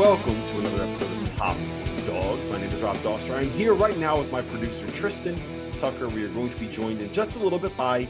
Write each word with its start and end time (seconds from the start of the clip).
welcome 0.00 0.46
to 0.46 0.58
another 0.60 0.82
episode 0.82 1.12
of 1.12 1.36
Top 1.36 1.58
Dogs. 2.06 2.46
My 2.46 2.56
name 2.56 2.70
is 2.70 2.80
Rob 2.80 2.96
Doster. 3.02 3.34
I'm 3.34 3.50
here 3.50 3.74
right 3.74 3.98
now 3.98 4.18
with 4.18 4.32
my 4.32 4.40
producer 4.40 4.86
Tristan 4.92 5.38
Tucker. 5.76 6.08
We 6.08 6.24
are 6.24 6.30
going 6.30 6.48
to 6.48 6.58
be 6.58 6.68
joined 6.68 7.02
in 7.02 7.12
just 7.12 7.36
a 7.36 7.38
little 7.38 7.58
bit 7.58 7.76
by 7.76 8.08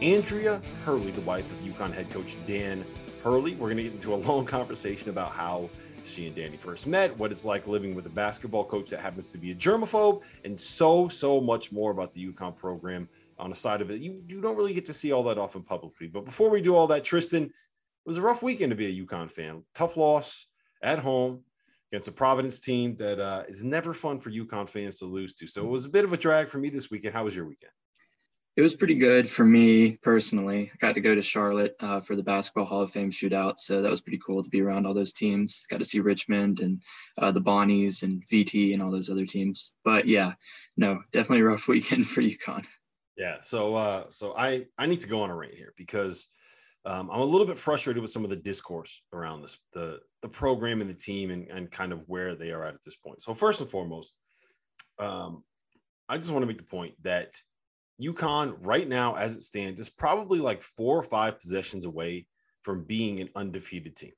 Andrea 0.00 0.62
Hurley, 0.84 1.10
the 1.10 1.20
wife 1.22 1.44
of 1.50 1.58
UConn 1.58 1.92
head 1.92 2.08
coach 2.10 2.36
Dan 2.46 2.84
Hurley. 3.24 3.54
We're 3.54 3.66
going 3.66 3.78
to 3.78 3.82
get 3.82 3.92
into 3.92 4.14
a 4.14 4.22
long 4.22 4.46
conversation 4.46 5.10
about 5.10 5.32
how 5.32 5.68
she 6.04 6.28
and 6.28 6.36
Danny 6.36 6.56
first 6.56 6.86
met, 6.86 7.18
what 7.18 7.32
it's 7.32 7.44
like 7.44 7.66
living 7.66 7.96
with 7.96 8.06
a 8.06 8.10
basketball 8.10 8.64
coach 8.64 8.90
that 8.90 9.00
happens 9.00 9.32
to 9.32 9.38
be 9.38 9.50
a 9.50 9.54
germaphobe, 9.56 10.22
and 10.44 10.58
so, 10.58 11.08
so 11.08 11.40
much 11.40 11.72
more 11.72 11.90
about 11.90 12.14
the 12.14 12.24
UConn 12.24 12.56
program 12.56 13.08
on 13.40 13.50
the 13.50 13.56
side 13.56 13.80
of 13.80 13.90
it. 13.90 14.00
You, 14.00 14.22
you 14.28 14.40
don't 14.40 14.56
really 14.56 14.74
get 14.74 14.86
to 14.86 14.94
see 14.94 15.10
all 15.10 15.24
that 15.24 15.38
often 15.38 15.62
publicly. 15.62 16.06
But 16.06 16.24
before 16.24 16.50
we 16.50 16.62
do 16.62 16.76
all 16.76 16.86
that, 16.86 17.02
Tristan, 17.02 17.42
it 17.42 17.52
was 18.06 18.16
a 18.16 18.22
rough 18.22 18.44
weekend 18.44 18.70
to 18.70 18.76
be 18.76 18.86
a 18.86 19.04
UConn 19.04 19.28
fan. 19.28 19.64
Tough 19.74 19.96
loss 19.96 20.46
at 20.82 20.98
home 20.98 21.42
against 21.92 22.08
a 22.08 22.12
Providence 22.12 22.58
team 22.60 22.96
that 22.96 23.20
uh, 23.20 23.44
is 23.48 23.62
never 23.62 23.92
fun 23.92 24.18
for 24.18 24.30
UConn 24.30 24.68
fans 24.68 24.98
to 24.98 25.06
lose 25.06 25.34
to. 25.34 25.46
So 25.46 25.62
it 25.62 25.68
was 25.68 25.84
a 25.84 25.90
bit 25.90 26.04
of 26.04 26.12
a 26.12 26.16
drag 26.16 26.48
for 26.48 26.58
me 26.58 26.70
this 26.70 26.90
weekend. 26.90 27.14
How 27.14 27.24
was 27.24 27.36
your 27.36 27.44
weekend? 27.44 27.72
It 28.54 28.60
was 28.60 28.74
pretty 28.74 28.94
good 28.96 29.26
for 29.26 29.46
me 29.46 29.92
personally. 30.02 30.70
I 30.72 30.76
got 30.78 30.94
to 30.94 31.00
go 31.00 31.14
to 31.14 31.22
Charlotte 31.22 31.74
uh, 31.80 32.00
for 32.00 32.16
the 32.16 32.22
Basketball 32.22 32.66
Hall 32.66 32.82
of 32.82 32.90
Fame 32.90 33.10
shootout, 33.10 33.58
so 33.58 33.80
that 33.80 33.90
was 33.90 34.02
pretty 34.02 34.20
cool 34.24 34.42
to 34.42 34.50
be 34.50 34.60
around 34.60 34.86
all 34.86 34.92
those 34.92 35.14
teams. 35.14 35.64
Got 35.70 35.78
to 35.78 35.86
see 35.86 36.00
Richmond 36.00 36.60
and 36.60 36.82
uh, 37.16 37.32
the 37.32 37.40
Bonnies 37.40 38.02
and 38.02 38.22
VT 38.30 38.74
and 38.74 38.82
all 38.82 38.90
those 38.90 39.08
other 39.08 39.24
teams. 39.24 39.72
But 39.86 40.06
yeah, 40.06 40.34
no, 40.76 41.00
definitely 41.12 41.40
a 41.40 41.48
rough 41.48 41.66
weekend 41.68 42.06
for 42.06 42.20
UConn. 42.20 42.66
Yeah, 43.16 43.40
so 43.40 43.74
uh, 43.74 44.10
so 44.10 44.34
I 44.36 44.66
I 44.76 44.86
need 44.86 45.00
to 45.00 45.08
go 45.08 45.22
on 45.22 45.30
a 45.30 45.36
rant 45.36 45.54
here 45.54 45.72
because 45.78 46.28
um, 46.84 47.10
I'm 47.10 47.20
a 47.20 47.24
little 47.24 47.46
bit 47.46 47.58
frustrated 47.58 48.02
with 48.02 48.10
some 48.10 48.24
of 48.24 48.30
the 48.30 48.36
discourse 48.36 49.02
around 49.12 49.42
this 49.42 49.58
the 49.72 50.00
the 50.20 50.28
program 50.28 50.80
and 50.80 50.90
the 50.90 50.94
team 50.94 51.30
and, 51.30 51.48
and 51.48 51.70
kind 51.70 51.92
of 51.92 52.02
where 52.06 52.34
they 52.34 52.50
are 52.50 52.64
at 52.64 52.74
at 52.74 52.82
this 52.84 52.96
point. 52.96 53.22
So 53.22 53.34
first 53.34 53.60
and 53.60 53.70
foremost, 53.70 54.14
um, 54.98 55.44
I 56.08 56.18
just 56.18 56.30
want 56.30 56.42
to 56.42 56.46
make 56.46 56.58
the 56.58 56.64
point 56.64 56.94
that 57.02 57.40
UConn 58.00 58.56
right 58.60 58.88
now, 58.88 59.14
as 59.14 59.36
it 59.36 59.42
stands, 59.42 59.80
is 59.80 59.90
probably 59.90 60.40
like 60.40 60.62
four 60.62 60.96
or 60.96 61.02
five 61.02 61.40
possessions 61.40 61.84
away 61.84 62.26
from 62.62 62.84
being 62.84 63.20
an 63.20 63.30
undefeated 63.36 63.96
team. 63.96 64.12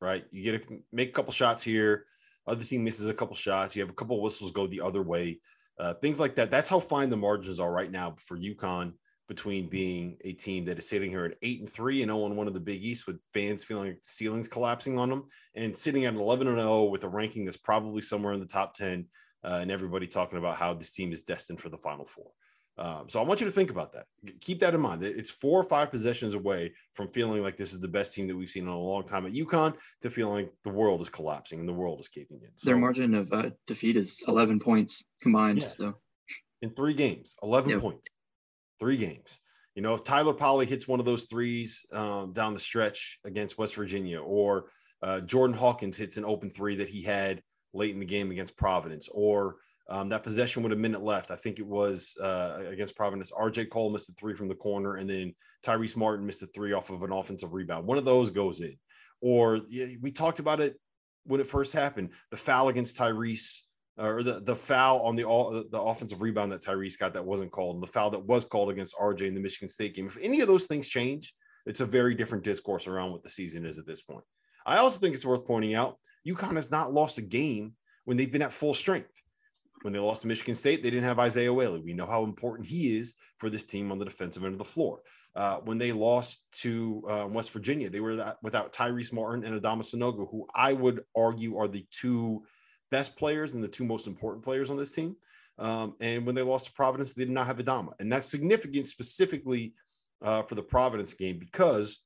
Right? 0.00 0.24
You 0.30 0.42
get 0.42 0.68
to 0.68 0.78
make 0.92 1.10
a 1.10 1.12
couple 1.12 1.32
shots 1.32 1.62
here, 1.62 2.04
other 2.46 2.64
team 2.64 2.84
misses 2.84 3.08
a 3.08 3.14
couple 3.14 3.36
shots, 3.36 3.74
you 3.74 3.82
have 3.82 3.90
a 3.90 3.94
couple 3.94 4.20
whistles 4.22 4.52
go 4.52 4.66
the 4.66 4.80
other 4.80 5.02
way, 5.02 5.40
uh, 5.78 5.94
things 5.94 6.20
like 6.20 6.34
that. 6.36 6.50
That's 6.50 6.70
how 6.70 6.80
fine 6.80 7.10
the 7.10 7.16
margins 7.16 7.60
are 7.60 7.72
right 7.72 7.90
now 7.90 8.14
for 8.18 8.38
UConn 8.38 8.92
between 9.28 9.68
being 9.68 10.16
a 10.24 10.32
team 10.32 10.64
that 10.64 10.78
is 10.78 10.88
sitting 10.88 11.10
here 11.10 11.24
at 11.24 11.36
eight 11.42 11.60
and 11.60 11.70
three 11.70 12.02
and 12.02 12.10
0 12.10 12.26
and 12.26 12.36
one 12.36 12.46
of 12.46 12.54
the 12.54 12.60
Big 12.60 12.84
East 12.84 13.06
with 13.06 13.18
fans 13.34 13.64
feeling 13.64 13.88
like 13.88 13.98
ceilings 14.02 14.48
collapsing 14.48 14.98
on 14.98 15.10
them, 15.10 15.24
and 15.54 15.76
sitting 15.76 16.04
at 16.04 16.14
11 16.14 16.46
and 16.48 16.58
0 16.58 16.84
with 16.84 17.04
a 17.04 17.08
ranking 17.08 17.44
that's 17.44 17.56
probably 17.56 18.00
somewhere 18.00 18.32
in 18.32 18.40
the 18.40 18.46
top 18.46 18.74
10, 18.74 19.06
uh, 19.44 19.58
and 19.60 19.70
everybody 19.70 20.06
talking 20.06 20.38
about 20.38 20.56
how 20.56 20.74
this 20.74 20.92
team 20.92 21.12
is 21.12 21.22
destined 21.22 21.60
for 21.60 21.68
the 21.68 21.78
Final 21.78 22.04
Four. 22.04 22.30
Um, 22.78 23.08
so 23.08 23.20
I 23.20 23.24
want 23.24 23.40
you 23.40 23.46
to 23.46 23.52
think 23.52 23.70
about 23.70 23.94
that. 23.94 24.04
Keep 24.40 24.60
that 24.60 24.74
in 24.74 24.80
mind. 24.80 25.02
It's 25.02 25.30
four 25.30 25.58
or 25.58 25.64
five 25.64 25.90
possessions 25.90 26.34
away 26.34 26.74
from 26.92 27.08
feeling 27.08 27.42
like 27.42 27.56
this 27.56 27.72
is 27.72 27.80
the 27.80 27.88
best 27.88 28.12
team 28.12 28.26
that 28.28 28.36
we've 28.36 28.50
seen 28.50 28.64
in 28.64 28.68
a 28.68 28.78
long 28.78 29.04
time 29.04 29.24
at 29.24 29.32
UConn 29.32 29.74
to 30.02 30.10
feeling 30.10 30.34
like 30.34 30.52
the 30.62 30.70
world 30.70 31.00
is 31.00 31.08
collapsing 31.08 31.58
and 31.58 31.68
the 31.68 31.72
world 31.72 32.00
is 32.00 32.08
caving 32.08 32.40
in. 32.42 32.50
So, 32.56 32.70
Their 32.70 32.76
margin 32.76 33.14
of 33.14 33.32
uh, 33.32 33.50
defeat 33.66 33.96
is 33.96 34.22
11 34.28 34.60
points 34.60 35.02
combined. 35.22 35.60
Yes. 35.60 35.78
So 35.78 35.94
in 36.60 36.70
three 36.70 36.92
games, 36.92 37.36
11 37.42 37.70
yep. 37.70 37.80
points, 37.80 38.08
three 38.78 38.96
games. 38.96 39.40
You 39.74 39.82
know, 39.82 39.94
if 39.94 40.04
Tyler 40.04 40.32
Polley 40.32 40.66
hits 40.66 40.88
one 40.88 41.00
of 41.00 41.06
those 41.06 41.26
threes 41.26 41.84
um, 41.92 42.32
down 42.32 42.54
the 42.54 42.60
stretch 42.60 43.18
against 43.24 43.58
West 43.58 43.74
Virginia, 43.74 44.20
or 44.20 44.70
uh, 45.02 45.20
Jordan 45.20 45.56
Hawkins 45.56 45.96
hits 45.96 46.16
an 46.16 46.24
open 46.24 46.48
three 46.48 46.76
that 46.76 46.88
he 46.88 47.02
had 47.02 47.42
late 47.74 47.92
in 47.92 48.00
the 48.00 48.06
game 48.06 48.30
against 48.30 48.56
Providence, 48.56 49.08
or 49.12 49.56
um, 49.88 50.08
that 50.08 50.22
possession 50.22 50.62
with 50.62 50.72
a 50.72 50.76
minute 50.76 51.02
left, 51.02 51.30
I 51.30 51.36
think 51.36 51.58
it 51.58 51.66
was 51.66 52.16
uh, 52.20 52.64
against 52.68 52.96
Providence. 52.96 53.30
RJ 53.30 53.68
Cole 53.70 53.90
missed 53.90 54.08
a 54.08 54.12
three 54.14 54.34
from 54.34 54.48
the 54.48 54.54
corner, 54.54 54.96
and 54.96 55.08
then 55.08 55.34
Tyrese 55.64 55.96
Martin 55.96 56.26
missed 56.26 56.42
a 56.42 56.46
three 56.46 56.72
off 56.72 56.90
of 56.90 57.02
an 57.02 57.12
offensive 57.12 57.52
rebound. 57.52 57.86
One 57.86 57.98
of 57.98 58.04
those 58.04 58.30
goes 58.30 58.60
in. 58.60 58.76
Or 59.20 59.60
yeah, 59.68 59.86
we 60.00 60.10
talked 60.10 60.38
about 60.38 60.60
it 60.60 60.76
when 61.24 61.40
it 61.40 61.46
first 61.46 61.72
happened 61.72 62.10
the 62.30 62.36
foul 62.36 62.68
against 62.68 62.96
Tyrese, 62.96 63.60
or 63.98 64.22
the, 64.22 64.40
the 64.40 64.56
foul 64.56 65.00
on 65.00 65.16
the, 65.16 65.22
the 65.70 65.80
offensive 65.80 66.22
rebound 66.22 66.52
that 66.52 66.62
Tyrese 66.62 66.98
got 66.98 67.14
that 67.14 67.24
wasn't 67.24 67.52
called, 67.52 67.76
and 67.76 67.82
the 67.82 67.92
foul 67.92 68.10
that 68.10 68.24
was 68.24 68.44
called 68.44 68.70
against 68.70 68.96
RJ 68.96 69.22
in 69.22 69.34
the 69.34 69.40
Michigan 69.40 69.68
State 69.68 69.94
game. 69.94 70.06
If 70.06 70.18
any 70.20 70.40
of 70.40 70.48
those 70.48 70.66
things 70.66 70.88
change, 70.88 71.34
it's 71.64 71.80
a 71.80 71.86
very 71.86 72.14
different 72.14 72.44
discourse 72.44 72.86
around 72.86 73.12
what 73.12 73.22
the 73.22 73.30
season 73.30 73.64
is 73.64 73.78
at 73.78 73.86
this 73.86 74.02
point. 74.02 74.24
I 74.64 74.78
also 74.78 74.98
think 74.98 75.14
it's 75.14 75.26
worth 75.26 75.46
pointing 75.46 75.74
out 75.74 75.98
UConn 76.26 76.56
has 76.56 76.70
not 76.70 76.92
lost 76.92 77.18
a 77.18 77.22
game 77.22 77.74
when 78.04 78.16
they've 78.16 78.30
been 78.30 78.42
at 78.42 78.52
full 78.52 78.74
strength 78.74 79.10
when 79.82 79.92
they 79.92 79.98
lost 79.98 80.22
to 80.22 80.26
Michigan 80.26 80.54
State, 80.54 80.82
they 80.82 80.90
didn't 80.90 81.04
have 81.04 81.20
Isaiah 81.20 81.52
Whaley. 81.52 81.80
We 81.80 81.92
know 81.92 82.06
how 82.06 82.24
important 82.24 82.68
he 82.68 82.98
is 82.98 83.14
for 83.38 83.50
this 83.50 83.64
team 83.64 83.92
on 83.92 83.98
the 83.98 84.04
defensive 84.04 84.44
end 84.44 84.54
of 84.54 84.58
the 84.58 84.64
floor. 84.64 85.00
Uh, 85.34 85.58
when 85.58 85.78
they 85.78 85.92
lost 85.92 86.46
to 86.50 87.04
uh, 87.08 87.28
West 87.30 87.52
Virginia, 87.52 87.90
they 87.90 88.00
were 88.00 88.16
that, 88.16 88.38
without 88.42 88.72
Tyrese 88.72 89.12
Martin 89.12 89.44
and 89.44 89.60
Adama 89.60 89.82
Sanogo, 89.82 90.28
who 90.30 90.46
I 90.54 90.72
would 90.72 91.04
argue 91.14 91.56
are 91.58 91.68
the 91.68 91.86
two 91.92 92.42
best 92.90 93.16
players 93.16 93.54
and 93.54 93.62
the 93.62 93.68
two 93.68 93.84
most 93.84 94.06
important 94.06 94.44
players 94.44 94.70
on 94.70 94.76
this 94.76 94.92
team. 94.92 95.16
Um, 95.58 95.94
and 96.00 96.26
when 96.26 96.34
they 96.34 96.42
lost 96.42 96.66
to 96.66 96.72
Providence, 96.72 97.12
they 97.12 97.24
did 97.24 97.32
not 97.32 97.46
have 97.46 97.58
Adama. 97.58 97.92
And 97.98 98.12
that's 98.12 98.28
significant 98.28 98.86
specifically 98.86 99.74
uh, 100.22 100.42
for 100.42 100.54
the 100.54 100.62
Providence 100.62 101.14
game 101.14 101.38
because 101.38 102.00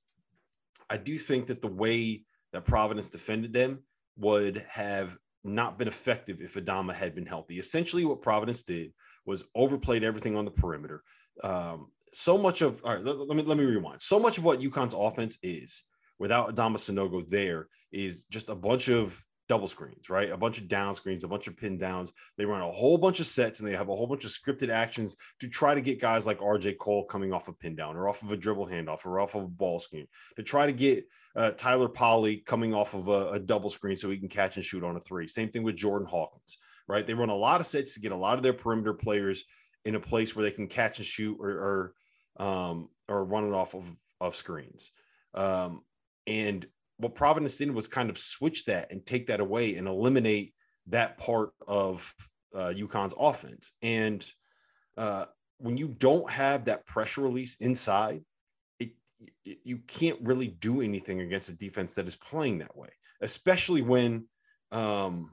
I 0.88 0.96
do 0.96 1.18
think 1.18 1.46
that 1.48 1.62
the 1.62 1.68
way 1.68 2.24
that 2.52 2.64
Providence 2.64 3.10
defended 3.10 3.52
them 3.52 3.80
would 4.16 4.64
have 4.68 5.16
not 5.44 5.78
been 5.78 5.88
effective 5.88 6.40
if 6.40 6.54
Adama 6.54 6.94
had 6.94 7.14
been 7.14 7.26
healthy. 7.26 7.58
Essentially, 7.58 8.04
what 8.04 8.22
Providence 8.22 8.62
did 8.62 8.92
was 9.24 9.44
overplayed 9.54 10.04
everything 10.04 10.36
on 10.36 10.44
the 10.44 10.50
perimeter. 10.50 11.02
Um, 11.42 11.88
so 12.12 12.36
much 12.36 12.60
of 12.60 12.84
all 12.84 12.94
right, 12.94 13.04
let, 13.04 13.18
let, 13.18 13.36
me 13.36 13.42
let 13.42 13.56
me 13.56 13.64
rewind. 13.64 14.02
So 14.02 14.18
much 14.18 14.38
of 14.38 14.44
what 14.44 14.60
UConn's 14.60 14.94
offense 14.96 15.38
is 15.42 15.84
without 16.18 16.54
Adama 16.54 16.76
Sanogo 16.76 17.28
there 17.28 17.68
is 17.92 18.24
just 18.24 18.48
a 18.48 18.54
bunch 18.54 18.88
of 18.88 19.22
double 19.50 19.66
screens, 19.66 20.08
right? 20.08 20.30
A 20.30 20.36
bunch 20.36 20.58
of 20.58 20.68
down 20.68 20.94
screens, 20.94 21.24
a 21.24 21.28
bunch 21.28 21.48
of 21.48 21.56
pin 21.56 21.76
downs. 21.76 22.12
They 22.38 22.44
run 22.44 22.60
a 22.60 22.70
whole 22.70 22.96
bunch 22.96 23.18
of 23.18 23.26
sets 23.26 23.58
and 23.58 23.68
they 23.68 23.74
have 23.74 23.88
a 23.88 23.96
whole 23.96 24.06
bunch 24.06 24.24
of 24.24 24.30
scripted 24.30 24.68
actions 24.68 25.16
to 25.40 25.48
try 25.48 25.74
to 25.74 25.80
get 25.80 26.00
guys 26.00 26.24
like 26.24 26.38
RJ 26.38 26.78
Cole 26.78 27.04
coming 27.04 27.32
off 27.32 27.48
a 27.48 27.52
pin 27.52 27.74
down 27.74 27.96
or 27.96 28.08
off 28.08 28.22
of 28.22 28.30
a 28.30 28.36
dribble 28.36 28.68
handoff 28.68 29.04
or 29.04 29.18
off 29.18 29.34
of 29.34 29.42
a 29.42 29.48
ball 29.48 29.80
screen 29.80 30.06
to 30.36 30.44
try 30.44 30.66
to 30.66 30.72
get 30.72 31.04
uh, 31.34 31.50
Tyler 31.50 31.88
Polley 31.88 32.44
coming 32.46 32.72
off 32.72 32.94
of 32.94 33.08
a, 33.08 33.30
a 33.30 33.38
double 33.40 33.70
screen 33.70 33.96
so 33.96 34.08
he 34.08 34.18
can 34.18 34.28
catch 34.28 34.54
and 34.54 34.64
shoot 34.64 34.84
on 34.84 34.94
a 34.94 35.00
three. 35.00 35.26
Same 35.26 35.50
thing 35.50 35.64
with 35.64 35.74
Jordan 35.74 36.06
Hawkins, 36.06 36.58
right? 36.86 37.04
They 37.04 37.14
run 37.14 37.28
a 37.28 37.34
lot 37.34 37.60
of 37.60 37.66
sets 37.66 37.94
to 37.94 38.00
get 38.00 38.12
a 38.12 38.16
lot 38.16 38.36
of 38.36 38.44
their 38.44 38.52
perimeter 38.52 38.94
players 38.94 39.44
in 39.84 39.96
a 39.96 40.00
place 40.00 40.36
where 40.36 40.44
they 40.44 40.52
can 40.52 40.68
catch 40.68 40.98
and 40.98 41.06
shoot 41.06 41.36
or 41.40 41.50
or, 42.38 42.46
um, 42.46 42.88
or 43.08 43.24
run 43.24 43.48
it 43.48 43.52
off 43.52 43.74
of, 43.74 43.84
of 44.20 44.36
screens. 44.36 44.92
Um, 45.34 45.82
and 46.28 46.64
what 47.00 47.14
Providence 47.14 47.56
did 47.56 47.72
was 47.72 47.88
kind 47.88 48.10
of 48.10 48.18
switch 48.18 48.66
that 48.66 48.92
and 48.92 49.04
take 49.04 49.26
that 49.28 49.40
away 49.40 49.76
and 49.76 49.88
eliminate 49.88 50.54
that 50.88 51.16
part 51.18 51.50
of 51.66 52.14
uh, 52.54 52.72
UConn's 52.76 53.14
offense. 53.18 53.72
And 53.80 54.24
uh, 54.98 55.26
when 55.58 55.76
you 55.76 55.88
don't 55.88 56.28
have 56.30 56.66
that 56.66 56.86
pressure 56.86 57.22
release 57.22 57.56
inside, 57.56 58.22
it, 58.78 58.90
it, 59.44 59.58
you 59.64 59.78
can't 59.86 60.18
really 60.20 60.48
do 60.48 60.82
anything 60.82 61.20
against 61.20 61.48
a 61.48 61.54
defense 61.54 61.94
that 61.94 62.06
is 62.06 62.16
playing 62.16 62.58
that 62.58 62.76
way, 62.76 62.90
especially 63.22 63.82
when, 63.82 64.26
um, 64.70 65.32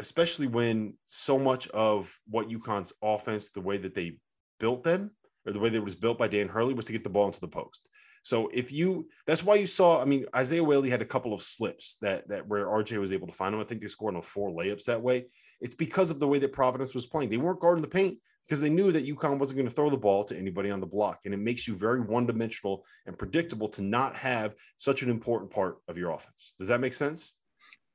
especially 0.00 0.48
when 0.48 0.94
so 1.04 1.38
much 1.38 1.68
of 1.68 2.16
what 2.26 2.48
UConn's 2.48 2.92
offense, 3.00 3.50
the 3.50 3.60
way 3.60 3.76
that 3.76 3.94
they 3.94 4.18
built 4.58 4.82
them, 4.82 5.12
or 5.46 5.52
the 5.52 5.60
way 5.60 5.68
that 5.68 5.76
it 5.76 5.84
was 5.84 5.94
built 5.94 6.18
by 6.18 6.26
Dan 6.26 6.48
Hurley, 6.48 6.74
was 6.74 6.86
to 6.86 6.92
get 6.92 7.04
the 7.04 7.10
ball 7.10 7.26
into 7.26 7.40
the 7.40 7.48
post. 7.48 7.88
So 8.24 8.48
if 8.54 8.72
you, 8.72 9.06
that's 9.26 9.44
why 9.44 9.56
you 9.56 9.66
saw. 9.66 10.00
I 10.00 10.06
mean, 10.06 10.24
Isaiah 10.34 10.64
Whaley 10.64 10.88
had 10.88 11.02
a 11.02 11.06
couple 11.06 11.34
of 11.34 11.42
slips 11.42 11.98
that 12.00 12.26
that 12.28 12.48
where 12.48 12.66
RJ 12.66 12.96
was 12.98 13.12
able 13.12 13.26
to 13.26 13.34
find 13.34 13.54
him. 13.54 13.60
I 13.60 13.64
think 13.64 13.82
they 13.82 13.86
scored 13.86 14.16
on 14.16 14.22
four 14.22 14.50
layups 14.50 14.86
that 14.86 15.02
way. 15.02 15.26
It's 15.60 15.74
because 15.74 16.10
of 16.10 16.18
the 16.18 16.26
way 16.26 16.38
that 16.38 16.52
Providence 16.52 16.94
was 16.94 17.06
playing. 17.06 17.28
They 17.28 17.36
weren't 17.36 17.60
guarding 17.60 17.82
the 17.82 17.88
paint 17.88 18.18
because 18.48 18.62
they 18.62 18.70
knew 18.70 18.92
that 18.92 19.06
UConn 19.06 19.38
wasn't 19.38 19.58
going 19.58 19.68
to 19.68 19.74
throw 19.74 19.90
the 19.90 19.98
ball 19.98 20.24
to 20.24 20.38
anybody 20.38 20.70
on 20.70 20.80
the 20.80 20.86
block, 20.86 21.20
and 21.26 21.34
it 21.34 21.38
makes 21.38 21.68
you 21.68 21.76
very 21.76 22.00
one-dimensional 22.00 22.84
and 23.06 23.18
predictable 23.18 23.68
to 23.68 23.82
not 23.82 24.16
have 24.16 24.54
such 24.78 25.02
an 25.02 25.10
important 25.10 25.50
part 25.50 25.78
of 25.88 25.98
your 25.98 26.12
offense. 26.12 26.54
Does 26.58 26.68
that 26.68 26.80
make 26.80 26.94
sense? 26.94 27.34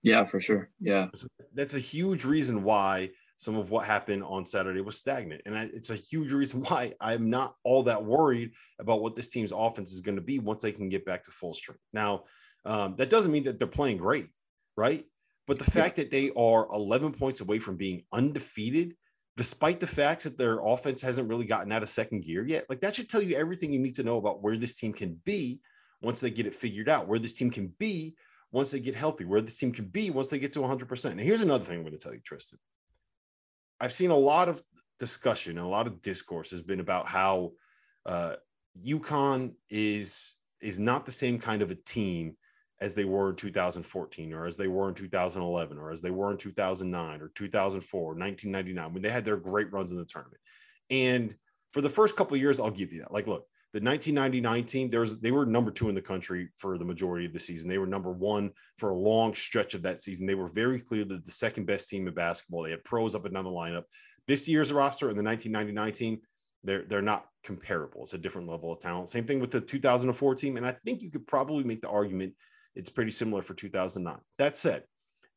Yeah, 0.03 0.25
for 0.25 0.39
sure. 0.39 0.69
Yeah, 0.79 1.07
that's 1.53 1.73
a 1.73 1.79
huge 1.79 2.23
reason 2.23 2.63
why 2.63 3.09
some 3.39 3.55
of 3.55 3.71
what 3.71 3.85
happened 3.85 4.21
on 4.21 4.45
Saturday 4.45 4.81
was 4.81 4.97
stagnant. 4.97 5.41
And 5.45 5.57
I, 5.57 5.69
it's 5.73 5.91
a 5.91 5.95
huge 5.95 6.33
reason 6.33 6.61
why 6.67 6.93
I'm 6.99 7.29
not 7.29 7.55
all 7.63 7.83
that 7.83 8.03
worried 8.03 8.51
about 8.79 9.01
what 9.01 9.15
this 9.15 9.29
team's 9.29 9.53
offense 9.55 9.93
is 9.93 10.01
going 10.01 10.17
to 10.17 10.21
be 10.21 10.39
once 10.39 10.61
they 10.61 10.73
can 10.73 10.89
get 10.89 11.05
back 11.05 11.23
to 11.23 11.31
full 11.31 11.53
strength. 11.53 11.81
Now, 11.93 12.25
um, 12.65 12.95
that 12.97 13.09
doesn't 13.09 13.31
mean 13.31 13.45
that 13.45 13.57
they're 13.57 13.67
playing 13.67 13.97
great, 13.97 14.27
right? 14.75 15.05
But 15.47 15.57
the 15.57 15.71
fact 15.71 15.95
that 15.95 16.11
they 16.11 16.31
are 16.35 16.67
11 16.73 17.13
points 17.13 17.39
away 17.39 17.59
from 17.59 17.77
being 17.77 18.03
undefeated, 18.11 18.95
despite 19.37 19.79
the 19.79 19.87
fact 19.87 20.23
that 20.23 20.37
their 20.37 20.59
offense 20.59 21.01
hasn't 21.01 21.29
really 21.29 21.45
gotten 21.45 21.71
out 21.71 21.81
of 21.81 21.89
second 21.89 22.25
gear 22.25 22.45
yet, 22.45 22.65
like 22.69 22.81
that 22.81 22.93
should 22.93 23.09
tell 23.09 23.21
you 23.21 23.37
everything 23.37 23.71
you 23.71 23.79
need 23.79 23.95
to 23.95 24.03
know 24.03 24.17
about 24.17 24.43
where 24.43 24.57
this 24.57 24.77
team 24.77 24.91
can 24.91 25.19
be 25.23 25.61
once 26.01 26.19
they 26.19 26.29
get 26.29 26.45
it 26.45 26.53
figured 26.53 26.89
out, 26.89 27.07
where 27.07 27.19
this 27.19 27.33
team 27.33 27.49
can 27.49 27.73
be 27.79 28.17
once 28.51 28.71
they 28.71 28.81
get 28.81 28.95
healthy, 28.95 29.23
where 29.23 29.39
this 29.39 29.57
team 29.57 29.71
can 29.71 29.85
be 29.85 30.09
once 30.09 30.27
they 30.27 30.39
get 30.39 30.51
to 30.53 30.59
100%. 30.59 31.05
And 31.05 31.19
here's 31.21 31.41
another 31.41 31.63
thing 31.63 31.77
I'm 31.77 31.83
going 31.83 31.93
to 31.93 31.97
tell 31.97 32.13
you, 32.13 32.19
Tristan. 32.19 32.59
I've 33.79 33.93
seen 33.93 34.11
a 34.11 34.17
lot 34.17 34.49
of 34.49 34.61
discussion 34.99 35.57
a 35.57 35.67
lot 35.67 35.87
of 35.87 36.01
discourse 36.01 36.51
has 36.51 36.61
been 36.61 36.81
about 36.81 37.07
how 37.07 37.53
uh, 38.05 38.35
UConn 38.85 39.53
is 39.69 40.35
is 40.61 40.77
not 40.77 41.05
the 41.05 41.11
same 41.11 41.39
kind 41.39 41.61
of 41.61 41.71
a 41.71 41.75
team 41.75 42.35
as 42.81 42.93
they 42.93 43.05
were 43.05 43.29
in 43.29 43.35
2014 43.35 44.33
or 44.33 44.45
as 44.45 44.57
they 44.57 44.67
were 44.67 44.89
in 44.89 44.95
2011 44.95 45.77
or 45.77 45.91
as 45.91 46.01
they 46.01 46.11
were 46.11 46.31
in 46.31 46.37
2009 46.37 47.21
or 47.21 47.29
2004 47.29 48.01
1999 48.01 48.93
when 48.93 49.01
they 49.01 49.09
had 49.09 49.25
their 49.25 49.37
great 49.37 49.71
runs 49.71 49.91
in 49.91 49.97
the 49.97 50.05
tournament. 50.05 50.41
And 50.89 51.35
for 51.71 51.81
the 51.81 51.89
first 51.89 52.15
couple 52.15 52.35
years 52.37 52.59
i'll 52.59 52.71
give 52.71 52.91
you 52.91 52.99
that. 53.01 53.13
Like 53.13 53.27
look 53.27 53.47
the 53.73 53.79
1999 53.79 54.65
team 54.65 54.89
there 54.89 55.01
was 55.01 55.19
they 55.19 55.31
were 55.31 55.45
number 55.45 55.69
two 55.69 55.89
in 55.89 55.95
the 55.95 56.01
country 56.01 56.49
for 56.57 56.77
the 56.77 56.85
majority 56.85 57.25
of 57.25 57.33
the 57.33 57.39
season 57.39 57.69
they 57.69 57.77
were 57.77 57.85
number 57.85 58.11
one 58.11 58.49
for 58.77 58.89
a 58.89 58.97
long 58.97 59.33
stretch 59.33 59.73
of 59.73 59.83
that 59.83 60.01
season 60.01 60.25
they 60.25 60.35
were 60.35 60.47
very 60.47 60.79
clearly 60.79 61.19
the 61.23 61.31
second 61.31 61.65
best 61.65 61.87
team 61.89 62.07
in 62.07 62.13
basketball 62.13 62.63
they 62.63 62.71
had 62.71 62.83
pros 62.83 63.13
up 63.13 63.25
and 63.25 63.35
down 63.35 63.43
the 63.43 63.49
lineup 63.49 63.83
this 64.27 64.47
year's 64.47 64.73
roster 64.73 65.09
and 65.09 65.19
the 65.19 65.23
1999 65.23 65.93
team 65.93 66.19
they're 66.63 66.83
they're 66.85 67.01
not 67.01 67.25
comparable 67.43 68.03
it's 68.03 68.13
a 68.13 68.17
different 68.17 68.49
level 68.49 68.73
of 68.73 68.79
talent 68.79 69.09
same 69.09 69.25
thing 69.25 69.39
with 69.39 69.51
the 69.51 69.61
2004 69.61 70.35
team 70.35 70.57
and 70.57 70.65
i 70.65 70.75
think 70.83 71.01
you 71.01 71.11
could 71.11 71.27
probably 71.27 71.63
make 71.63 71.81
the 71.81 71.89
argument 71.89 72.33
it's 72.75 72.89
pretty 72.89 73.11
similar 73.11 73.41
for 73.41 73.53
2009. 73.53 74.17
That 74.37 74.55
said, 74.55 74.83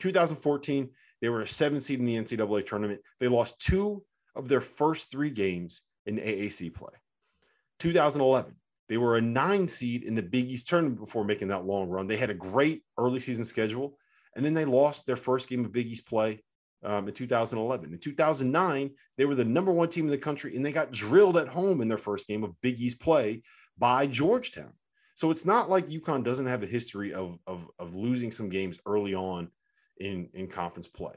2014, 0.01 0.89
they 1.21 1.29
were 1.29 1.43
a 1.43 1.49
seven 1.49 1.81
seed 1.81 2.01
in 2.01 2.07
the 2.07 2.17
NCAA 2.17 2.67
tournament. 2.67 3.01
They 3.21 3.29
lost 3.29 3.61
two 3.61 4.05
of 4.35 4.49
their 4.49 4.61
first 4.61 5.11
three 5.11 5.31
games 5.31 5.83
in 6.07 6.17
AAC 6.17 6.75
play. 6.75 6.93
2011, 7.83 8.55
they 8.89 8.97
were 8.97 9.17
a 9.17 9.21
nine 9.21 9.67
seed 9.67 10.05
in 10.05 10.15
the 10.15 10.23
Big 10.23 10.47
East 10.47 10.69
tournament 10.69 11.01
before 11.01 11.25
making 11.25 11.49
that 11.49 11.65
long 11.65 11.89
run. 11.89 12.07
They 12.07 12.17
had 12.17 12.31
a 12.31 12.35
great 12.35 12.85
early 12.97 13.19
season 13.19 13.45
schedule, 13.45 13.99
and 14.37 14.45
then 14.45 14.55
they 14.55 14.65
lost 14.65 15.05
their 15.05 15.17
first 15.17 15.49
game 15.49 15.65
of 15.65 15.73
Big 15.73 15.89
East 15.89 16.07
play 16.07 16.43
um, 16.85 17.09
in 17.09 17.15
2011. 17.15 17.93
In 17.93 17.99
2009, 17.99 18.91
they 19.19 19.25
were 19.25 19.35
the 19.35 19.45
number 19.45 19.73
one 19.73 19.89
team 19.89 20.05
in 20.05 20.11
the 20.13 20.19
country, 20.19 20.55
and 20.55 20.65
they 20.65 20.71
got 20.71 20.93
drilled 20.93 21.37
at 21.37 21.49
home 21.49 21.81
in 21.81 21.89
their 21.89 21.99
first 21.99 22.29
game 22.29 22.45
of 22.45 22.59
Big 22.61 22.79
East 22.81 23.01
play 23.01 23.43
by 23.79 24.07
Georgetown. 24.07 24.73
So 25.17 25.33
it's 25.33 25.45
not 25.45 25.69
like 25.69 25.89
UConn 25.89 26.25
doesn't 26.25 26.47
have 26.47 26.63
a 26.63 26.67
history 26.67 27.13
of, 27.13 27.39
of, 27.49 27.69
of 27.81 27.97
losing 27.97 28.31
some 28.31 28.49
games 28.49 28.79
early 28.87 29.15
on 29.15 29.51
in, 29.99 30.29
in 30.35 30.47
conference 30.47 30.87
play. 30.87 31.17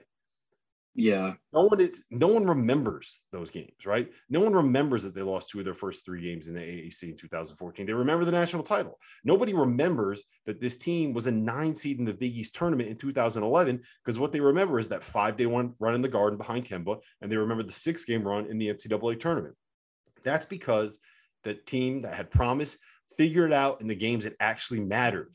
Yeah. 0.97 1.33
No 1.51 1.63
one 1.63 1.81
is 1.81 2.05
no 2.09 2.27
one 2.27 2.47
remembers 2.47 3.21
those 3.33 3.49
games, 3.49 3.85
right? 3.85 4.09
No 4.29 4.39
one 4.39 4.53
remembers 4.53 5.03
that 5.03 5.13
they 5.13 5.21
lost 5.21 5.49
two 5.49 5.59
of 5.59 5.65
their 5.65 5.73
first 5.73 6.05
three 6.05 6.21
games 6.21 6.47
in 6.47 6.55
the 6.55 6.61
AAC 6.61 7.03
in 7.03 7.17
2014. 7.17 7.85
They 7.85 7.91
remember 7.91 8.23
the 8.23 8.31
national 8.31 8.63
title. 8.63 8.97
Nobody 9.25 9.53
remembers 9.53 10.23
that 10.45 10.61
this 10.61 10.77
team 10.77 11.13
was 11.13 11.27
a 11.27 11.31
nine 11.31 11.75
seed 11.75 11.99
in 11.99 12.05
the 12.05 12.13
Big 12.13 12.37
East 12.37 12.55
tournament 12.55 12.87
in 12.87 12.95
2011 12.95 13.81
because 14.03 14.19
what 14.19 14.31
they 14.31 14.39
remember 14.39 14.79
is 14.79 14.87
that 14.87 15.03
five 15.03 15.35
day 15.35 15.47
one 15.47 15.73
run 15.79 15.95
in 15.95 16.01
the 16.01 16.07
garden 16.07 16.37
behind 16.37 16.65
Kemba, 16.65 17.01
and 17.21 17.29
they 17.29 17.37
remember 17.37 17.63
the 17.63 17.73
six 17.73 18.05
game 18.05 18.25
run 18.25 18.45
in 18.45 18.57
the 18.57 18.69
NCAA 18.69 19.19
tournament. 19.19 19.55
That's 20.23 20.45
because 20.45 20.99
the 21.43 21.55
team 21.55 22.03
that 22.03 22.13
had 22.13 22.31
promised 22.31 22.77
figured 23.17 23.51
out 23.51 23.81
in 23.81 23.87
the 23.87 23.95
games 23.95 24.23
that 24.23 24.37
actually 24.39 24.79
mattered. 24.79 25.33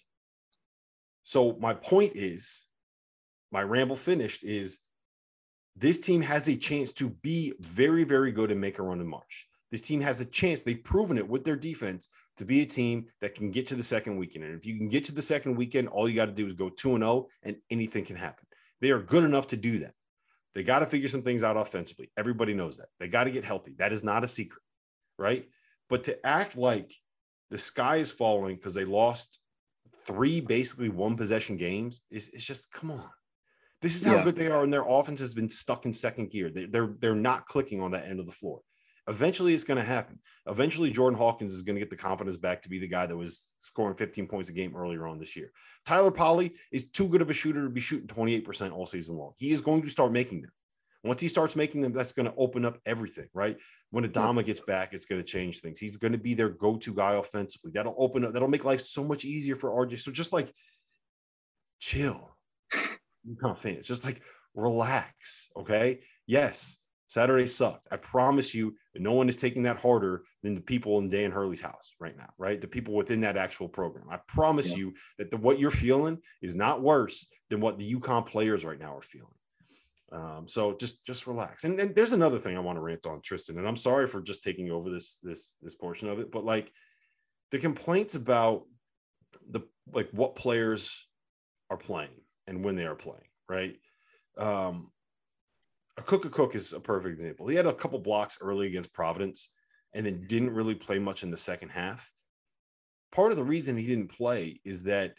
So 1.23 1.59
my 1.61 1.75
point 1.75 2.13
is, 2.17 2.65
my 3.53 3.63
ramble 3.63 3.97
finished 3.97 4.43
is 4.43 4.81
this 5.77 6.01
team 6.01 6.21
has 6.23 6.49
a 6.49 6.57
chance 6.57 6.93
to 6.93 7.11
be 7.11 7.53
very, 7.61 8.05
very 8.05 8.33
good 8.33 8.51
and 8.51 8.61
make 8.61 8.79
a 8.79 8.83
run 8.83 9.01
in 9.01 9.07
March. 9.07 9.49
This 9.71 9.83
team 9.83 10.01
has 10.01 10.21
a 10.21 10.25
chance. 10.25 10.63
They've 10.63 10.83
proven 10.83 11.17
it 11.17 11.29
with 11.29 11.45
their 11.45 11.57
defense 11.57 12.09
to 12.37 12.45
be 12.45 12.63
a 12.63 12.67
team 12.67 13.07
that 13.21 13.35
can 13.35 13.51
get 13.51 13.67
to 13.69 13.75
the 13.75 13.83
second 13.83 14.17
weekend. 14.17 14.45
And 14.45 14.55
if 14.57 14.67
you 14.67 14.77
can 14.77 14.89
get 14.89 15.05
to 15.07 15.15
the 15.15 15.23
second 15.23 15.57
weekend, 15.57 15.89
all 15.89 16.09
you 16.09 16.17
got 16.17 16.27
to 16.27 16.33
do 16.33 16.49
is 16.49 16.55
go 16.55 16.69
2 16.69 16.95
and 16.95 17.05
0 17.05 17.29
and 17.43 17.57
anything 17.71 18.05
can 18.05 18.17
happen. 18.17 18.47
They 18.81 18.91
are 18.91 18.99
good 18.99 19.25
enough 19.25 19.49
to 19.49 19.57
do 19.57 19.79
that. 19.81 19.95
They 20.55 20.65
got 20.65 20.81
to 20.81 20.87
figure 20.87 21.09
some 21.09 21.23
things 21.23 21.45
out 21.45 21.57
offensively. 21.57 22.11
Everybody 22.17 22.55
knows 22.55 22.79
that. 22.79 22.89
They 22.99 23.09
got 23.09 23.25
to 23.25 23.31
get 23.31 23.45
healthy. 23.45 23.75
That 23.79 23.93
is 23.93 24.03
not 24.03 24.25
a 24.25 24.29
secret, 24.29 24.63
right? 25.19 25.49
But 25.89 26.05
to 26.05 26.27
act 26.27 26.57
like 26.57 26.93
the 27.51 27.59
sky 27.59 27.97
is 27.97 28.11
falling 28.11 28.57
because 28.57 28.75
they 28.75 28.85
lost 28.85 29.39
three 30.07 30.41
basically 30.41 30.89
one 30.89 31.17
possession 31.17 31.57
games. 31.57 32.01
is 32.11 32.31
it's 32.33 32.45
just 32.45 32.73
come 32.73 32.91
on. 32.91 33.11
This 33.83 33.97
is 33.97 34.05
how 34.05 34.17
yeah. 34.17 34.25
good 34.25 34.37
they 34.37 34.49
are, 34.49 34.63
and 34.63 34.73
their 34.73 34.87
offense 34.87 35.21
has 35.21 35.35
been 35.35 35.49
stuck 35.49 35.87
in 35.87 35.93
second 35.93 36.31
gear. 36.31 36.51
They, 36.51 36.67
they're 36.67 36.95
they're 36.99 37.15
not 37.15 37.47
clicking 37.47 37.81
on 37.81 37.91
that 37.93 38.07
end 38.07 38.21
of 38.21 38.27
the 38.27 38.33
floor. 38.33 38.61
Eventually, 39.09 39.55
it's 39.55 39.65
going 39.65 39.79
to 39.79 39.85
happen. 39.85 40.19
Eventually, 40.47 40.91
Jordan 40.91 41.19
Hawkins 41.19 41.55
is 41.55 41.63
going 41.63 41.75
to 41.75 41.81
get 41.81 41.91
the 41.91 41.97
confidence 41.97 42.37
back 42.37 42.63
to 42.63 42.69
be 42.69 42.79
the 42.79 42.87
guy 42.87 43.07
that 43.07 43.17
was 43.17 43.53
scoring 43.59 43.97
15 43.97 44.27
points 44.27 44.51
a 44.51 44.53
game 44.53 44.77
earlier 44.77 45.07
on 45.07 45.19
this 45.19 45.35
year. 45.35 45.51
Tyler 45.87 46.11
Polley 46.11 46.55
is 46.71 46.91
too 46.91 47.09
good 47.09 47.23
of 47.23 47.31
a 47.31 47.35
shooter 47.35 47.65
to 47.65 47.71
be 47.71 47.81
shooting 47.81 48.07
28% 48.07 48.73
all 48.73 48.87
season 48.87 49.17
long. 49.17 49.33
He 49.39 49.53
is 49.53 49.63
going 49.63 49.83
to 49.83 49.91
start 49.91 50.13
making 50.13 50.43
them. 50.43 50.53
Once 51.03 51.21
he 51.23 51.29
starts 51.29 51.57
making 51.57 51.81
them, 51.81 51.93
that's 51.93 52.13
going 52.13 52.27
to 52.27 52.35
open 52.37 52.65
up 52.65 52.79
everything, 52.85 53.27
right? 53.33 53.57
When 53.91 54.07
Adama 54.07 54.45
gets 54.45 54.61
back, 54.61 54.93
it's 54.93 55.07
going 55.07 55.21
to 55.21 55.27
change 55.27 55.61
things. 55.61 55.81
He's 55.81 55.97
going 55.97 56.13
to 56.13 56.19
be 56.19 56.35
their 56.35 56.51
go-to 56.51 56.93
guy 56.93 57.15
offensively. 57.15 57.71
That'll 57.73 57.97
open 57.99 58.25
up, 58.25 58.33
that'll 58.33 58.49
make 58.49 58.65
life 58.65 58.83
so 58.83 59.03
much 59.03 59.25
easier 59.25 59.57
for 59.57 59.71
RJ. 59.71 60.01
So 60.01 60.13
just 60.13 60.33
like 60.33 60.53
chill, 61.79 62.37
UConn 63.29 63.59
fans, 63.59 63.87
just 63.87 64.05
like 64.05 64.23
relax. 64.55 65.49
Okay. 65.57 66.01
Yes, 66.27 66.77
Saturday 67.11 67.49
sucked. 67.49 67.89
I 67.91 67.97
promise 67.97 68.55
you, 68.55 68.77
no 68.95 69.13
one 69.13 69.29
is 69.29 69.37
taking 69.37 69.65
that 69.65 69.79
harder 69.79 70.23
than 70.43 70.55
the 70.55 70.61
people 70.61 70.99
in 70.99 71.11
Dan 71.11 71.33
Hurley's 71.33 71.61
house 71.61 71.93
right 71.99 72.17
now, 72.17 72.31
right? 72.39 72.61
The 72.61 72.69
people 72.69 72.95
within 72.95 73.21
that 73.23 73.37
actual 73.37 73.69
program. 73.69 74.07
I 74.11 74.19
promise 74.29 74.71
yeah. 74.71 74.77
you 74.77 74.95
that 75.19 75.31
the, 75.31 75.37
what 75.37 75.59
you're 75.59 75.73
feeling 75.73 76.19
is 76.41 76.55
not 76.55 76.83
worse 76.83 77.27
than 77.49 77.61
what 77.61 77.79
the 77.79 77.95
UConn 77.95 78.27
players 78.27 78.65
right 78.65 78.79
now 78.79 78.97
are 78.97 79.03
feeling. 79.03 79.27
Um, 80.13 80.47
so 80.47 80.77
just 80.77 81.05
just 81.05 81.27
relax. 81.27 81.65
And 81.65 81.79
then 81.79 81.93
there's 81.95 82.13
another 82.13 82.39
thing 82.39 82.57
I 82.57 82.61
want 82.61 82.77
to 82.77 82.83
rant 82.83 83.07
on, 83.07 83.21
Tristan. 83.23 83.59
And 83.59 83.67
I'm 83.67 83.77
sorry 83.77 84.07
for 84.07 84.21
just 84.21 84.43
taking 84.43 84.71
over 84.71 84.89
this 84.89 85.19
this 85.23 85.57
this 85.63 85.75
portion 85.75 86.09
of 86.09 86.21
it, 86.21 86.31
but 86.31 86.45
like 86.45 86.71
the 87.51 87.59
complaints 87.59 88.15
about 88.15 88.65
the 89.51 89.63
like 89.93 90.11
what 90.13 90.37
players 90.37 91.07
are 91.71 91.77
playing 91.77 92.11
and 92.51 92.65
when 92.65 92.75
they 92.75 92.85
are 92.85 92.97
playing, 92.97 93.29
right? 93.49 93.77
Um, 94.37 94.91
Akok 95.99 96.07
Cook 96.07 96.25
a 96.25 96.29
Cook 96.29 96.55
is 96.55 96.73
a 96.73 96.81
perfect 96.81 97.19
example. 97.19 97.47
He 97.47 97.57
had 97.57 97.67
a 97.67 97.73
couple 97.73 97.99
blocks 98.01 98.39
early 98.43 98.67
against 98.67 98.93
Providence 98.93 99.51
and 99.95 100.05
then 100.05 100.27
didn't 100.27 100.55
really 100.55 100.75
play 100.75 100.99
much 100.99 101.23
in 101.23 101.31
the 101.31 101.37
second 101.37 101.69
half. 101.69 102.11
Part 103.13 103.31
of 103.31 103.39
the 103.39 103.45
reason 103.45 103.77
he 103.77 103.87
didn't 103.87 104.09
play 104.09 104.61
is 104.65 104.83
that 104.85 105.15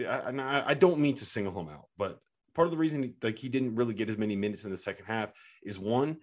I, 0.00 0.62
I 0.66 0.74
don't 0.74 1.00
mean 1.00 1.16
to 1.16 1.24
single 1.24 1.58
him 1.60 1.68
out, 1.68 1.88
but 1.96 2.20
part 2.54 2.66
of 2.66 2.70
the 2.72 2.78
reason 2.78 3.12
like 3.22 3.38
he 3.38 3.48
didn't 3.48 3.74
really 3.74 3.94
get 3.94 4.08
as 4.08 4.16
many 4.16 4.36
minutes 4.36 4.64
in 4.64 4.70
the 4.70 4.76
second 4.76 5.06
half 5.06 5.30
is 5.64 5.78
one 5.78 6.18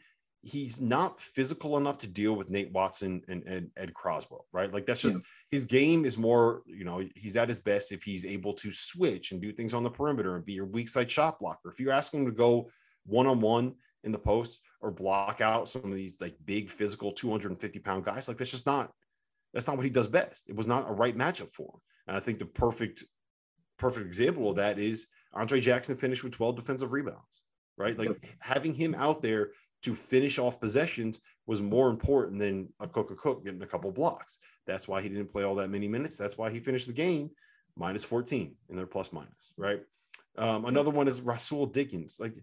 he's 0.45 0.79
not 0.79 1.19
physical 1.19 1.75
enough 1.75 1.97
to 1.97 2.07
deal 2.07 2.35
with 2.35 2.51
Nate 2.51 2.71
Watson 2.71 3.23
and, 3.27 3.41
and 3.47 3.71
Ed 3.77 3.95
Croswell, 3.95 4.45
right? 4.51 4.71
Like 4.71 4.85
that's 4.85 5.01
just 5.01 5.17
yeah. 5.17 5.23
his 5.49 5.65
game 5.65 6.05
is 6.05 6.19
more, 6.19 6.61
you 6.67 6.85
know, 6.85 7.03
he's 7.15 7.35
at 7.35 7.49
his 7.49 7.57
best 7.57 7.91
if 7.91 8.03
he's 8.03 8.23
able 8.23 8.53
to 8.53 8.71
switch 8.71 9.31
and 9.31 9.41
do 9.41 9.51
things 9.51 9.73
on 9.73 9.81
the 9.81 9.89
perimeter 9.89 10.35
and 10.35 10.45
be 10.45 10.53
your 10.53 10.67
weak 10.67 10.87
side 10.87 11.09
shot 11.09 11.39
blocker. 11.39 11.71
If 11.71 11.79
you're 11.79 11.91
asking 11.91 12.21
him 12.21 12.25
to 12.27 12.31
go 12.31 12.69
one 13.07 13.25
on 13.25 13.39
one 13.39 13.73
in 14.03 14.11
the 14.11 14.19
post 14.19 14.59
or 14.81 14.91
block 14.91 15.41
out 15.41 15.67
some 15.67 15.91
of 15.91 15.97
these 15.97 16.21
like 16.21 16.35
big 16.45 16.69
physical 16.69 17.11
250 17.11 17.79
pound 17.79 18.05
guys, 18.05 18.27
like 18.27 18.37
that's 18.37 18.51
just 18.51 18.67
not 18.67 18.91
that's 19.51 19.65
not 19.65 19.77
what 19.77 19.85
he 19.85 19.91
does 19.91 20.07
best. 20.07 20.47
It 20.47 20.55
was 20.55 20.67
not 20.67 20.87
a 20.87 20.93
right 20.93 21.17
matchup 21.17 21.53
for 21.53 21.73
him. 21.73 21.81
And 22.07 22.15
I 22.15 22.19
think 22.19 22.37
the 22.37 22.45
perfect 22.45 23.03
perfect 23.79 24.05
example 24.05 24.51
of 24.51 24.57
that 24.57 24.77
is 24.77 25.07
Andre 25.33 25.59
Jackson 25.59 25.95
finished 25.95 26.23
with 26.23 26.33
12 26.33 26.55
defensive 26.55 26.91
rebounds, 26.91 27.41
right? 27.79 27.97
Like 27.97 28.37
having 28.39 28.75
him 28.75 28.93
out 28.93 29.23
there 29.23 29.49
to 29.83 29.93
finish 29.93 30.39
off 30.39 30.59
possessions 30.59 31.19
was 31.47 31.61
more 31.61 31.89
important 31.89 32.39
than 32.39 32.69
Akok 32.81 33.15
Cook 33.17 33.45
getting 33.45 33.61
a 33.61 33.67
couple 33.67 33.91
blocks. 33.91 34.39
That's 34.65 34.87
why 34.87 35.01
he 35.01 35.09
didn't 35.09 35.31
play 35.31 35.43
all 35.43 35.55
that 35.55 35.69
many 35.69 35.87
minutes. 35.87 36.17
That's 36.17 36.37
why 36.37 36.49
he 36.49 36.59
finished 36.59 36.87
the 36.87 36.93
game 36.93 37.29
minus 37.75 38.03
14 38.03 38.55
in 38.69 38.75
their 38.75 38.87
plus 38.87 39.13
minus, 39.13 39.53
right? 39.57 39.81
Um, 40.37 40.65
another 40.65 40.91
one 40.91 41.07
is 41.07 41.21
Rahsool 41.21 41.71
Diggins. 41.71 42.17
Like 42.19 42.33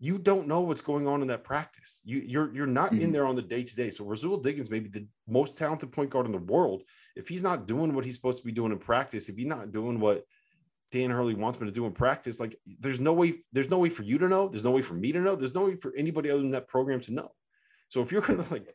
you 0.00 0.18
don't 0.18 0.46
know 0.46 0.60
what's 0.60 0.80
going 0.80 1.06
on 1.06 1.22
in 1.22 1.28
that 1.28 1.44
practice. 1.44 2.00
You 2.04 2.18
you're 2.18 2.52
you're 2.54 2.66
not 2.66 2.92
mm-hmm. 2.92 3.04
in 3.04 3.12
there 3.12 3.26
on 3.26 3.36
the 3.36 3.42
day 3.42 3.62
to 3.62 3.76
day. 3.76 3.90
So 3.90 4.04
Rahsool 4.04 4.42
Diggins 4.42 4.70
may 4.70 4.80
be 4.80 4.88
the 4.88 5.06
most 5.26 5.56
talented 5.56 5.92
point 5.92 6.10
guard 6.10 6.26
in 6.26 6.32
the 6.32 6.38
world. 6.38 6.82
If 7.16 7.28
he's 7.28 7.42
not 7.42 7.66
doing 7.66 7.94
what 7.94 8.04
he's 8.04 8.14
supposed 8.14 8.40
to 8.40 8.44
be 8.44 8.52
doing 8.52 8.72
in 8.72 8.78
practice, 8.78 9.28
if 9.28 9.36
he's 9.36 9.46
not 9.46 9.72
doing 9.72 10.00
what 10.00 10.24
Dan 10.90 11.10
Hurley 11.10 11.34
wants 11.34 11.60
me 11.60 11.66
to 11.66 11.72
do 11.72 11.86
in 11.86 11.92
practice, 11.92 12.38
like 12.38 12.56
there's 12.80 13.00
no 13.00 13.12
way, 13.12 13.42
there's 13.52 13.70
no 13.70 13.78
way 13.78 13.88
for 13.88 14.02
you 14.02 14.18
to 14.18 14.28
know. 14.28 14.48
There's 14.48 14.64
no 14.64 14.70
way 14.70 14.82
for 14.82 14.94
me 14.94 15.12
to 15.12 15.20
know. 15.20 15.34
There's 15.34 15.54
no 15.54 15.66
way 15.66 15.76
for 15.76 15.92
anybody 15.96 16.30
other 16.30 16.40
than 16.40 16.52
that 16.52 16.68
program 16.68 17.00
to 17.02 17.12
know. 17.12 17.32
So 17.88 18.00
if 18.02 18.12
you're 18.12 18.22
gonna 18.22 18.44
like, 18.50 18.74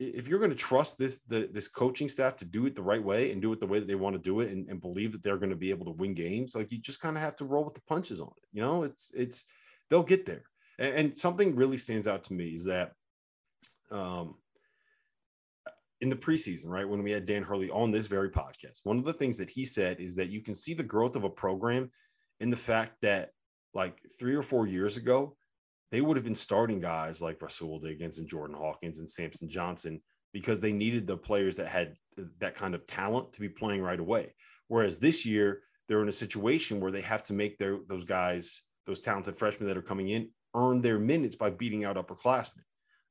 if 0.00 0.28
you're 0.28 0.40
gonna 0.40 0.54
trust 0.54 0.98
this 0.98 1.20
the 1.28 1.48
this 1.52 1.68
coaching 1.68 2.08
staff 2.08 2.36
to 2.38 2.44
do 2.44 2.66
it 2.66 2.74
the 2.74 2.82
right 2.82 3.02
way 3.02 3.32
and 3.32 3.40
do 3.40 3.52
it 3.52 3.60
the 3.60 3.66
way 3.66 3.78
that 3.78 3.88
they 3.88 3.94
want 3.94 4.16
to 4.16 4.22
do 4.22 4.40
it 4.40 4.50
and, 4.50 4.68
and 4.68 4.80
believe 4.80 5.12
that 5.12 5.22
they're 5.22 5.38
gonna 5.38 5.56
be 5.56 5.70
able 5.70 5.86
to 5.86 5.92
win 5.92 6.14
games, 6.14 6.54
like 6.54 6.70
you 6.72 6.78
just 6.78 7.00
kind 7.00 7.16
of 7.16 7.22
have 7.22 7.36
to 7.36 7.44
roll 7.44 7.64
with 7.64 7.74
the 7.74 7.82
punches 7.82 8.20
on 8.20 8.28
it. 8.36 8.48
You 8.52 8.62
know, 8.62 8.82
it's 8.82 9.10
it's 9.14 9.46
they'll 9.90 10.02
get 10.02 10.26
there. 10.26 10.44
And, 10.78 10.94
and 10.94 11.18
something 11.18 11.54
really 11.54 11.78
stands 11.78 12.08
out 12.08 12.24
to 12.24 12.34
me 12.34 12.48
is 12.48 12.64
that 12.64 12.92
um 13.90 14.36
in 16.00 16.08
the 16.08 16.16
preseason, 16.16 16.68
right, 16.68 16.88
when 16.88 17.02
we 17.02 17.10
had 17.10 17.26
Dan 17.26 17.42
Hurley 17.42 17.70
on 17.70 17.90
this 17.90 18.06
very 18.06 18.30
podcast, 18.30 18.80
one 18.84 18.98
of 18.98 19.04
the 19.04 19.12
things 19.12 19.38
that 19.38 19.50
he 19.50 19.64
said 19.64 20.00
is 20.00 20.14
that 20.16 20.28
you 20.28 20.42
can 20.42 20.54
see 20.54 20.74
the 20.74 20.82
growth 20.82 21.16
of 21.16 21.24
a 21.24 21.30
program 21.30 21.90
in 22.40 22.50
the 22.50 22.56
fact 22.56 22.94
that, 23.02 23.30
like 23.72 23.98
three 24.18 24.36
or 24.36 24.42
four 24.42 24.66
years 24.68 24.96
ago, 24.96 25.36
they 25.90 26.00
would 26.00 26.16
have 26.16 26.24
been 26.24 26.34
starting 26.34 26.80
guys 26.80 27.20
like 27.22 27.38
Rahsool 27.38 27.82
Diggins 27.82 28.18
and 28.18 28.28
Jordan 28.28 28.56
Hawkins 28.56 28.98
and 28.98 29.10
Samson 29.10 29.48
Johnson 29.48 30.00
because 30.32 30.60
they 30.60 30.72
needed 30.72 31.06
the 31.06 31.16
players 31.16 31.56
that 31.56 31.68
had 31.68 31.94
that 32.38 32.54
kind 32.54 32.74
of 32.74 32.86
talent 32.86 33.32
to 33.32 33.40
be 33.40 33.48
playing 33.48 33.82
right 33.82 34.00
away. 34.00 34.34
Whereas 34.68 34.98
this 34.98 35.24
year, 35.24 35.62
they're 35.88 36.02
in 36.02 36.08
a 36.08 36.12
situation 36.12 36.80
where 36.80 36.92
they 36.92 37.00
have 37.00 37.22
to 37.24 37.32
make 37.32 37.58
their 37.58 37.78
those 37.88 38.04
guys, 38.04 38.62
those 38.86 39.00
talented 39.00 39.38
freshmen 39.38 39.68
that 39.68 39.76
are 39.76 39.82
coming 39.82 40.08
in, 40.08 40.30
earn 40.54 40.80
their 40.80 40.98
minutes 40.98 41.36
by 41.36 41.50
beating 41.50 41.84
out 41.84 41.96
upperclassmen. 41.96 42.62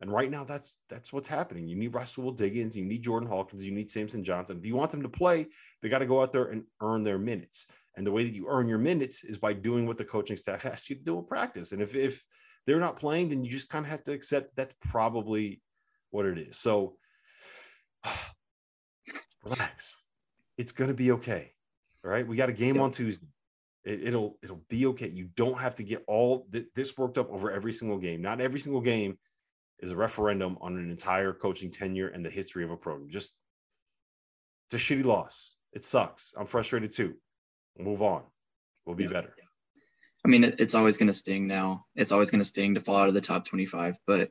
And 0.01 0.11
right 0.11 0.29
now, 0.29 0.43
that's 0.43 0.79
that's 0.89 1.13
what's 1.13 1.29
happening. 1.29 1.67
You 1.67 1.75
need 1.75 1.93
Rahsool 1.93 2.35
Diggins, 2.35 2.75
you 2.75 2.83
need 2.83 3.03
Jordan 3.03 3.29
Hawkins, 3.29 3.65
you 3.65 3.71
need 3.71 3.89
Samson 3.89 4.23
Johnson. 4.23 4.57
If 4.57 4.65
you 4.65 4.75
want 4.75 4.91
them 4.91 5.01
to 5.03 5.09
play, 5.09 5.47
they 5.81 5.89
got 5.89 5.99
to 5.99 6.05
go 6.05 6.21
out 6.21 6.33
there 6.33 6.45
and 6.45 6.63
earn 6.81 7.03
their 7.03 7.17
minutes. 7.17 7.67
And 7.95 8.05
the 8.05 8.11
way 8.11 8.23
that 8.23 8.33
you 8.33 8.47
earn 8.49 8.67
your 8.67 8.79
minutes 8.79 9.23
is 9.23 9.37
by 9.37 9.53
doing 9.53 9.85
what 9.85 9.97
the 9.97 10.05
coaching 10.05 10.37
staff 10.37 10.65
asks 10.65 10.89
you 10.89 10.95
to 10.97 11.03
do 11.03 11.17
in 11.19 11.25
practice. 11.25 11.71
And 11.71 11.81
if 11.81 11.95
if 11.95 12.23
they're 12.65 12.79
not 12.79 12.97
playing, 12.97 13.29
then 13.29 13.43
you 13.43 13.51
just 13.51 13.69
kind 13.69 13.85
of 13.85 13.91
have 13.91 14.03
to 14.05 14.13
accept 14.13 14.55
that's 14.55 14.73
probably 14.81 15.61
what 16.11 16.25
it 16.25 16.37
is. 16.37 16.57
So 16.57 16.97
relax. 19.43 20.05
It's 20.57 20.71
gonna 20.71 20.93
be 20.93 21.11
okay. 21.13 21.51
All 22.03 22.11
right. 22.11 22.27
We 22.27 22.35
got 22.35 22.49
a 22.49 22.53
game 22.53 22.79
on 22.79 22.91
Tuesday. 22.91 23.27
It, 23.85 24.13
will 24.13 24.37
it'll 24.41 24.63
be 24.69 24.85
okay. 24.87 25.09
You 25.09 25.29
don't 25.35 25.59
have 25.59 25.75
to 25.75 25.83
get 25.83 26.03
all 26.07 26.47
th- 26.51 26.67
this 26.73 26.97
worked 26.97 27.17
up 27.17 27.29
over 27.31 27.51
every 27.51 27.73
single 27.73 27.97
game. 27.97 28.21
Not 28.21 28.39
every 28.39 28.59
single 28.59 28.81
game 28.81 29.17
is 29.79 29.91
a 29.91 29.95
referendum 29.95 30.57
on 30.61 30.77
an 30.77 30.89
entire 30.89 31.33
coaching 31.33 31.71
tenure 31.71 32.09
and 32.09 32.25
the 32.25 32.29
history 32.29 32.63
of 32.63 32.71
a 32.71 32.77
program. 32.77 33.09
Just 33.09 33.35
it's 34.67 34.75
a 34.75 34.77
shitty 34.77 35.05
loss. 35.05 35.55
It 35.73 35.85
sucks. 35.85 36.33
I'm 36.37 36.45
frustrated 36.45 36.91
too. 36.91 37.15
move 37.77 38.01
on. 38.01 38.23
We'll 38.85 38.95
be 38.95 39.03
yeah. 39.05 39.09
better. 39.11 39.35
I 40.25 40.29
mean, 40.29 40.43
it's 40.43 40.75
always 40.75 40.97
going 40.97 41.07
to 41.07 41.13
sting 41.13 41.47
now. 41.47 41.85
It's 41.95 42.11
always 42.11 42.31
going 42.31 42.39
to 42.39 42.45
sting 42.45 42.75
to 42.75 42.79
fall 42.79 42.95
out 42.95 43.07
of 43.09 43.13
the 43.13 43.21
top 43.21 43.45
25, 43.45 43.97
but 44.07 44.29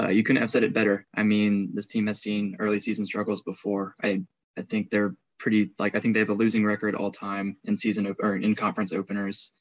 uh, 0.00 0.08
you 0.08 0.22
couldn't 0.22 0.40
have 0.40 0.50
said 0.50 0.64
it 0.64 0.72
better. 0.72 1.06
I 1.14 1.22
mean, 1.24 1.70
this 1.74 1.86
team 1.86 2.06
has 2.06 2.20
seen 2.20 2.56
early 2.58 2.78
season 2.78 3.06
struggles 3.06 3.42
before. 3.42 3.94
I, 4.02 4.22
I 4.56 4.62
think 4.62 4.90
they're 4.90 5.14
pretty, 5.38 5.72
like, 5.78 5.94
I 5.94 6.00
think 6.00 6.14
they 6.14 6.20
have 6.20 6.30
a 6.30 6.34
losing 6.34 6.64
record 6.64 6.94
all 6.94 7.10
time 7.10 7.56
in 7.64 7.76
season 7.76 8.14
or 8.18 8.36
in 8.36 8.54
conference 8.54 8.92
openers. 8.92 9.52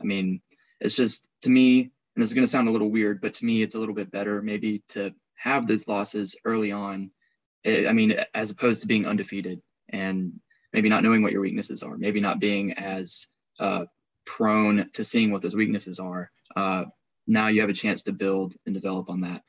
I 0.00 0.04
mean, 0.04 0.40
it's 0.80 0.96
just 0.96 1.26
to 1.42 1.50
me, 1.50 1.90
and 2.14 2.22
this 2.22 2.28
is 2.28 2.34
going 2.34 2.44
to 2.44 2.50
sound 2.50 2.68
a 2.68 2.70
little 2.70 2.90
weird, 2.90 3.20
but 3.20 3.34
to 3.34 3.44
me, 3.44 3.62
it's 3.62 3.74
a 3.74 3.78
little 3.78 3.94
bit 3.94 4.10
better 4.10 4.40
maybe 4.40 4.82
to 4.88 5.12
have 5.34 5.66
those 5.66 5.88
losses 5.88 6.36
early 6.44 6.72
on. 6.72 7.10
Eh, 7.64 7.88
I 7.88 7.92
mean, 7.92 8.16
as 8.34 8.50
opposed 8.50 8.80
to 8.82 8.86
being 8.86 9.06
undefeated 9.06 9.60
and 9.88 10.40
maybe 10.72 10.88
not 10.88 11.02
knowing 11.02 11.22
what 11.22 11.32
your 11.32 11.40
weaknesses 11.40 11.82
are, 11.82 11.96
maybe 11.96 12.20
not 12.20 12.40
being 12.40 12.72
as 12.74 13.26
uh, 13.58 13.84
prone 14.24 14.90
to 14.92 15.04
seeing 15.04 15.30
what 15.30 15.42
those 15.42 15.56
weaknesses 15.56 15.98
are. 15.98 16.30
Uh, 16.54 16.84
now 17.26 17.48
you 17.48 17.60
have 17.60 17.70
a 17.70 17.74
chance 17.74 18.02
to 18.04 18.12
build 18.12 18.54
and 18.66 18.74
develop 18.74 19.08
on 19.10 19.20
that. 19.22 19.42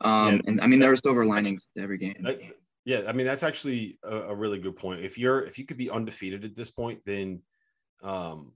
Um, 0.00 0.36
yeah. 0.36 0.40
And 0.46 0.60
I 0.60 0.66
mean, 0.66 0.78
there 0.78 0.92
are 0.92 0.96
silver 0.96 1.24
linings 1.24 1.68
to 1.76 1.82
every 1.82 1.98
game. 1.98 2.16
That, 2.22 2.40
yeah, 2.84 3.02
I 3.08 3.12
mean 3.12 3.26
that's 3.26 3.42
actually 3.42 3.98
a, 4.02 4.16
a, 4.16 4.34
really 4.34 4.58
good 4.58 4.76
point. 4.76 5.04
If 5.04 5.16
you're 5.16 5.42
if 5.42 5.58
you 5.58 5.64
could 5.64 5.78
be 5.78 5.88
undefeated 5.88 6.44
at 6.44 6.54
this 6.54 6.70
point, 6.70 7.00
then 7.06 7.40
um, 8.02 8.52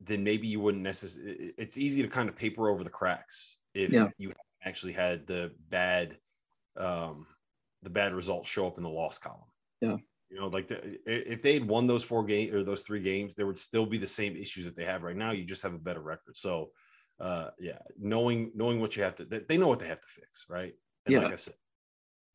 then 0.00 0.24
maybe 0.24 0.46
you 0.48 0.60
wouldn't 0.60 0.82
necessarily. 0.82 1.52
It's 1.58 1.78
easy 1.78 2.02
to 2.02 2.08
kind 2.08 2.28
of 2.28 2.36
paper 2.36 2.68
over 2.68 2.84
the 2.84 2.90
cracks 2.90 3.56
if 3.74 3.92
yeah. 3.92 4.08
you 4.18 4.32
actually 4.64 4.92
had 4.92 5.26
the 5.26 5.52
bad 5.68 6.16
um, 6.76 7.26
the 7.82 7.90
bad 7.90 8.14
results 8.14 8.48
show 8.48 8.66
up 8.66 8.76
in 8.76 8.82
the 8.82 8.90
loss 8.90 9.18
column. 9.18 9.40
Yeah. 9.80 9.96
You 10.30 10.38
know, 10.38 10.46
like 10.46 10.68
the, 10.68 10.98
if 11.06 11.42
they 11.42 11.54
had 11.54 11.66
won 11.66 11.86
those 11.86 12.04
four 12.04 12.24
games 12.24 12.54
or 12.54 12.62
those 12.62 12.82
three 12.82 13.00
games, 13.00 13.34
there 13.34 13.46
would 13.46 13.58
still 13.58 13.84
be 13.84 13.98
the 13.98 14.06
same 14.06 14.36
issues 14.36 14.64
that 14.64 14.76
they 14.76 14.84
have 14.84 15.02
right 15.02 15.16
now. 15.16 15.32
You 15.32 15.44
just 15.44 15.62
have 15.62 15.74
a 15.74 15.78
better 15.78 16.00
record. 16.00 16.36
So, 16.36 16.70
uh, 17.18 17.50
yeah, 17.58 17.78
knowing 17.98 18.52
knowing 18.54 18.80
what 18.80 18.96
you 18.96 19.02
have 19.02 19.16
to, 19.16 19.24
they 19.24 19.56
know 19.56 19.66
what 19.66 19.80
they 19.80 19.88
have 19.88 20.00
to 20.00 20.06
fix, 20.06 20.46
right? 20.48 20.72
And 21.04 21.14
yeah. 21.14 21.22
like 21.22 21.32
I 21.32 21.36
said, 21.36 21.54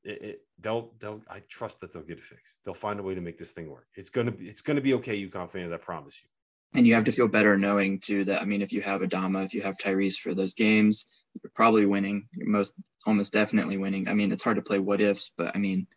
it, 0.04 0.22
it, 0.22 0.42
they'll 0.60 0.94
they'll 1.00 1.22
I 1.30 1.40
trust 1.48 1.80
that 1.82 1.94
they'll 1.94 2.04
get 2.04 2.18
it 2.18 2.24
fixed. 2.24 2.60
They'll 2.66 2.74
find 2.74 3.00
a 3.00 3.04
way 3.04 3.16
to 3.16 3.22
make 3.22 3.40
this 3.40 3.52
thing 3.52 3.70
work. 3.70 3.88
It's 3.96 4.10
gonna 4.10 4.32
be 4.32 4.46
it's 4.48 4.62
gonna 4.62 4.82
be 4.82 4.94
okay, 4.96 5.28
UConn 5.28 5.50
fans. 5.50 5.72
I 5.72 5.78
promise 5.78 6.22
you. 6.22 6.28
And 6.76 6.86
you 6.86 6.94
have 6.94 7.06
to 7.06 7.12
feel 7.12 7.28
better 7.28 7.58
knowing 7.58 8.00
too 8.00 8.26
that 8.26 8.42
I 8.42 8.46
mean, 8.46 8.62
if 8.62 8.72
you 8.74 8.82
have 8.82 9.02
Adama, 9.02 9.46
if 9.46 9.54
you 9.54 9.62
have 9.62 9.78
Tyrese 9.78 10.18
for 10.18 10.34
those 10.34 10.54
games, 10.54 11.08
you're 11.42 11.52
probably 11.56 11.86
winning. 11.86 12.28
You're 12.34 12.50
most 12.50 12.74
almost 13.06 13.34
definitely 13.34 13.78
winning. 13.78 14.08
I 14.08 14.14
mean, 14.14 14.32
it's 14.32 14.44
hard 14.44 14.58
to 14.58 14.62
play 14.62 14.80
what 14.80 15.02
ifs, 15.02 15.32
but 15.38 15.56
I 15.56 15.60
mean, 15.60 15.88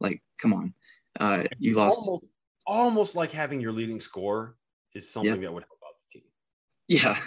like, 0.00 0.22
come 0.40 0.52
on. 0.52 0.74
Uh, 1.18 1.44
you 1.58 1.74
lost. 1.74 2.00
Almost, 2.06 2.24
almost 2.66 3.16
like 3.16 3.32
having 3.32 3.60
your 3.60 3.72
leading 3.72 4.00
score 4.00 4.56
is 4.94 5.10
something 5.10 5.34
yeah. 5.34 5.40
that 5.40 5.52
would 5.52 5.64
help 5.64 5.80
out 5.86 5.94
the 6.00 6.20
team. 6.20 6.28
Yeah, 6.86 7.18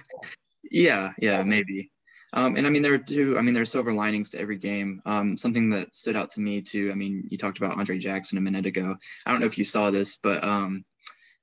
yeah, 0.71 1.11
yeah, 1.19 1.43
maybe. 1.43 1.91
Um, 2.33 2.55
and 2.55 2.65
I 2.65 2.69
mean, 2.69 2.81
there 2.81 2.93
are 2.93 2.97
two. 2.97 3.37
I 3.37 3.41
mean, 3.41 3.53
there 3.53 3.63
are 3.63 3.65
silver 3.65 3.93
linings 3.93 4.29
to 4.31 4.39
every 4.39 4.57
game. 4.57 5.01
Um, 5.05 5.35
something 5.35 5.69
that 5.71 5.93
stood 5.93 6.15
out 6.15 6.31
to 6.31 6.39
me 6.39 6.61
too. 6.61 6.89
I 6.91 6.95
mean, 6.95 7.27
you 7.29 7.37
talked 7.37 7.57
about 7.57 7.77
Andre 7.77 7.97
Jackson 7.97 8.37
a 8.37 8.41
minute 8.41 8.65
ago. 8.65 8.95
I 9.25 9.31
don't 9.31 9.41
know 9.41 9.47
if 9.47 9.57
you 9.57 9.65
saw 9.65 9.91
this, 9.91 10.15
but 10.15 10.43
um, 10.43 10.85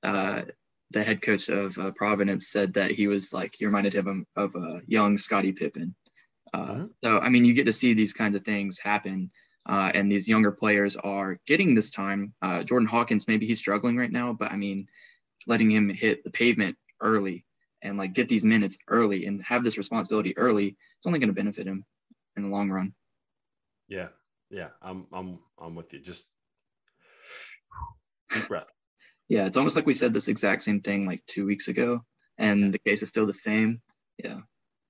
uh, 0.01 0.43
the 0.91 1.03
head 1.03 1.21
coach 1.21 1.49
of 1.49 1.77
uh, 1.77 1.91
Providence 1.91 2.49
said 2.49 2.73
that 2.73 2.91
he 2.91 3.07
was 3.07 3.33
like 3.33 3.55
he 3.57 3.65
reminded 3.65 3.93
him 3.93 4.25
of 4.35 4.55
a 4.55 4.59
uh, 4.59 4.79
young 4.87 5.17
Scottie 5.17 5.53
Pippen. 5.53 5.95
Uh. 6.53 6.85
So 7.03 7.19
I 7.19 7.29
mean, 7.29 7.45
you 7.45 7.53
get 7.53 7.65
to 7.65 7.71
see 7.71 7.93
these 7.93 8.13
kinds 8.13 8.35
of 8.35 8.43
things 8.43 8.79
happen 8.79 9.31
uh, 9.69 9.91
and 9.93 10.11
these 10.11 10.27
younger 10.27 10.51
players 10.51 10.95
are 10.97 11.39
getting 11.45 11.75
this 11.75 11.91
time. 11.91 12.33
Uh, 12.41 12.63
Jordan 12.63 12.87
Hawkins, 12.87 13.27
maybe 13.27 13.45
he's 13.45 13.59
struggling 13.59 13.97
right 13.97 14.11
now, 14.11 14.33
but 14.33 14.51
I 14.51 14.55
mean, 14.55 14.87
letting 15.45 15.69
him 15.69 15.89
hit 15.89 16.23
the 16.23 16.31
pavement 16.31 16.75
early 17.01 17.45
and 17.83 17.95
like 17.95 18.13
get 18.13 18.27
these 18.27 18.43
minutes 18.43 18.77
early 18.87 19.25
and 19.27 19.43
have 19.43 19.63
this 19.63 19.77
responsibility 19.77 20.35
early, 20.37 20.75
it's 20.97 21.05
only 21.05 21.19
going 21.19 21.29
to 21.29 21.35
benefit 21.35 21.67
him 21.67 21.85
in 22.35 22.43
the 22.43 22.49
long 22.49 22.71
run. 22.71 22.93
Yeah, 23.87 24.07
yeah, 24.49 24.69
I'm 24.81 25.05
I'm 25.13 25.39
I'm 25.61 25.75
with 25.75 25.93
you. 25.93 25.99
Just 25.99 26.27
deep 28.33 28.47
breath. 28.47 28.71
Yeah, 29.29 29.45
it's 29.45 29.57
almost 29.57 29.75
like 29.75 29.85
we 29.85 29.93
said 29.93 30.11
this 30.11 30.27
exact 30.27 30.63
same 30.63 30.81
thing 30.81 31.05
like 31.05 31.23
two 31.27 31.45
weeks 31.45 31.67
ago, 31.67 32.03
and 32.37 32.73
the 32.73 32.79
case 32.79 33.03
is 33.03 33.09
still 33.09 33.27
the 33.27 33.33
same. 33.33 33.81
Yeah. 34.17 34.39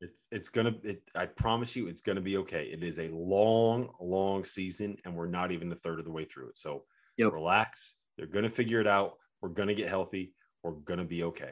It's 0.02 0.28
it's 0.32 0.48
gonna. 0.48 0.74
It, 0.84 1.02
I 1.14 1.26
promise 1.26 1.76
you, 1.76 1.88
it's 1.88 2.00
gonna 2.00 2.22
be 2.22 2.38
okay. 2.38 2.70
It 2.72 2.84
is 2.84 3.00
a 3.00 3.10
long, 3.10 3.90
long 4.00 4.46
season, 4.46 4.98
and 5.04 5.14
we're 5.14 5.28
not 5.28 5.52
even 5.52 5.70
a 5.74 5.76
third 5.76 6.00
of 6.00 6.06
the 6.06 6.12
way 6.12 6.24
through 6.24 6.48
it. 6.48 6.58
So 6.58 6.84
yep. 7.18 7.34
relax. 7.34 7.98
They're 8.18 8.28
gonna 8.28 8.50
figure 8.50 8.80
it 8.80 8.88
out. 8.88 9.18
We're 9.42 9.50
gonna 9.50 9.74
get 9.74 9.90
healthy. 9.90 10.34
We're 10.64 10.72
gonna 10.72 11.04
be 11.04 11.24
okay. 11.26 11.52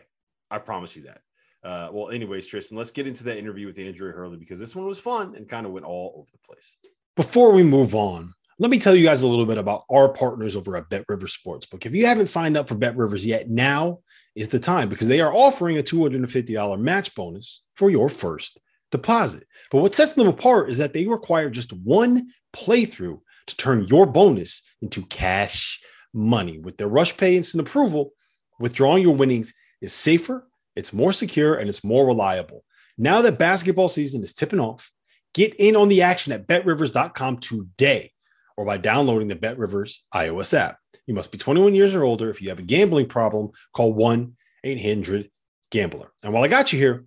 I 0.50 0.60
promise 0.60 0.96
you 0.96 1.04
that. 1.04 1.22
Uh, 1.64 1.90
well, 1.92 2.10
anyways, 2.10 2.48
Tristan, 2.48 2.78
let's 2.78 2.92
get 2.92 3.08
into 3.08 3.26
that 3.26 3.38
interview 3.38 3.68
with 3.68 3.78
Andrea 3.80 4.14
Hurley 4.14 4.38
because 4.38 4.60
this 4.60 4.76
one 4.76 4.86
was 4.86 5.00
fun 5.00 5.36
and 5.36 5.50
kind 5.50 5.66
of 5.66 5.74
went 5.74 5.86
all 5.86 6.14
over 6.16 6.30
the 6.32 6.40
place. 6.40 6.78
Before 7.18 7.52
we 7.52 7.64
move 7.64 7.96
on, 7.96 8.34
let 8.60 8.72
me 8.72 8.80
tell 8.80 8.96
you 8.96 9.06
guys 9.06 9.22
a 9.22 9.28
little 9.28 9.46
bit 9.46 9.60
about 9.60 9.84
our 9.90 10.10
partners 10.10 10.56
over 10.56 10.76
at 10.78 10.90
Bet 10.90 11.06
Rivers 11.08 11.38
Sportsbook. 11.38 11.86
If 11.86 11.94
you 11.94 12.08
haven't 12.08 12.28
signed 12.28 12.58
up 12.58 12.68
for 12.68 12.76
Bet 12.76 12.98
Rivers 12.98 13.26
yet, 13.26 13.50
now 13.50 14.00
is 14.36 14.48
the 14.48 14.60
time 14.60 14.90
because 14.90 15.08
they 15.08 15.22
are 15.22 15.34
offering 15.34 15.78
a 15.78 15.84
$250 15.84 16.80
match 16.80 17.14
bonus 17.14 17.62
for 17.76 17.92
your 17.92 18.10
first 18.10 18.60
deposit. 18.92 19.46
But 19.70 19.82
what 19.82 19.94
sets 19.94 20.14
them 20.14 20.28
apart 20.28 20.72
is 20.72 20.80
that 20.80 20.94
they 20.94 21.06
require 21.06 21.52
just 21.52 21.72
one 21.72 22.30
playthrough 22.52 23.20
to 23.48 23.58
turn 23.58 23.86
your 23.86 24.08
bonus 24.08 24.64
into 24.82 25.06
cash 25.06 25.80
money. 26.14 26.58
With 26.58 26.78
their 26.78 26.88
rush 26.88 27.16
pay 27.16 27.38
instant 27.38 27.68
approval, 27.68 28.14
withdrawing 28.60 29.04
your 29.04 29.16
winnings 29.16 29.54
is 29.82 29.94
safer, 29.94 30.48
it's 30.76 30.94
more 30.94 31.14
secure, 31.14 31.56
and 31.56 31.70
it's 31.70 31.84
more 31.84 32.08
reliable. 32.08 32.64
Now 32.98 33.22
that 33.22 33.38
basketball 33.38 33.88
season 33.88 34.24
is 34.24 34.34
tipping 34.34 34.60
off, 34.60 34.92
get 35.36 35.54
in 35.60 35.76
on 35.76 35.90
the 35.90 36.02
action 36.02 36.34
at 36.34 36.48
betrivers.com 36.48 37.38
today 37.38 38.12
or 38.58 38.66
by 38.66 38.78
downloading 38.78 39.28
the 39.28 39.36
BetRivers 39.36 40.00
iOS 40.14 40.58
app. 40.58 40.80
You 41.06 41.14
must 41.14 41.32
be 41.32 41.38
21 41.38 41.76
years 41.76 41.96
or 41.96 42.04
older. 42.04 42.30
If 42.30 42.42
you 42.42 42.50
have 42.50 42.60
a 42.60 42.64
gambling 42.64 43.08
problem, 43.08 43.52
call 43.74 43.94
1 43.94 44.34
800 44.64 45.30
Gambler. 45.72 46.12
And 46.24 46.34
while 46.34 46.44
I 46.44 46.48
got 46.48 46.74
you 46.74 46.80
here, 46.80 47.06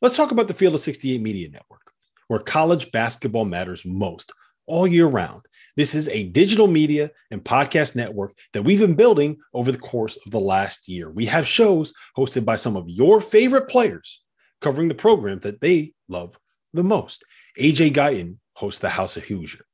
let's 0.00 0.16
talk 0.16 0.30
about 0.30 0.48
the 0.48 0.54
Field 0.54 0.74
of 0.74 0.80
68 0.80 1.20
Media 1.20 1.50
Network, 1.50 1.92
where 2.28 2.40
college 2.40 2.90
basketball 2.92 3.44
matters 3.44 3.84
most 3.84 4.32
all 4.66 4.86
year 4.86 5.06
round. 5.06 5.42
This 5.76 5.94
is 5.94 6.08
a 6.08 6.24
digital 6.24 6.68
media 6.68 7.10
and 7.30 7.42
podcast 7.42 7.96
network 7.96 8.32
that 8.52 8.62
we've 8.62 8.80
been 8.80 8.94
building 8.94 9.38
over 9.52 9.72
the 9.72 9.78
course 9.78 10.16
of 10.24 10.30
the 10.30 10.40
last 10.40 10.88
year. 10.88 11.10
We 11.10 11.26
have 11.26 11.48
shows 11.48 11.92
hosted 12.16 12.44
by 12.44 12.56
some 12.56 12.76
of 12.76 12.88
your 12.88 13.20
favorite 13.20 13.68
players 13.68 14.22
covering 14.60 14.88
the 14.88 14.94
program 14.94 15.40
that 15.40 15.60
they 15.60 15.92
love 16.08 16.38
the 16.72 16.84
most. 16.84 17.24
AJ 17.58 17.92
Guyton 17.92 18.36
hosts 18.54 18.80
the 18.80 18.88
House 18.88 19.16
of 19.16 19.24
Hoosier. 19.24 19.64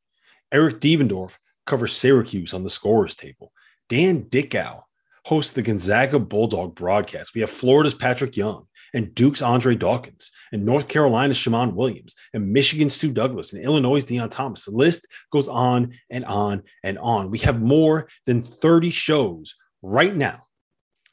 Eric 0.53 0.81
Devendorf 0.81 1.37
covers 1.67 1.97
Syracuse 1.97 2.53
on 2.53 2.65
the 2.65 2.71
scorers 2.71 3.15
table. 3.15 3.53
Dan 3.89 4.29
Dickau 4.29 4.83
hosts 5.27 5.53
the 5.53 5.63
Gonzaga 5.63 6.19
Bulldog 6.19 6.75
broadcast. 6.75 7.35
We 7.35 7.41
have 7.43 7.51
Florida's 7.51 7.95
Patrick 7.95 8.37
Young 8.37 8.67
and 8.93 9.15
Duke's 9.15 9.43
Andre 9.43 9.77
Dawkins, 9.77 10.33
and 10.51 10.65
North 10.65 10.89
Carolina's 10.89 11.37
Shammond 11.37 11.77
Williams, 11.77 12.15
and 12.35 12.53
Michigan's 12.53 12.95
Stu 12.95 13.13
Douglass, 13.13 13.53
and 13.53 13.63
Illinois' 13.63 14.05
Deon 14.05 14.31
Thomas. 14.31 14.65
The 14.65 14.73
list 14.73 15.07
goes 15.31 15.47
on 15.47 15.93
and 16.11 16.25
on 16.25 16.63
and 16.83 16.99
on. 16.99 17.31
We 17.31 17.39
have 17.41 17.61
more 17.61 18.09
than 18.27 18.43
30 18.43 18.91
shows 18.91 19.55
right 19.83 20.15
now. 20.15 20.47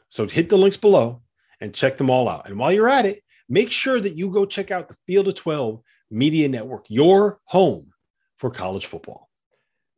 So 0.10 0.28
hit 0.28 0.50
the 0.50 0.58
links 0.58 0.78
below 0.78 1.22
and 1.62 1.74
check 1.74 1.98
them 1.98 2.10
all 2.10 2.28
out. 2.30 2.48
And 2.48 2.58
while 2.58 2.72
you're 2.72 2.90
at 2.90 3.06
it, 3.06 3.22
make 3.50 3.70
sure 3.70 4.00
that 4.00 4.18
you 4.18 4.32
go 4.32 4.46
check 4.46 4.72
out 4.72 4.88
the 4.88 4.98
Field 5.06 5.28
of 5.28 5.36
12 5.36 5.82
Media 6.10 6.48
Network, 6.48 6.86
your 6.90 7.40
home 7.46 7.92
for 8.38 8.50
college 8.50 8.86
football. 8.86 9.27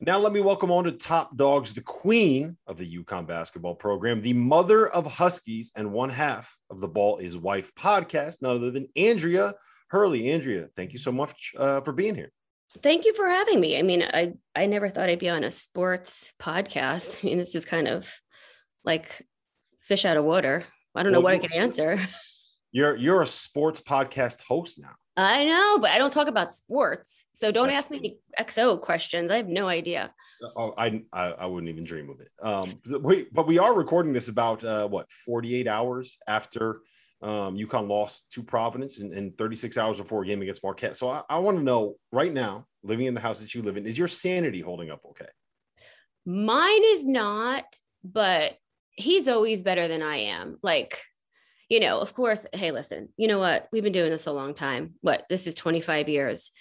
Now, 0.01 0.17
let 0.17 0.31
me 0.31 0.39
welcome 0.39 0.71
on 0.71 0.85
to 0.85 0.93
Top 0.93 1.35
Dogs, 1.35 1.73
the 1.73 1.81
queen 1.81 2.55
of 2.67 2.77
the 2.77 3.03
UConn 3.03 3.27
basketball 3.27 3.75
program, 3.75 4.21
the 4.21 4.31
mother 4.31 4.87
of 4.87 5.05
Huskies, 5.05 5.73
and 5.75 5.91
one 5.91 6.09
half 6.09 6.57
of 6.69 6.79
the 6.79 6.87
Ball 6.87 7.17
is 7.17 7.37
Wife 7.37 7.75
podcast, 7.75 8.41
none 8.41 8.55
other 8.55 8.71
than 8.71 8.87
Andrea 8.95 9.55
Hurley. 9.89 10.31
Andrea, 10.31 10.69
thank 10.77 10.93
you 10.93 10.99
so 10.99 11.11
much 11.11 11.51
uh, 11.57 11.81
for 11.81 11.91
being 11.91 12.15
here. 12.15 12.31
Thank 12.81 13.03
you 13.03 13.13
for 13.13 13.27
having 13.27 13.59
me. 13.59 13.77
I 13.77 13.81
mean, 13.81 14.01
I 14.03 14.35
I 14.55 14.67
never 14.67 14.87
thought 14.87 15.09
I'd 15.09 15.19
be 15.19 15.27
on 15.27 15.43
a 15.43 15.51
sports 15.51 16.33
podcast. 16.39 17.19
I 17.21 17.27
mean, 17.27 17.37
this 17.37 17.53
is 17.53 17.65
kind 17.65 17.89
of 17.89 18.09
like 18.85 19.27
fish 19.81 20.05
out 20.05 20.15
of 20.15 20.23
water. 20.23 20.63
I 20.95 21.03
don't 21.03 21.11
well, 21.11 21.19
know 21.19 21.25
what 21.25 21.33
I 21.33 21.39
can 21.39 21.51
answer. 21.51 21.99
You're 22.71 22.95
you're 22.95 23.23
a 23.23 23.27
sports 23.27 23.81
podcast 23.81 24.41
host 24.41 24.79
now. 24.79 24.93
I 25.19 25.43
know, 25.43 25.79
but 25.79 25.91
I 25.91 25.97
don't 25.97 26.13
talk 26.13 26.27
about 26.27 26.51
sports. 26.51 27.25
So 27.33 27.51
don't 27.51 27.69
ask 27.69 27.91
me 27.91 28.17
XO 28.39 28.79
questions. 28.79 29.31
I 29.31 29.37
have 29.37 29.49
no 29.49 29.67
idea. 29.67 30.13
Oh, 30.55 30.73
I 30.77 31.03
I, 31.11 31.25
I 31.31 31.45
wouldn't 31.45 31.69
even 31.69 31.83
dream 31.83 32.09
of 32.09 32.21
it. 32.21 32.29
Um, 32.41 32.79
wait, 33.01 33.33
but 33.33 33.45
we 33.45 33.59
are 33.59 33.73
recording 33.73 34.13
this 34.13 34.29
about 34.29 34.63
uh, 34.63 34.87
what 34.87 35.11
48 35.25 35.67
hours 35.67 36.17
after 36.27 36.81
um, 37.21 37.57
UConn 37.57 37.89
lost 37.89 38.31
to 38.31 38.43
Providence 38.43 38.99
and, 38.99 39.13
and 39.13 39.37
36 39.37 39.77
hours 39.77 39.97
before 39.97 40.23
a 40.23 40.25
game 40.25 40.41
against 40.41 40.63
Marquette. 40.63 40.95
So 40.95 41.09
I, 41.09 41.23
I 41.29 41.39
want 41.39 41.57
to 41.57 41.63
know 41.63 41.95
right 42.13 42.31
now, 42.31 42.65
living 42.83 43.07
in 43.07 43.13
the 43.13 43.19
house 43.19 43.41
that 43.41 43.53
you 43.53 43.61
live 43.61 43.75
in, 43.75 43.85
is 43.85 43.97
your 43.97 44.07
sanity 44.07 44.61
holding 44.61 44.89
up 44.89 45.01
okay? 45.09 45.27
Mine 46.25 46.83
is 46.85 47.05
not, 47.05 47.65
but 48.05 48.53
he's 48.91 49.27
always 49.27 49.63
better 49.63 49.89
than 49.89 50.01
I 50.01 50.17
am. 50.17 50.59
Like 50.63 51.01
you 51.69 51.79
know, 51.79 51.99
of 51.99 52.13
course, 52.13 52.47
hey, 52.51 52.71
listen, 52.71 53.09
you 53.15 53.27
know 53.27 53.39
what? 53.39 53.67
We've 53.71 53.83
been 53.83 53.93
doing 53.93 54.09
this 54.09 54.25
a 54.25 54.31
long 54.31 54.55
time. 54.55 54.95
What? 55.01 55.25
This 55.29 55.45
is 55.45 55.53
25 55.53 56.09
years. 56.09 56.51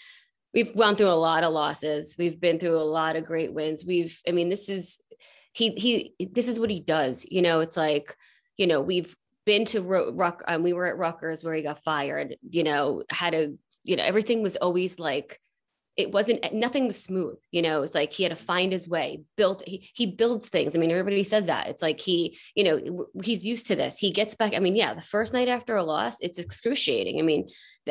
We've 0.53 0.75
gone 0.77 0.97
through 0.97 1.09
a 1.09 1.13
lot 1.13 1.45
of 1.45 1.53
losses. 1.53 2.15
We've 2.19 2.39
been 2.39 2.59
through 2.59 2.77
a 2.77 2.85
lot 2.85 3.17
of 3.17 3.25
great 3.25 3.53
wins. 3.53 3.85
We've, 3.85 4.21
I 4.29 4.33
mean, 4.33 4.51
this 4.51 4.69
is, 4.69 4.99
he, 5.53 5.71
he, 5.71 6.15
this 6.33 6.47
is 6.47 6.61
what 6.61 6.71
he 6.71 6.81
does. 6.81 7.27
You 7.29 7.43
know, 7.43 7.61
it's 7.61 7.77
like, 7.77 8.15
you 8.59 8.67
know, 8.67 8.81
we've 8.83 9.15
been 9.47 9.65
to 9.67 9.81
Rock, 9.81 10.45
um, 10.47 10.63
we 10.63 10.75
were 10.75 10.87
at 10.87 10.99
Rutgers 10.99 11.43
where 11.43 11.55
he 11.55 11.63
got 11.63 11.83
fired, 11.83 12.37
you 12.49 12.63
know, 12.63 13.03
had 13.11 13.35
a, 13.35 13.55
you 13.85 13.97
know, 13.97 14.05
everything 14.05 14.43
was 14.43 14.57
always 14.57 14.99
like, 14.99 15.41
it 15.99 16.13
wasn't 16.13 16.55
nothing 16.55 16.87
was 16.87 17.03
smooth 17.03 17.37
you 17.51 17.61
know 17.61 17.83
it's 17.83 17.95
like 17.95 18.13
he 18.13 18.23
had 18.23 18.31
to 18.31 18.37
find 18.37 18.71
his 18.71 18.89
way 18.89 19.21
built 19.37 19.65
he, 19.67 19.91
he 19.95 20.07
builds 20.07 20.49
things. 20.49 20.75
I 20.75 20.79
mean 20.79 20.93
everybody 20.93 21.25
says 21.25 21.47
that. 21.47 21.67
It's 21.67 21.83
like 21.83 22.01
he 22.01 22.39
you 22.55 22.65
know 22.65 23.07
he's 23.23 23.45
used 23.45 23.67
to 23.67 23.77
this. 23.77 23.99
He 23.99 24.13
gets 24.13 24.35
back 24.37 24.55
i 24.55 24.61
mean 24.61 24.77
yeah 24.77 24.95
the 24.95 25.03
first 25.03 25.33
night 25.33 25.49
after 25.49 25.77
a 25.77 25.83
loss 25.83 26.17
it's 26.21 26.39
excruciating. 26.39 27.19
I 27.19 27.23
mean 27.23 27.49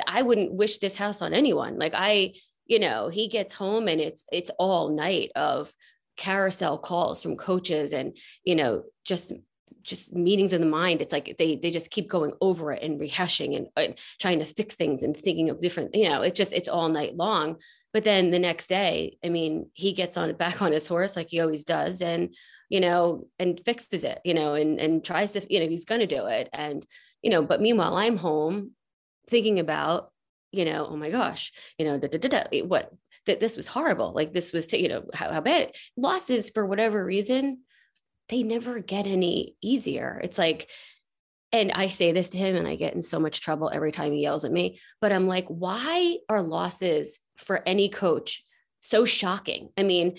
i 0.07 0.21
wouldn't 0.21 0.53
wish 0.53 0.77
this 0.77 0.95
house 0.95 1.21
on 1.21 1.33
anyone. 1.33 1.77
Like 1.77 1.93
i 1.95 2.33
you 2.65 2.79
know 2.79 3.09
he 3.09 3.27
gets 3.27 3.53
home 3.53 3.87
and 3.89 3.99
it's 3.99 4.23
it's 4.31 4.51
all 4.57 4.89
night 4.89 5.31
of 5.35 5.71
carousel 6.15 6.77
calls 6.77 7.21
from 7.21 7.35
coaches 7.35 7.93
and 7.93 8.17
you 8.43 8.55
know 8.55 8.83
just 9.03 9.33
just 9.83 10.13
meetings 10.13 10.53
in 10.53 10.61
the 10.61 10.67
mind. 10.67 11.01
It's 11.01 11.13
like 11.13 11.35
they 11.37 11.55
they 11.55 11.71
just 11.71 11.91
keep 11.91 12.09
going 12.09 12.33
over 12.41 12.71
it 12.71 12.83
and 12.83 12.99
rehashing 12.99 13.55
and, 13.55 13.67
and, 13.75 13.95
trying 14.19 14.39
to 14.39 14.45
fix 14.45 14.75
things 14.75 15.03
and 15.03 15.15
thinking 15.15 15.49
of 15.49 15.59
different 15.59 15.95
you 15.95 16.09
know 16.09 16.21
it 16.21 16.35
just 16.35 16.53
it's 16.53 16.67
all 16.67 16.89
night 16.89 17.15
long 17.15 17.57
but 17.93 18.03
then 18.03 18.31
the 18.31 18.39
next 18.39 18.67
day 18.67 19.17
i 19.23 19.29
mean 19.29 19.69
he 19.73 19.93
gets 19.93 20.17
on 20.17 20.33
back 20.35 20.61
on 20.61 20.71
his 20.71 20.87
horse 20.87 21.15
like 21.15 21.29
he 21.29 21.39
always 21.39 21.63
does 21.63 22.01
and 22.01 22.33
you 22.69 22.79
know 22.79 23.27
and 23.39 23.61
fixes 23.63 24.03
it 24.03 24.19
you 24.23 24.33
know 24.33 24.53
and 24.53 24.79
and 24.79 25.03
tries 25.03 25.31
to 25.31 25.53
you 25.53 25.59
know 25.59 25.67
he's 25.67 25.85
going 25.85 26.01
to 26.01 26.07
do 26.07 26.25
it. 26.25 26.49
And 26.51 26.85
you 27.21 27.31
know 27.31 27.41
but 27.41 27.61
meanwhile 27.61 27.95
i'm 27.95 28.17
home 28.17 28.71
thinking 29.27 29.59
about 29.59 30.11
you 30.51 30.65
know 30.65 30.87
oh 30.89 30.95
my 30.95 31.09
gosh 31.09 31.51
you 31.77 31.85
know 31.85 31.97
da, 31.97 32.07
da, 32.07 32.17
da, 32.17 32.43
da, 32.43 32.61
what 32.63 32.91
that 33.27 33.39
this 33.39 33.55
was 33.55 33.67
horrible. 33.67 34.13
Like 34.13 34.33
this 34.33 34.51
was 34.51 34.67
to, 34.67 34.81
you 34.81 34.89
know 34.89 35.03
how, 35.13 35.31
how 35.31 35.41
bad. 35.41 35.73
Losses 35.95 36.49
for 36.49 36.65
whatever 36.65 37.05
reason 37.05 37.59
they 38.29 38.43
never 38.43 38.79
get 38.79 39.07
any 39.07 39.55
easier. 39.61 40.19
It's 40.21 40.37
like, 40.37 40.69
and 41.51 41.71
I 41.71 41.87
say 41.87 42.11
this 42.11 42.29
to 42.29 42.37
him 42.37 42.55
and 42.55 42.67
I 42.67 42.75
get 42.75 42.93
in 42.93 43.01
so 43.01 43.19
much 43.19 43.41
trouble 43.41 43.69
every 43.73 43.91
time 43.91 44.11
he 44.11 44.21
yells 44.21 44.45
at 44.45 44.51
me, 44.51 44.79
but 44.99 45.11
I'm 45.11 45.27
like, 45.27 45.47
why 45.47 46.17
are 46.27 46.41
losses 46.41 47.19
for 47.37 47.61
any 47.65 47.89
coach 47.89 48.43
so 48.81 49.05
shocking? 49.05 49.69
I 49.77 49.83
mean, 49.83 50.17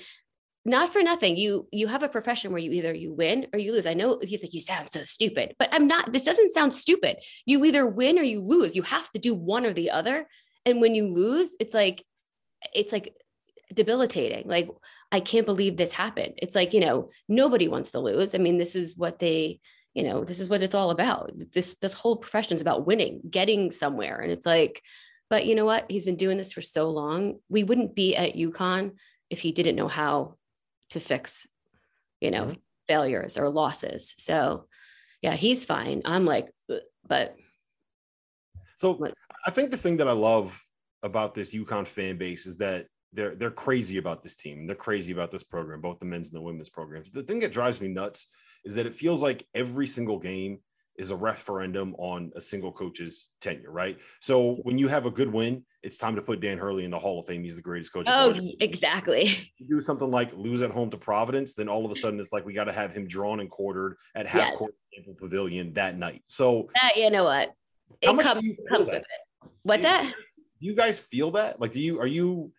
not 0.65 0.93
for 0.93 1.03
nothing 1.03 1.37
you 1.37 1.67
you 1.73 1.87
have 1.87 2.03
a 2.03 2.09
profession 2.09 2.53
where 2.53 2.61
you 2.61 2.73
either 2.73 2.93
you 2.93 3.11
win 3.11 3.47
or 3.55 3.59
you 3.59 3.73
lose 3.73 3.87
i 3.87 3.95
know 3.95 4.19
he's 4.21 4.43
like 4.43 4.53
you 4.53 4.61
sound 4.61 4.91
so 4.91 5.03
stupid 5.03 5.55
but 5.59 5.69
i'm 5.73 5.87
not 5.87 6.13
this 6.13 6.25
doesn't 6.25 6.53
sound 6.53 6.75
stupid 6.75 7.17
you 7.47 7.65
either 7.65 7.87
win 7.87 8.19
or 8.19 8.23
you 8.23 8.41
lose 8.43 8.77
you 8.77 8.83
have 8.83 9.09
to 9.13 9.19
do 9.19 9.35
one 9.35 9.65
or 9.65 9.73
the 9.73 9.91
other 9.91 10.27
and 10.67 10.81
when 10.81 10.95
you 10.95 11.09
lose 11.09 11.57
it's 11.59 11.75
like 11.75 12.05
it's 12.75 12.93
like 12.93 13.15
debilitating 13.73 14.47
like 14.47 14.69
I 15.11 15.21
can't 15.21 15.47
believe 15.47 15.77
this 15.77 15.93
happened. 15.93 16.35
It's 16.37 16.55
like, 16.55 16.75
you 16.75 16.81
know, 16.81 17.09
nobody 17.29 17.69
wants 17.69 17.93
to 17.93 18.01
lose. 18.01 18.35
I 18.35 18.39
mean, 18.39 18.59
this 18.59 18.77
is 18.77 18.97
what 18.97 19.19
they, 19.19 19.61
you 19.95 20.03
know, 20.05 20.25
this 20.25 20.41
is 20.41 20.49
what 20.49 20.63
it's 20.63 20.75
all 20.75 20.91
about. 20.91 21.33
This 21.53 21.75
this 21.77 21.93
whole 21.93 22.17
profession 22.17 22.55
is 22.55 22.61
about 22.61 22.87
winning, 22.87 23.21
getting 23.29 23.71
somewhere. 23.71 24.19
And 24.19 24.31
it's 24.31 24.47
like, 24.47 24.83
but 25.31 25.47
you 25.47 25.55
know 25.55 25.65
what? 25.65 25.87
He's 25.89 26.07
been 26.07 26.17
doing 26.17 26.39
this 26.39 26.53
for 26.53 26.63
so 26.63 26.91
long. 26.91 27.39
We 27.49 27.65
wouldn't 27.65 27.95
be 27.95 28.17
at 28.17 28.37
UConn 28.37 28.93
if 29.31 29.41
he 29.41 29.53
didn't 29.53 29.77
know 29.77 29.89
how 29.89 30.37
to 30.91 31.01
fix, 31.01 31.47
you 32.21 32.31
know, 32.31 32.45
mm-hmm. 32.45 32.59
failures 32.87 33.37
or 33.37 33.49
losses. 33.51 34.15
So 34.19 34.67
yeah, 35.23 35.35
he's 35.35 35.65
fine. 35.65 36.03
I'm 36.05 36.25
like, 36.25 36.51
but 37.07 37.37
so 38.77 39.05
I 39.45 39.51
think 39.51 39.71
the 39.71 39.77
thing 39.77 39.97
that 39.97 40.09
I 40.09 40.13
love 40.13 40.61
about 41.03 41.35
this 41.35 41.55
UConn 41.55 41.87
fan 41.87 42.17
base 42.17 42.47
is 42.47 42.57
that 42.59 42.87
they're 43.13 43.35
they're 43.35 43.51
crazy 43.51 43.99
about 43.99 44.23
this 44.23 44.37
team. 44.37 44.67
They're 44.67 44.77
crazy 44.77 45.13
about 45.13 45.31
this 45.31 45.43
program, 45.43 45.81
both 45.81 45.99
the 45.99 46.05
men's 46.05 46.29
and 46.29 46.37
the 46.37 46.43
women's 46.43 46.69
programs. 46.69 47.11
The 47.11 47.23
thing 47.23 47.41
that 47.41 47.53
drives 47.53 47.81
me 47.81 47.89
nuts 47.89 48.29
is 48.65 48.75
that 48.75 48.87
it 48.87 48.95
feels 48.95 49.23
like 49.23 49.47
every 49.55 49.87
single 49.87 50.19
game 50.19 50.61
is 50.97 51.11
a 51.11 51.17
referendum 51.17 51.95
on 51.97 52.33
a 52.35 52.41
single 52.41 52.73
coach's 52.73 53.31
tenure, 53.41 53.71
right? 53.71 53.99
So 54.21 54.57
when 54.63 54.79
you 54.79 54.89
have 54.89 55.07
a 55.07 55.11
good 55.11 55.33
win, 55.33 55.65
it's 55.85 55.97
time 55.97 56.17
to 56.17 56.23
put 56.23 56.41
Dan 56.41 56.59
Hurley 56.59 56.85
in 56.85 56.91
the 56.91 56.99
Hall 56.99 57.21
of 57.21 57.27
Fame. 57.27 57.45
He's 57.45 57.55
the 57.55 57.63
greatest 57.63 57.93
coach. 57.93 58.07
Oh, 58.09 58.35
exactly. 58.59 59.53
You 59.59 59.77
do 59.77 59.81
something 59.81 60.11
like 60.11 60.35
lose 60.35 60.61
at 60.61 60.73
home 60.73 60.91
to 60.91 60.97
Providence, 60.97 61.55
then 61.55 61.69
all 61.69 61.85
of 61.85 61.93
a 61.93 61.95
sudden 62.01 62.19
it's 62.19 62.33
like 62.33 62.45
we 62.45 62.53
got 62.53 62.65
to 62.65 62.73
have 62.73 62.93
him 62.93 63.07
drawn 63.07 63.39
and 63.39 63.49
quartered 63.49 63.97
at 64.17 64.27
half 64.27 64.49
yes. 64.49 64.57
court 64.57 64.75
pavilion 65.19 65.73
that 65.75 65.97
night. 65.97 66.23
So 66.27 66.69
uh, 66.83 66.89
you 66.97 67.11
know 67.11 67.25
what? 67.25 67.53
It 68.01 68.07
comes, 68.07 68.23
comes 68.69 68.87
with 68.87 68.95
it. 68.95 69.05
What's 69.63 69.83
do 69.83 69.89
that? 69.89 70.15
do 70.61 70.67
you 70.67 70.75
guys 70.75 70.99
feel 70.99 71.31
that? 71.33 71.61
Like, 71.61 71.73
do 71.73 71.81
you 71.81 72.01
are 72.01 72.07
you 72.07 72.53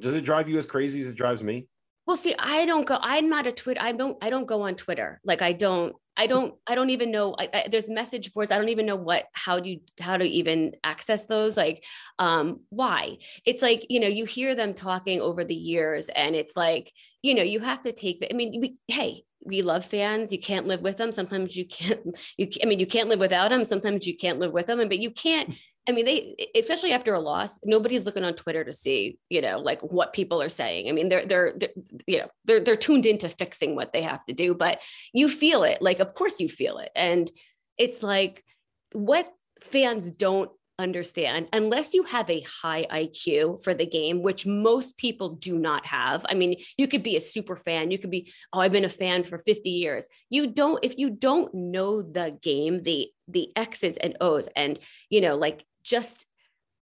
does 0.00 0.14
it 0.14 0.22
drive 0.22 0.48
you 0.48 0.58
as 0.58 0.66
crazy 0.66 1.00
as 1.00 1.08
it 1.08 1.16
drives 1.16 1.42
me? 1.42 1.68
Well, 2.06 2.16
see, 2.16 2.34
I 2.38 2.66
don't 2.66 2.86
go. 2.86 2.98
I'm 3.00 3.28
not 3.28 3.46
a 3.46 3.52
Twitter. 3.52 3.80
I 3.80 3.92
don't. 3.92 4.16
I 4.22 4.30
don't 4.30 4.46
go 4.46 4.62
on 4.62 4.74
Twitter. 4.74 5.20
Like 5.24 5.40
I 5.40 5.52
don't. 5.52 5.94
I 6.16 6.26
don't. 6.26 6.54
I 6.66 6.74
don't 6.74 6.90
even 6.90 7.10
know. 7.10 7.34
I, 7.38 7.48
I, 7.52 7.68
there's 7.70 7.88
message 7.88 8.32
boards. 8.32 8.52
I 8.52 8.58
don't 8.58 8.68
even 8.68 8.86
know 8.86 8.96
what. 8.96 9.24
How 9.32 9.58
do 9.58 9.70
you? 9.70 9.80
How 9.98 10.16
to 10.16 10.24
even 10.24 10.72
access 10.84 11.24
those? 11.24 11.56
Like, 11.56 11.82
um, 12.18 12.60
why? 12.68 13.18
It's 13.46 13.62
like 13.62 13.86
you 13.88 14.00
know 14.00 14.08
you 14.08 14.26
hear 14.26 14.54
them 14.54 14.74
talking 14.74 15.20
over 15.20 15.44
the 15.44 15.54
years, 15.54 16.08
and 16.08 16.36
it's 16.36 16.54
like 16.54 16.92
you 17.22 17.34
know 17.34 17.42
you 17.42 17.60
have 17.60 17.80
to 17.82 17.92
take. 17.92 18.26
I 18.30 18.34
mean, 18.34 18.60
we, 18.60 18.76
hey, 18.86 19.22
we 19.42 19.62
love 19.62 19.86
fans. 19.86 20.30
You 20.30 20.38
can't 20.40 20.66
live 20.66 20.82
with 20.82 20.98
them. 20.98 21.10
Sometimes 21.10 21.56
you 21.56 21.66
can't. 21.66 22.00
You. 22.36 22.48
I 22.62 22.66
mean, 22.66 22.80
you 22.80 22.86
can't 22.86 23.08
live 23.08 23.18
without 23.20 23.48
them. 23.48 23.64
Sometimes 23.64 24.06
you 24.06 24.16
can't 24.16 24.38
live 24.38 24.52
with 24.52 24.66
them. 24.66 24.80
And 24.80 24.90
but 24.90 24.98
you 24.98 25.10
can't 25.10 25.54
I 25.86 25.92
mean, 25.92 26.06
they 26.06 26.50
especially 26.54 26.92
after 26.92 27.12
a 27.12 27.20
loss, 27.20 27.58
nobody's 27.62 28.06
looking 28.06 28.24
on 28.24 28.34
Twitter 28.34 28.64
to 28.64 28.72
see, 28.72 29.18
you 29.28 29.42
know, 29.42 29.58
like 29.58 29.80
what 29.82 30.12
people 30.12 30.40
are 30.40 30.48
saying. 30.48 30.88
I 30.88 30.92
mean, 30.92 31.08
they're 31.08 31.26
they're, 31.26 31.52
they're 31.56 31.70
you 32.06 32.18
know 32.18 32.28
they're 32.44 32.60
they're 32.60 32.76
tuned 32.76 33.06
into 33.06 33.28
fixing 33.28 33.76
what 33.76 33.92
they 33.92 34.02
have 34.02 34.24
to 34.26 34.32
do, 34.32 34.54
but 34.54 34.80
you 35.12 35.28
feel 35.28 35.62
it. 35.64 35.82
Like, 35.82 36.00
of 36.00 36.14
course, 36.14 36.40
you 36.40 36.48
feel 36.48 36.78
it, 36.78 36.90
and 36.96 37.30
it's 37.76 38.02
like 38.02 38.44
what 38.92 39.30
fans 39.60 40.10
don't 40.10 40.50
understand 40.78 41.48
unless 41.52 41.94
you 41.94 42.02
have 42.02 42.28
a 42.28 42.44
high 42.62 42.84
IQ 42.90 43.62
for 43.62 43.74
the 43.74 43.86
game, 43.86 44.22
which 44.22 44.46
most 44.46 44.96
people 44.96 45.30
do 45.30 45.58
not 45.58 45.86
have. 45.86 46.26
I 46.28 46.34
mean, 46.34 46.56
you 46.76 46.88
could 46.88 47.02
be 47.02 47.16
a 47.16 47.20
super 47.20 47.56
fan, 47.56 47.90
you 47.90 47.98
could 47.98 48.10
be, 48.10 48.32
oh, 48.52 48.60
I've 48.60 48.72
been 48.72 48.84
a 48.84 48.90
fan 48.90 49.22
for 49.22 49.38
50 49.38 49.70
years. 49.70 50.06
You 50.30 50.48
don't, 50.48 50.84
if 50.84 50.98
you 50.98 51.10
don't 51.10 51.52
know 51.54 52.02
the 52.02 52.36
game, 52.42 52.82
the 52.82 53.08
the 53.28 53.50
X's 53.56 53.96
and 53.96 54.16
O's, 54.20 54.48
and 54.54 54.78
you 55.08 55.20
know, 55.20 55.36
like 55.36 55.64
just 55.84 56.26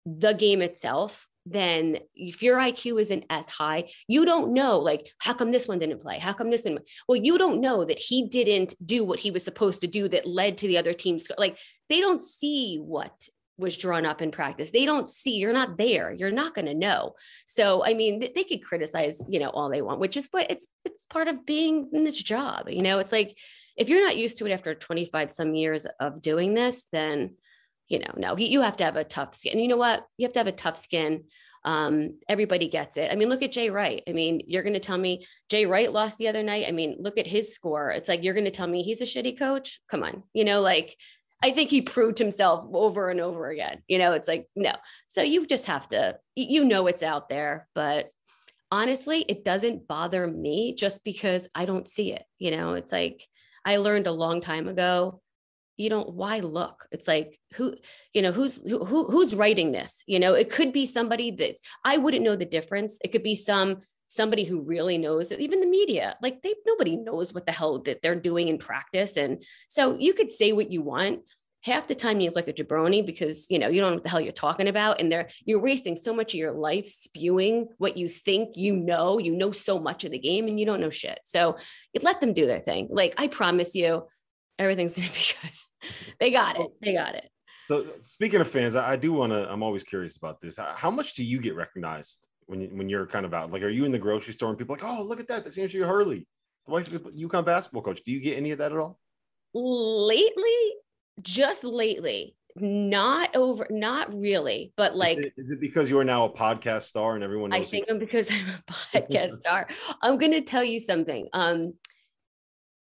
the 0.05 0.33
game 0.33 0.61
itself 0.61 1.27
then 1.51 1.97
if 2.15 2.43
your 2.43 2.57
IQ 2.57 3.01
isn't 3.01 3.25
as 3.29 3.47
high, 3.49 3.89
you 4.07 4.25
don't 4.25 4.53
know, 4.53 4.79
like, 4.79 5.11
how 5.19 5.33
come 5.33 5.51
this 5.51 5.67
one 5.67 5.79
didn't 5.79 6.01
play? 6.01 6.19
How 6.19 6.33
come 6.33 6.49
this 6.49 6.65
one? 6.65 6.79
Well, 7.07 7.19
you 7.19 7.37
don't 7.37 7.61
know 7.61 7.83
that 7.83 7.99
he 7.99 8.27
didn't 8.27 8.75
do 8.85 9.03
what 9.03 9.19
he 9.19 9.31
was 9.31 9.43
supposed 9.43 9.81
to 9.81 9.87
do 9.87 10.07
that 10.09 10.27
led 10.27 10.57
to 10.59 10.67
the 10.67 10.77
other 10.77 10.93
teams. 10.93 11.25
Like, 11.37 11.57
they 11.89 12.01
don't 12.01 12.21
see 12.21 12.77
what 12.77 13.13
was 13.57 13.77
drawn 13.77 14.05
up 14.05 14.21
in 14.21 14.31
practice. 14.31 14.71
They 14.71 14.85
don't 14.85 15.09
see, 15.09 15.37
you're 15.37 15.53
not 15.53 15.77
there. 15.77 16.13
You're 16.13 16.31
not 16.31 16.53
going 16.53 16.67
to 16.67 16.73
know. 16.73 17.15
So, 17.45 17.83
I 17.83 17.93
mean, 17.93 18.19
they 18.19 18.43
could 18.43 18.63
criticize, 18.63 19.25
you 19.27 19.39
know, 19.39 19.49
all 19.49 19.69
they 19.69 19.81
want, 19.81 19.99
which 19.99 20.17
is 20.17 20.27
what 20.31 20.49
it's, 20.49 20.67
it's 20.85 21.03
part 21.05 21.27
of 21.27 21.45
being 21.45 21.89
in 21.91 22.05
this 22.05 22.21
job. 22.21 22.69
You 22.69 22.83
know, 22.83 22.99
it's 22.99 23.11
like, 23.11 23.37
if 23.75 23.89
you're 23.89 24.05
not 24.05 24.17
used 24.17 24.37
to 24.37 24.45
it 24.45 24.51
after 24.51 24.75
25 24.75 25.31
some 25.31 25.55
years 25.55 25.87
of 25.99 26.21
doing 26.21 26.53
this, 26.53 26.85
then 26.91 27.35
you 27.89 27.99
know, 27.99 28.13
no, 28.15 28.37
you 28.37 28.61
have 28.61 28.77
to 28.77 28.85
have 28.85 28.95
a 28.95 29.03
tough 29.03 29.35
skin. 29.35 29.53
And 29.53 29.61
you 29.61 29.67
know 29.67 29.77
what? 29.77 30.05
You 30.17 30.25
have 30.25 30.33
to 30.33 30.39
have 30.39 30.47
a 30.47 30.51
tough 30.53 30.77
skin. 30.77 31.25
Um, 31.65 32.19
everybody 32.29 32.69
gets 32.69 32.95
it. 32.95 33.11
I 33.11 33.15
mean, 33.15 33.27
look 33.27 33.43
at 33.43 33.51
Jay 33.51 33.69
Wright. 33.69 34.01
I 34.07 34.13
mean, 34.13 34.41
you're 34.47 34.63
going 34.63 34.73
to 34.73 34.79
tell 34.79 34.97
me 34.97 35.25
Jay 35.49 35.65
Wright 35.65 35.91
lost 35.91 36.17
the 36.17 36.29
other 36.29 36.43
night. 36.43 36.65
I 36.67 36.71
mean, 36.71 36.95
look 36.99 37.17
at 37.17 37.27
his 37.27 37.53
score. 37.53 37.91
It's 37.91 38.07
like, 38.07 38.23
you're 38.23 38.33
going 38.33 38.45
to 38.45 38.51
tell 38.51 38.67
me 38.67 38.83
he's 38.83 39.01
a 39.01 39.05
shitty 39.05 39.37
coach. 39.37 39.81
Come 39.89 40.03
on. 40.03 40.23
You 40.33 40.45
know, 40.45 40.61
like, 40.61 40.95
I 41.43 41.51
think 41.51 41.69
he 41.69 41.81
proved 41.81 42.17
himself 42.17 42.65
over 42.73 43.09
and 43.09 43.19
over 43.19 43.49
again. 43.49 43.81
You 43.87 43.97
know, 43.97 44.13
it's 44.13 44.27
like, 44.27 44.47
no. 44.55 44.73
So 45.07 45.21
you 45.21 45.45
just 45.45 45.65
have 45.65 45.87
to, 45.89 46.17
you 46.35 46.63
know, 46.65 46.87
it's 46.87 47.03
out 47.03 47.29
there, 47.29 47.67
but 47.75 48.09
honestly, 48.71 49.21
it 49.27 49.43
doesn't 49.43 49.87
bother 49.87 50.27
me 50.27 50.75
just 50.75 51.03
because 51.03 51.47
I 51.55 51.65
don't 51.65 51.87
see 51.87 52.13
it. 52.13 52.23
You 52.37 52.51
know, 52.51 52.73
it's 52.73 52.91
like 52.91 53.25
I 53.65 53.77
learned 53.77 54.07
a 54.07 54.11
long 54.11 54.41
time 54.41 54.67
ago 54.67 55.21
you 55.79 55.89
don't 55.89 56.13
why 56.13 56.39
look? 56.39 56.85
It's 56.91 57.07
like 57.07 57.39
who 57.53 57.73
you 58.13 58.21
know 58.21 58.33
who's 58.33 58.61
who, 58.61 59.05
who's 59.05 59.33
writing 59.33 59.71
this? 59.71 60.03
You 60.07 60.19
know 60.19 60.33
it 60.33 60.51
could 60.51 60.73
be 60.73 60.85
somebody 60.85 61.31
that 61.31 61.55
i 61.85 61.97
wouldn't 61.97 62.23
know 62.23 62.35
the 62.35 62.45
difference. 62.45 62.99
It 63.03 63.13
could 63.13 63.23
be 63.23 63.35
some 63.35 63.77
somebody 64.09 64.43
who 64.43 64.61
really 64.61 64.97
knows 64.97 65.31
even 65.31 65.61
the 65.61 65.67
media. 65.67 66.17
Like 66.21 66.41
they 66.41 66.53
nobody 66.67 66.97
knows 66.97 67.33
what 67.33 67.45
the 67.45 67.53
hell 67.53 67.79
that 67.83 68.01
they're 68.01 68.15
doing 68.15 68.49
in 68.49 68.57
practice. 68.57 69.15
And 69.15 69.41
so 69.69 69.97
you 69.97 70.13
could 70.13 70.31
say 70.31 70.51
what 70.51 70.69
you 70.69 70.81
want. 70.81 71.21
Half 71.61 71.89
the 71.89 71.95
time 71.95 72.19
you 72.19 72.27
look 72.27 72.37
like 72.37 72.47
a 72.47 72.53
jabroni 72.53 73.05
because 73.05 73.49
you 73.49 73.59
know 73.59 73.67
you 73.67 73.81
don't 73.81 73.91
know 73.91 73.95
what 73.95 74.03
the 74.03 74.09
hell 74.09 74.21
you're 74.21 74.33
talking 74.33 74.67
about. 74.67 74.99
And 74.99 75.09
they're 75.09 75.29
you're 75.45 75.61
wasting 75.61 75.95
so 75.95 76.13
much 76.13 76.33
of 76.33 76.39
your 76.39 76.51
life 76.51 76.87
spewing 76.87 77.67
what 77.77 77.95
you 77.95 78.09
think 78.09 78.57
you 78.57 78.75
know. 78.75 79.17
You 79.17 79.33
know 79.33 79.53
so 79.53 79.79
much 79.79 80.03
of 80.03 80.11
the 80.11 80.19
game 80.19 80.49
and 80.49 80.59
you 80.59 80.65
don't 80.65 80.81
know 80.81 80.89
shit. 80.89 81.19
So 81.23 81.57
you 81.93 82.01
let 82.03 82.19
them 82.19 82.33
do 82.33 82.45
their 82.45 82.59
thing. 82.59 82.89
Like 82.91 83.13
i 83.17 83.27
promise 83.27 83.75
you 83.75 84.07
everything's 84.59 84.95
gonna 84.97 85.07
be 85.07 85.13
good 85.41 85.51
they 86.19 86.31
got 86.31 86.59
it. 86.59 86.71
They 86.81 86.93
got 86.93 87.15
it. 87.15 87.29
So 87.69 87.85
speaking 88.01 88.41
of 88.41 88.47
fans, 88.47 88.75
I, 88.75 88.95
do 88.95 89.13
want 89.13 89.31
to. 89.31 89.49
I'm 89.51 89.61
always 89.61 89.83
curious 89.83 90.17
about 90.17 90.41
this. 90.41 90.57
How 90.57 90.89
much 90.89 91.13
do 91.13 91.23
you 91.23 91.39
get 91.39 91.55
recognized 91.55 92.27
when 92.47 92.61
you, 92.61 92.69
when 92.73 92.89
you're 92.89 93.05
kind 93.05 93.25
of 93.25 93.33
out? 93.33 93.51
Like, 93.51 93.61
are 93.61 93.69
you 93.69 93.85
in 93.85 93.91
the 93.91 93.99
grocery 93.99 94.33
store 94.33 94.49
and 94.49 94.57
people 94.57 94.75
are 94.75 94.79
like, 94.79 94.99
oh, 94.99 95.03
look 95.03 95.19
at 95.19 95.27
that, 95.27 95.43
that's 95.43 95.57
Andrea 95.57 95.85
Hurley, 95.85 96.27
the 96.65 96.71
wife 96.71 96.91
of 96.91 97.03
the 97.03 97.11
UConn 97.11 97.45
basketball 97.45 97.83
coach. 97.83 98.01
Do 98.03 98.11
you 98.11 98.19
get 98.19 98.37
any 98.37 98.51
of 98.51 98.57
that 98.57 98.71
at 98.71 98.77
all? 98.79 98.99
Lately, 99.53 100.73
just 101.21 101.63
lately, 101.63 102.35
not 102.55 103.35
over, 103.35 103.67
not 103.69 104.19
really, 104.19 104.73
but 104.75 104.95
like, 104.95 105.19
is 105.19 105.25
it, 105.25 105.33
is 105.37 105.51
it 105.51 105.61
because 105.61 105.89
you 105.91 105.99
are 105.99 106.03
now 106.03 106.25
a 106.25 106.29
podcast 106.29 106.83
star 106.83 107.13
and 107.13 107.23
everyone? 107.23 107.53
I 107.53 107.63
think 107.63 107.85
I'm 107.89 107.99
because 107.99 108.29
I'm 108.31 108.47
a 108.49 108.71
podcast 108.97 109.39
star. 109.39 109.67
I'm 110.01 110.17
going 110.17 110.31
to 110.31 110.41
tell 110.41 110.63
you 110.63 110.79
something. 110.79 111.27
Um, 111.33 111.73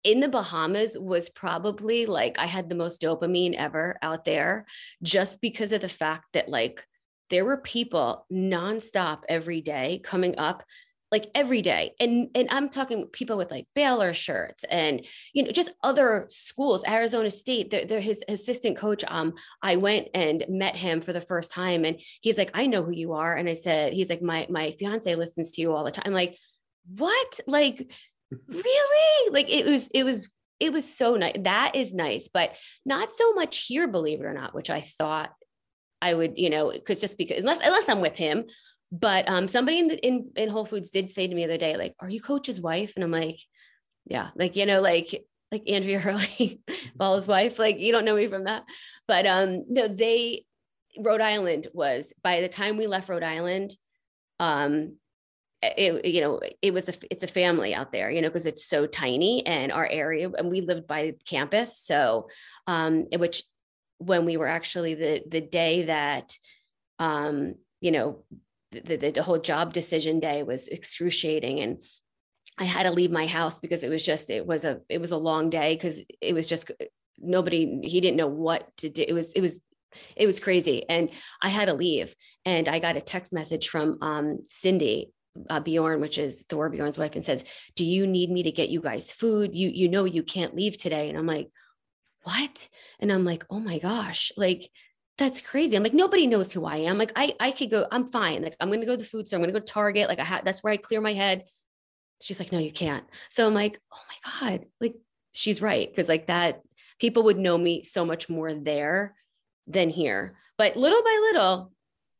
in 0.05 0.19
the 0.19 0.29
Bahamas 0.29 0.97
was 0.97 1.29
probably 1.29 2.05
like 2.05 2.37
I 2.39 2.45
had 2.45 2.69
the 2.69 2.75
most 2.75 3.01
dopamine 3.01 3.55
ever 3.55 3.97
out 4.01 4.23
there 4.23 4.65
just 5.03 5.41
because 5.41 5.71
of 5.71 5.81
the 5.81 5.89
fact 5.89 6.25
that 6.33 6.47
like 6.47 6.85
there 7.31 7.43
were 7.43 7.57
people 7.57 8.25
nonstop 8.31 9.21
every 9.27 9.61
day 9.61 9.99
coming 10.03 10.35
up 10.37 10.63
like 11.11 11.29
every 11.33 11.61
day. 11.61 11.93
And 11.99 12.29
and 12.35 12.47
i'm 12.51 12.69
talking 12.69 13.07
people 13.07 13.37
with 13.37 13.51
like 13.51 13.67
baylor 13.73 14.13
shirts 14.13 14.63
and 14.69 15.05
you 15.33 15.43
know 15.43 15.51
just 15.51 15.71
other 15.81 16.25
schools 16.29 16.83
arizona 16.85 17.29
state 17.29 17.69
they're, 17.69 17.85
they're 17.85 18.01
his 18.01 18.23
assistant 18.27 18.75
coach 18.75 19.03
um 19.07 19.33
i 19.61 19.75
went 19.75 20.09
and 20.13 20.45
met 20.49 20.75
him 20.75 21.01
for 21.01 21.13
the 21.13 21.21
first 21.21 21.51
time 21.51 21.85
and 21.85 22.01
he's 22.21 22.37
like 22.37 22.51
i 22.53 22.65
know 22.65 22.83
who 22.83 22.91
you 22.91 23.13
are. 23.13 23.35
And 23.35 23.47
i 23.47 23.53
said 23.53 23.93
he's 23.93 24.09
like 24.09 24.21
my 24.21 24.45
my 24.49 24.71
fiance 24.77 25.15
listens 25.15 25.51
to 25.51 25.61
you 25.61 25.73
all 25.73 25.83
the 25.83 25.91
time 25.91 26.03
I'm 26.07 26.13
like 26.13 26.37
what? 26.87 27.39
Like 27.47 27.91
really? 28.47 29.31
Like 29.31 29.49
it 29.49 29.65
was 29.65 29.87
it 29.89 30.03
was 30.03 30.29
it 30.59 30.71
was 30.71 30.91
so 30.91 31.15
nice 31.15 31.35
that 31.41 31.75
is 31.75 31.93
nice 31.93 32.29
but 32.33 32.55
not 32.85 33.09
so 33.13 33.33
much 33.33 33.65
here 33.65 33.89
believe 33.89 34.21
it 34.21 34.25
or 34.25 34.33
not 34.33 34.55
which 34.55 34.69
i 34.69 34.79
thought 34.79 35.29
i 36.01 36.13
would 36.13 36.37
you 36.37 36.49
know 36.49 36.71
because 36.71 37.01
just 37.01 37.17
because 37.17 37.39
unless 37.39 37.59
unless 37.59 37.89
i'm 37.89 37.99
with 37.99 38.17
him 38.17 38.45
but 38.91 39.27
um 39.27 39.47
somebody 39.47 39.79
in, 39.79 39.87
the, 39.87 40.05
in 40.05 40.31
in 40.35 40.49
whole 40.49 40.65
foods 40.65 40.89
did 40.89 41.09
say 41.09 41.27
to 41.27 41.35
me 41.35 41.41
the 41.41 41.53
other 41.53 41.57
day 41.57 41.75
like 41.77 41.95
are 41.99 42.09
you 42.09 42.21
coach's 42.21 42.61
wife? 42.61 42.93
And 42.95 43.03
i'm 43.03 43.11
like 43.11 43.39
yeah. 44.07 44.29
Like 44.35 44.55
you 44.55 44.67
know 44.67 44.81
like 44.81 45.25
like 45.51 45.63
andrea 45.67 45.99
hurley 46.05 46.61
ball's 46.95 47.27
wife 47.27 47.57
like 47.57 47.79
you 47.79 47.91
don't 47.91 48.05
know 48.05 48.15
me 48.15 48.27
from 48.27 48.45
that. 48.45 48.63
But 49.07 49.25
um 49.25 49.65
no 49.67 49.87
they 49.87 50.45
rhode 50.97 51.21
island 51.21 51.67
was 51.73 52.13
by 52.23 52.41
the 52.41 52.47
time 52.47 52.77
we 52.77 52.87
left 52.87 53.09
rhode 53.09 53.23
island 53.23 53.75
um 54.39 54.95
it, 55.61 56.05
you 56.05 56.21
know, 56.21 56.39
it 56.61 56.73
was 56.73 56.89
a, 56.89 56.93
it's 57.09 57.23
a 57.23 57.27
family 57.27 57.73
out 57.73 57.91
there, 57.91 58.11
you 58.11 58.21
know, 58.21 58.27
because 58.27 58.45
it's 58.45 58.65
so 58.65 58.85
tiny 58.85 59.45
and 59.45 59.71
our 59.71 59.87
area, 59.87 60.29
and 60.29 60.49
we 60.49 60.61
lived 60.61 60.87
by 60.87 61.13
campus. 61.27 61.79
So, 61.79 62.27
um, 62.67 63.07
which 63.17 63.43
when 63.97 64.25
we 64.25 64.37
were 64.37 64.47
actually 64.47 64.93
the, 64.95 65.23
the 65.27 65.41
day 65.41 65.83
that, 65.83 66.35
um, 66.99 67.55
you 67.81 67.91
know, 67.91 68.23
the, 68.71 68.97
the, 68.97 69.11
the 69.11 69.23
whole 69.23 69.39
job 69.39 69.73
decision 69.73 70.19
day 70.19 70.43
was 70.43 70.67
excruciating. 70.67 71.61
And 71.61 71.81
I 72.57 72.65
had 72.65 72.83
to 72.83 72.91
leave 72.91 73.11
my 73.11 73.27
house 73.27 73.59
because 73.59 73.83
it 73.83 73.89
was 73.89 74.05
just, 74.05 74.29
it 74.29 74.45
was 74.45 74.65
a, 74.65 74.81
it 74.89 74.99
was 74.99 75.11
a 75.11 75.17
long 75.17 75.49
day 75.49 75.75
because 75.75 76.01
it 76.21 76.33
was 76.33 76.47
just 76.47 76.71
nobody, 77.17 77.79
he 77.83 78.01
didn't 78.01 78.17
know 78.17 78.27
what 78.27 78.75
to 78.77 78.89
do. 78.89 79.03
It 79.07 79.13
was, 79.13 79.31
it 79.33 79.41
was, 79.41 79.59
it 80.15 80.25
was 80.25 80.39
crazy. 80.39 80.87
And 80.89 81.09
I 81.41 81.49
had 81.49 81.65
to 81.65 81.73
leave. 81.73 82.15
And 82.43 82.67
I 82.67 82.79
got 82.79 82.97
a 82.97 83.01
text 83.01 83.31
message 83.31 83.69
from 83.69 83.97
um, 84.01 84.39
Cindy 84.49 85.11
uh, 85.49 85.59
Bjorn, 85.59 86.01
which 86.01 86.17
is 86.17 86.43
Thorr 86.49 86.69
Bjorn's 86.69 86.97
wife, 86.97 87.15
and 87.15 87.25
says, 87.25 87.43
"Do 87.75 87.85
you 87.85 88.07
need 88.07 88.29
me 88.31 88.43
to 88.43 88.51
get 88.51 88.69
you 88.69 88.81
guys 88.81 89.11
food? 89.11 89.55
You 89.55 89.69
you 89.69 89.89
know 89.89 90.05
you 90.05 90.23
can't 90.23 90.55
leave 90.55 90.77
today." 90.77 91.09
And 91.09 91.17
I'm 91.17 91.27
like, 91.27 91.49
"What?" 92.23 92.67
And 92.99 93.11
I'm 93.11 93.25
like, 93.25 93.45
"Oh 93.49 93.59
my 93.59 93.79
gosh!" 93.79 94.31
Like 94.37 94.69
that's 95.17 95.41
crazy. 95.41 95.75
I'm 95.77 95.83
like, 95.83 95.93
nobody 95.93 96.27
knows 96.27 96.51
who 96.51 96.65
I 96.65 96.77
am. 96.77 96.97
Like 96.97 97.11
I 97.15 97.35
I 97.39 97.51
could 97.51 97.69
go. 97.69 97.87
I'm 97.91 98.07
fine. 98.07 98.41
Like 98.43 98.55
I'm 98.59 98.69
gonna 98.71 98.85
go 98.85 98.95
to 98.95 99.01
the 99.01 99.07
food 99.07 99.27
store. 99.27 99.37
I'm 99.37 99.43
gonna 99.43 99.53
go 99.53 99.59
to 99.59 99.65
Target. 99.73 100.09
Like 100.09 100.19
I 100.19 100.23
had 100.25 100.45
that's 100.45 100.63
where 100.63 100.73
I 100.73 100.77
clear 100.77 101.01
my 101.01 101.13
head. 101.13 101.45
She's 102.21 102.39
like, 102.39 102.51
"No, 102.51 102.59
you 102.59 102.71
can't." 102.71 103.05
So 103.29 103.47
I'm 103.47 103.53
like, 103.53 103.79
"Oh 103.93 104.01
my 104.09 104.49
god!" 104.49 104.65
Like 104.81 104.95
she's 105.33 105.61
right 105.61 105.89
because 105.89 106.09
like 106.09 106.27
that 106.27 106.61
people 106.99 107.23
would 107.23 107.37
know 107.37 107.57
me 107.57 107.83
so 107.83 108.05
much 108.05 108.29
more 108.29 108.53
there 108.53 109.15
than 109.67 109.89
here. 109.89 110.37
But 110.57 110.77
little 110.77 111.03
by 111.03 111.19
little, 111.31 111.71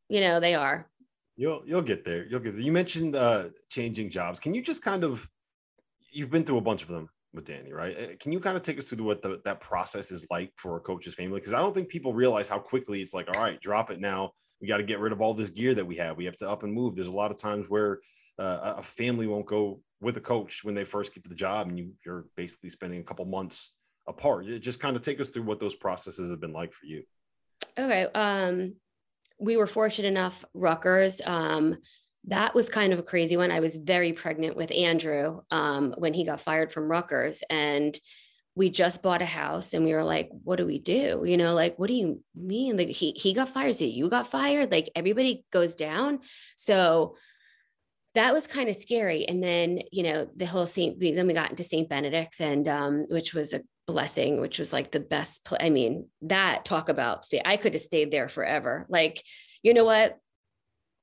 you 0.08 0.20
know, 0.20 0.40
they 0.40 0.54
are. 0.54 0.88
You'll 1.36 1.62
you'll 1.66 1.82
get 1.82 2.04
there. 2.04 2.26
You'll 2.26 2.40
get 2.40 2.54
there. 2.54 2.62
You 2.62 2.72
mentioned 2.72 3.14
uh, 3.14 3.50
changing 3.68 4.10
jobs. 4.10 4.40
Can 4.40 4.54
you 4.54 4.62
just 4.62 4.82
kind 4.82 5.04
of 5.04 5.28
you've 6.10 6.30
been 6.30 6.44
through 6.44 6.58
a 6.58 6.62
bunch 6.62 6.82
of 6.82 6.88
them 6.88 7.08
with 7.34 7.44
Danny, 7.44 7.72
right? 7.72 7.96
Uh, 7.96 8.06
can 8.18 8.32
you 8.32 8.40
kind 8.40 8.56
of 8.56 8.62
take 8.62 8.78
us 8.78 8.88
through 8.88 9.04
what 9.04 9.22
the, 9.22 9.40
that 9.44 9.60
process 9.60 10.10
is 10.10 10.26
like 10.30 10.52
for 10.56 10.76
a 10.76 10.80
coach's 10.80 11.14
family? 11.14 11.38
Because 11.38 11.52
I 11.52 11.58
don't 11.58 11.74
think 11.74 11.88
people 11.88 12.14
realize 12.14 12.48
how 12.48 12.58
quickly 12.58 13.02
it's 13.02 13.12
like, 13.14 13.28
all 13.28 13.42
right, 13.42 13.60
drop 13.60 13.90
it 13.90 14.00
now. 14.00 14.32
We 14.60 14.66
got 14.66 14.78
to 14.78 14.82
get 14.82 15.00
rid 15.00 15.12
of 15.12 15.20
all 15.20 15.34
this 15.34 15.50
gear 15.50 15.74
that 15.74 15.86
we 15.86 15.96
have. 15.96 16.16
We 16.16 16.24
have 16.24 16.36
to 16.38 16.48
up 16.48 16.62
and 16.62 16.72
move. 16.72 16.96
There's 16.96 17.08
a 17.08 17.12
lot 17.12 17.30
of 17.30 17.36
times 17.36 17.66
where 17.68 18.00
uh, 18.38 18.74
a 18.78 18.82
family 18.82 19.26
won't 19.26 19.46
go 19.46 19.80
with 20.00 20.16
a 20.16 20.20
coach 20.20 20.64
when 20.64 20.74
they 20.74 20.84
first 20.84 21.14
get 21.14 21.22
to 21.24 21.28
the 21.28 21.34
job, 21.34 21.68
and 21.68 21.78
you, 21.78 21.92
you're 22.04 22.24
basically 22.36 22.70
spending 22.70 23.00
a 23.00 23.04
couple 23.04 23.24
months 23.26 23.72
apart. 24.08 24.46
Just 24.60 24.80
kind 24.80 24.96
of 24.96 25.02
take 25.02 25.20
us 25.20 25.28
through 25.28 25.42
what 25.42 25.60
those 25.60 25.74
processes 25.74 26.30
have 26.30 26.40
been 26.40 26.52
like 26.52 26.72
for 26.72 26.86
you. 26.86 27.02
Okay. 27.78 28.06
Um, 28.14 28.74
we 29.38 29.56
were 29.56 29.66
fortunate 29.66 30.08
enough, 30.08 30.44
Rutgers. 30.54 31.20
Um, 31.24 31.76
that 32.24 32.54
was 32.54 32.68
kind 32.68 32.92
of 32.92 32.98
a 32.98 33.04
crazy 33.04 33.36
one. 33.36 33.50
I 33.50 33.60
was 33.60 33.76
very 33.76 34.12
pregnant 34.12 34.56
with 34.56 34.72
Andrew 34.72 35.42
um, 35.50 35.94
when 35.96 36.12
he 36.12 36.24
got 36.24 36.40
fired 36.40 36.72
from 36.72 36.90
Rutgers. 36.90 37.42
And 37.48 37.96
we 38.56 38.70
just 38.70 39.02
bought 39.02 39.22
a 39.22 39.26
house 39.26 39.74
and 39.74 39.84
we 39.84 39.92
were 39.92 40.02
like, 40.02 40.30
what 40.42 40.56
do 40.56 40.66
we 40.66 40.78
do? 40.78 41.22
You 41.24 41.36
know, 41.36 41.54
like, 41.54 41.78
what 41.78 41.88
do 41.88 41.94
you 41.94 42.22
mean? 42.34 42.76
Like 42.76 42.88
he, 42.88 43.12
he 43.12 43.34
got 43.34 43.50
fired. 43.50 43.76
So 43.76 43.84
you 43.84 44.08
got 44.08 44.30
fired. 44.30 44.72
Like 44.72 44.90
everybody 44.96 45.44
goes 45.52 45.74
down. 45.74 46.20
So 46.56 47.16
that 48.16 48.32
was 48.32 48.46
kind 48.46 48.70
of 48.70 48.76
scary. 48.76 49.28
And 49.28 49.42
then, 49.42 49.82
you 49.92 50.02
know, 50.02 50.26
the 50.34 50.46
whole 50.46 50.66
St. 50.66 50.98
Then 50.98 51.26
we 51.26 51.34
got 51.34 51.50
into 51.50 51.62
St. 51.62 51.88
Benedict's 51.88 52.40
and 52.40 52.66
um, 52.66 53.04
which 53.08 53.34
was 53.34 53.52
a 53.52 53.60
blessing, 53.86 54.40
which 54.40 54.58
was 54.58 54.72
like 54.72 54.90
the 54.90 55.00
best. 55.00 55.46
I 55.60 55.68
mean, 55.70 56.08
that 56.22 56.64
talk 56.64 56.88
about 56.88 57.26
I 57.44 57.56
could 57.56 57.74
have 57.74 57.82
stayed 57.82 58.10
there 58.10 58.28
forever. 58.28 58.86
Like, 58.88 59.22
you 59.62 59.74
know 59.74 59.84
what? 59.84 60.16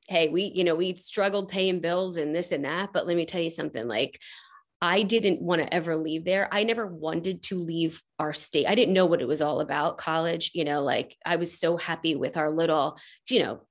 Hey, 0.07 0.27
we, 0.29 0.51
you 0.55 0.63
know, 0.63 0.75
we 0.75 0.95
struggled 0.95 1.49
paying 1.49 1.79
bills 1.79 2.17
and 2.17 2.35
this 2.35 2.51
and 2.51 2.65
that. 2.65 2.91
But 2.93 3.05
let 3.05 3.15
me 3.15 3.25
tell 3.25 3.41
you 3.41 3.51
something 3.51 3.87
like 3.87 4.19
I 4.81 5.03
didn't 5.03 5.41
want 5.41 5.61
to 5.61 5.73
ever 5.73 5.95
leave 5.95 6.25
there. 6.25 6.49
I 6.51 6.63
never 6.63 6.87
wanted 6.87 7.43
to 7.43 7.59
leave 7.59 8.01
our 8.19 8.33
state. 8.33 8.65
I 8.65 8.75
didn't 8.75 8.95
know 8.95 9.05
what 9.05 9.21
it 9.21 9.27
was 9.27 9.41
all 9.41 9.61
about, 9.61 9.97
college, 9.97 10.51
you 10.53 10.65
know, 10.65 10.81
like 10.83 11.15
I 11.25 11.37
was 11.37 11.57
so 11.57 11.77
happy 11.77 12.15
with 12.15 12.35
our 12.35 12.49
little, 12.49 12.97
you 13.29 13.39
know, 13.39 13.61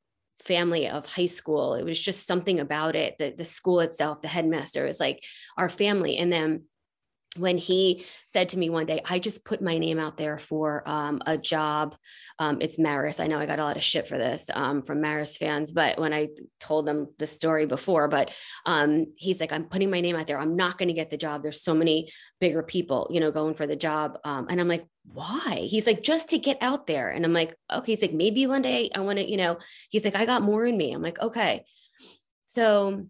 family 0.44 0.88
of 0.88 1.06
high 1.06 1.26
school. 1.26 1.74
It 1.74 1.84
was 1.84 2.00
just 2.00 2.26
something 2.26 2.60
about 2.60 2.96
it, 2.96 3.16
the, 3.18 3.34
the 3.36 3.44
school 3.44 3.80
itself, 3.80 4.22
the 4.22 4.28
headmaster 4.28 4.84
was 4.84 5.00
like 5.00 5.24
our 5.56 5.68
family. 5.68 6.18
And 6.18 6.32
then 6.32 6.64
when 7.36 7.56
he 7.56 8.04
said 8.26 8.50
to 8.50 8.58
me 8.58 8.68
one 8.68 8.84
day, 8.84 9.00
I 9.06 9.18
just 9.18 9.44
put 9.44 9.62
my 9.62 9.78
name 9.78 9.98
out 9.98 10.18
there 10.18 10.36
for 10.36 10.82
um, 10.86 11.22
a 11.24 11.38
job. 11.38 11.96
Um, 12.38 12.60
it's 12.60 12.78
Marist. 12.78 13.20
I 13.20 13.26
know 13.26 13.38
I 13.38 13.46
got 13.46 13.58
a 13.58 13.64
lot 13.64 13.78
of 13.78 13.82
shit 13.82 14.06
for 14.06 14.18
this 14.18 14.50
um, 14.52 14.82
from 14.82 15.00
Marist 15.00 15.38
fans, 15.38 15.72
but 15.72 15.98
when 15.98 16.12
I 16.12 16.28
told 16.60 16.86
them 16.86 17.08
the 17.18 17.26
story 17.26 17.64
before, 17.64 18.08
but 18.08 18.30
um, 18.66 19.06
he's 19.16 19.40
like, 19.40 19.52
I'm 19.52 19.64
putting 19.64 19.90
my 19.90 20.02
name 20.02 20.16
out 20.16 20.26
there. 20.26 20.38
I'm 20.38 20.56
not 20.56 20.76
going 20.76 20.88
to 20.88 20.94
get 20.94 21.08
the 21.08 21.16
job. 21.16 21.40
There's 21.40 21.62
so 21.62 21.74
many 21.74 22.12
bigger 22.38 22.62
people, 22.62 23.08
you 23.10 23.20
know, 23.20 23.32
going 23.32 23.54
for 23.54 23.66
the 23.66 23.76
job. 23.76 24.18
Um, 24.24 24.48
and 24.50 24.60
I'm 24.60 24.68
like, 24.68 24.84
why? 25.04 25.66
He's 25.68 25.86
like, 25.86 26.02
just 26.02 26.30
to 26.30 26.38
get 26.38 26.58
out 26.60 26.86
there. 26.86 27.10
And 27.10 27.24
I'm 27.24 27.32
like, 27.32 27.56
okay. 27.70 27.92
He's 27.92 28.02
like, 28.02 28.12
maybe 28.12 28.46
one 28.46 28.62
day 28.62 28.90
I 28.94 29.00
want 29.00 29.18
to, 29.18 29.28
you 29.28 29.36
know, 29.36 29.58
he's 29.90 30.04
like, 30.04 30.14
I 30.14 30.26
got 30.26 30.42
more 30.42 30.64
in 30.66 30.76
me. 30.76 30.92
I'm 30.92 31.02
like, 31.02 31.20
okay. 31.20 31.64
So 32.46 33.06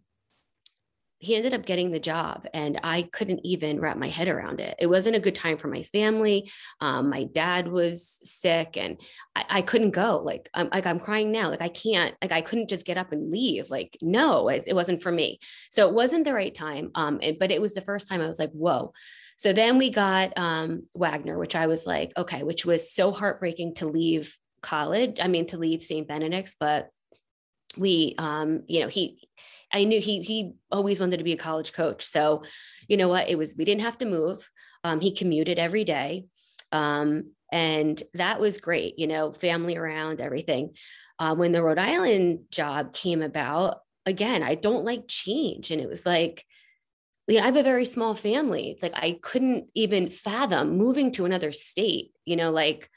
he 1.22 1.37
ended 1.37 1.55
up 1.55 1.64
getting 1.64 1.92
the 1.92 2.00
job 2.00 2.48
and 2.52 2.81
i 2.83 3.02
couldn't 3.02 3.40
even 3.44 3.81
wrap 3.81 3.96
my 3.96 4.09
head 4.09 4.26
around 4.26 4.59
it 4.59 4.74
it 4.81 4.88
wasn't 4.88 5.14
a 5.14 5.20
good 5.20 5.37
time 5.37 5.57
for 5.57 5.68
my 5.68 5.85
family 5.85 6.50
um, 6.81 7.09
my 7.09 7.22
dad 7.22 7.68
was 7.68 8.18
sick 8.24 8.76
and 8.76 9.00
I, 9.37 9.44
I, 9.48 9.62
couldn't 9.62 9.92
go 9.92 10.18
like 10.18 10.50
i'm 10.52 10.68
like 10.72 10.85
i'm 10.85 10.98
crying 10.98 11.31
now 11.31 11.48
like 11.48 11.62
i 11.62 11.68
can't 11.68 12.16
like 12.20 12.33
i 12.33 12.40
couldn't 12.40 12.68
just 12.68 12.85
get 12.85 12.98
up 12.98 13.12
and 13.12 13.31
leave 13.31 13.70
like 13.70 13.96
no 14.02 14.48
it, 14.48 14.64
it 14.66 14.74
wasn't 14.74 15.00
for 15.00 15.12
me 15.12 15.38
so 15.70 15.87
it 15.87 15.94
wasn't 15.94 16.24
the 16.24 16.35
right 16.35 16.55
time 16.55 16.90
um, 16.96 17.20
it, 17.22 17.38
but 17.38 17.52
it 17.52 17.61
was 17.61 17.74
the 17.74 17.81
first 17.81 18.09
time 18.09 18.20
i 18.20 18.26
was 18.26 18.40
like 18.40 18.50
whoa 18.50 18.92
so 19.42 19.52
then 19.52 19.76
we 19.76 19.90
got 19.90 20.33
um, 20.37 20.85
wagner 20.94 21.38
which 21.38 21.57
i 21.57 21.66
was 21.66 21.87
like 21.87 22.12
okay 22.16 22.42
which 22.42 22.64
was 22.64 22.92
so 22.92 23.12
heartbreaking 23.12 23.74
to 23.74 23.87
leave 23.87 24.37
college 24.62 25.18
i 25.20 25.26
mean 25.26 25.46
to 25.46 25.59
leave 25.59 25.83
st 25.83 26.07
benedict's 26.07 26.55
but 26.59 26.90
we 27.76 28.14
um 28.18 28.62
you 28.68 28.81
know 28.81 28.88
he 28.88 29.18
I 29.72 29.85
knew 29.85 30.00
he 30.00 30.22
he 30.22 30.52
always 30.70 31.00
wanted 31.00 31.18
to 31.18 31.24
be 31.24 31.33
a 31.33 31.38
college 31.38 31.72
coach. 31.72 32.05
So, 32.05 32.42
you 32.88 32.96
know 32.96 33.09
what? 33.09 33.28
It 33.28 33.38
was 33.38 33.55
we 33.57 33.64
didn't 33.64 33.83
have 33.83 33.98
to 33.98 34.05
move. 34.05 34.48
Um, 34.85 35.00
he 35.00 35.14
commuted 35.14 35.59
every 35.59 35.85
day, 35.85 36.26
um, 36.72 37.33
and 37.50 38.00
that 38.14 38.40
was 38.40 38.59
great. 38.59 38.98
You 38.98 39.07
know, 39.07 39.33
family 39.33 39.76
around, 39.76 40.20
everything. 40.20 40.74
Uh, 41.18 41.35
when 41.35 41.52
the 41.52 41.62
Rhode 41.62 41.78
Island 41.78 42.40
job 42.50 42.92
came 42.92 43.22
about, 43.22 43.78
again, 44.07 44.42
I 44.42 44.57
don't 44.57 44.85
like 44.85 45.09
change, 45.09 45.70
and 45.70 45.81
it 45.81 45.88
was 45.88 46.05
like, 46.05 46.44
you 47.29 47.37
know, 47.37 47.43
I 47.43 47.47
have 47.47 47.57
a 47.57 47.63
very 47.63 47.85
small 47.85 48.15
family. 48.15 48.71
It's 48.71 48.83
like 48.83 48.95
I 48.95 49.19
couldn't 49.23 49.69
even 49.75 50.11
fathom 50.11 50.77
moving 50.77 51.13
to 51.13 51.25
another 51.25 51.53
state. 51.53 52.13
You 52.25 52.37
know, 52.37 52.51
like 52.51 52.91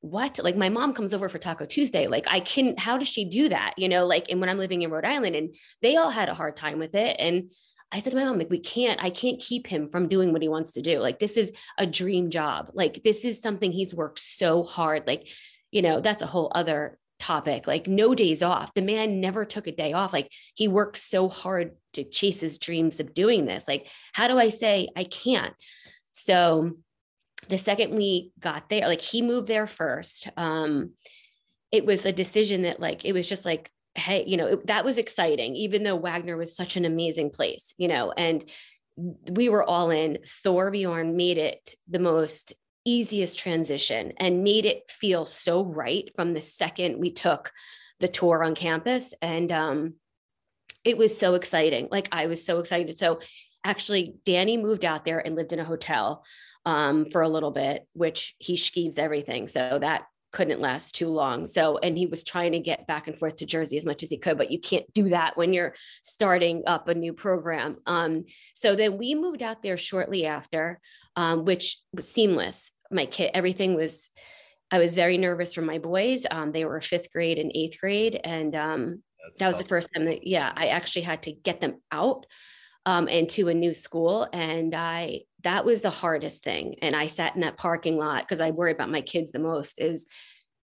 what? 0.00 0.38
Like 0.42 0.56
my 0.56 0.68
mom 0.68 0.92
comes 0.92 1.14
over 1.14 1.28
for 1.28 1.38
taco 1.38 1.64
tuesday. 1.64 2.06
Like 2.06 2.26
i 2.28 2.40
can 2.40 2.76
how 2.76 2.98
does 2.98 3.08
she 3.08 3.24
do 3.24 3.48
that 3.48 3.74
you 3.78 3.88
know 3.88 4.04
like 4.04 4.26
and 4.28 4.38
when 4.38 4.50
i'm 4.50 4.58
living 4.58 4.82
in 4.82 4.90
rhode 4.90 5.04
island 5.04 5.34
and 5.34 5.54
they 5.80 5.96
all 5.96 6.10
had 6.10 6.28
a 6.28 6.34
hard 6.34 6.56
time 6.56 6.78
with 6.78 6.94
it. 6.94 7.16
And 7.18 7.50
i 7.90 8.00
said 8.00 8.10
to 8.10 8.16
my 8.16 8.24
mom 8.24 8.38
like 8.38 8.50
we 8.50 8.58
can't 8.58 9.02
i 9.02 9.08
can't 9.08 9.40
keep 9.40 9.66
him 9.66 9.88
from 9.88 10.08
doing 10.08 10.32
what 10.32 10.42
he 10.42 10.48
wants 10.48 10.72
to 10.72 10.82
do. 10.82 10.98
Like 10.98 11.18
this 11.18 11.36
is 11.38 11.52
a 11.78 11.86
dream 11.86 12.28
job. 12.28 12.70
Like 12.74 13.02
this 13.02 13.24
is 13.24 13.40
something 13.40 13.72
he's 13.72 13.94
worked 13.94 14.18
so 14.18 14.62
hard. 14.62 15.06
Like 15.06 15.28
you 15.70 15.80
know 15.80 16.00
that's 16.00 16.22
a 16.22 16.26
whole 16.26 16.52
other 16.54 16.98
topic 17.24 17.66
like 17.66 17.86
no 17.86 18.14
days 18.14 18.42
off 18.42 18.74
the 18.74 18.82
man 18.82 19.20
never 19.20 19.44
took 19.44 19.66
a 19.66 19.72
day 19.72 19.92
off 19.92 20.12
like 20.12 20.30
he 20.54 20.68
worked 20.68 20.98
so 20.98 21.28
hard 21.28 21.72
to 21.94 22.04
chase 22.04 22.40
his 22.40 22.58
dreams 22.58 23.00
of 23.00 23.14
doing 23.14 23.46
this 23.46 23.66
like 23.66 23.86
how 24.12 24.28
do 24.28 24.38
i 24.38 24.50
say 24.50 24.88
i 24.94 25.04
can't 25.04 25.54
so 26.12 26.72
the 27.48 27.58
second 27.58 27.94
we 27.94 28.32
got 28.38 28.68
there, 28.68 28.86
like 28.86 29.00
he 29.00 29.22
moved 29.22 29.48
there 29.48 29.66
first. 29.66 30.28
Um, 30.36 30.92
it 31.70 31.84
was 31.84 32.06
a 32.06 32.12
decision 32.12 32.62
that 32.62 32.80
like 32.80 33.04
it 33.04 33.12
was 33.12 33.28
just 33.28 33.44
like, 33.44 33.70
hey, 33.94 34.24
you 34.26 34.36
know, 34.36 34.46
it, 34.46 34.66
that 34.66 34.84
was 34.84 34.98
exciting, 34.98 35.54
even 35.56 35.82
though 35.82 35.96
Wagner 35.96 36.36
was 36.36 36.56
such 36.56 36.76
an 36.76 36.84
amazing 36.84 37.30
place, 37.30 37.74
you 37.78 37.88
know, 37.88 38.12
and 38.12 38.44
we 38.96 39.48
were 39.48 39.64
all 39.64 39.90
in. 39.90 40.18
Thorr 40.42 40.70
Bjorn 40.70 41.16
made 41.16 41.38
it 41.38 41.74
the 41.88 41.98
most 41.98 42.54
easiest 42.84 43.38
transition 43.38 44.12
and 44.18 44.44
made 44.44 44.64
it 44.64 44.90
feel 44.90 45.24
so 45.24 45.64
right 45.64 46.10
from 46.14 46.34
the 46.34 46.40
second 46.40 46.98
we 46.98 47.10
took 47.10 47.52
the 48.00 48.08
tour 48.08 48.44
on 48.44 48.54
campus. 48.54 49.14
And 49.22 49.50
um, 49.50 49.94
it 50.84 50.98
was 50.98 51.18
so 51.18 51.34
exciting. 51.34 51.88
Like 51.90 52.08
I 52.12 52.26
was 52.26 52.44
so 52.44 52.58
excited. 52.58 52.98
So 52.98 53.20
actually, 53.64 54.16
Danny 54.24 54.56
moved 54.56 54.84
out 54.84 55.04
there 55.04 55.24
and 55.24 55.34
lived 55.34 55.52
in 55.52 55.60
a 55.60 55.64
hotel 55.64 56.24
um, 56.66 57.06
for 57.06 57.22
a 57.22 57.28
little 57.28 57.50
bit, 57.50 57.86
which 57.92 58.34
he 58.38 58.56
skeeves 58.56 58.98
everything. 58.98 59.48
So 59.48 59.78
that 59.80 60.06
couldn't 60.32 60.60
last 60.60 60.96
too 60.96 61.08
long. 61.08 61.46
So, 61.46 61.78
and 61.78 61.96
he 61.96 62.06
was 62.06 62.24
trying 62.24 62.52
to 62.52 62.58
get 62.58 62.88
back 62.88 63.06
and 63.06 63.16
forth 63.16 63.36
to 63.36 63.46
Jersey 63.46 63.76
as 63.76 63.86
much 63.86 64.02
as 64.02 64.10
he 64.10 64.18
could, 64.18 64.36
but 64.36 64.50
you 64.50 64.58
can't 64.58 64.92
do 64.92 65.10
that 65.10 65.36
when 65.36 65.52
you're 65.52 65.74
starting 66.02 66.64
up 66.66 66.88
a 66.88 66.94
new 66.94 67.12
program. 67.12 67.76
Um, 67.86 68.24
so 68.54 68.74
then 68.74 68.98
we 68.98 69.14
moved 69.14 69.42
out 69.42 69.62
there 69.62 69.78
shortly 69.78 70.26
after, 70.26 70.80
um, 71.16 71.44
which 71.44 71.78
was 71.92 72.08
seamless. 72.08 72.70
My 72.90 73.06
kid, 73.06 73.30
everything 73.34 73.74
was, 73.74 74.10
I 74.70 74.78
was 74.78 74.94
very 74.94 75.18
nervous 75.18 75.54
for 75.54 75.62
my 75.62 75.78
boys. 75.78 76.26
Um, 76.30 76.52
they 76.52 76.64
were 76.64 76.80
fifth 76.80 77.12
grade 77.12 77.38
and 77.38 77.52
eighth 77.54 77.80
grade. 77.80 78.20
And 78.22 78.54
um, 78.54 79.02
that 79.38 79.46
was 79.46 79.56
tough. 79.56 79.64
the 79.64 79.68
first 79.68 79.88
time 79.94 80.06
that, 80.06 80.26
yeah, 80.26 80.52
I 80.54 80.68
actually 80.68 81.02
had 81.02 81.22
to 81.22 81.32
get 81.32 81.60
them 81.60 81.80
out 81.92 82.26
um, 82.86 83.08
and 83.08 83.28
to 83.30 83.48
a 83.48 83.54
new 83.54 83.74
school. 83.74 84.28
And 84.32 84.74
I, 84.74 85.22
that 85.42 85.64
was 85.64 85.82
the 85.82 85.90
hardest 85.90 86.42
thing. 86.42 86.76
And 86.82 86.94
I 86.94 87.06
sat 87.06 87.34
in 87.34 87.42
that 87.42 87.56
parking 87.56 87.96
lot 87.96 88.22
because 88.22 88.40
I 88.40 88.50
worry 88.50 88.72
about 88.72 88.90
my 88.90 89.00
kids 89.00 89.32
the 89.32 89.38
most 89.38 89.80
is 89.80 90.06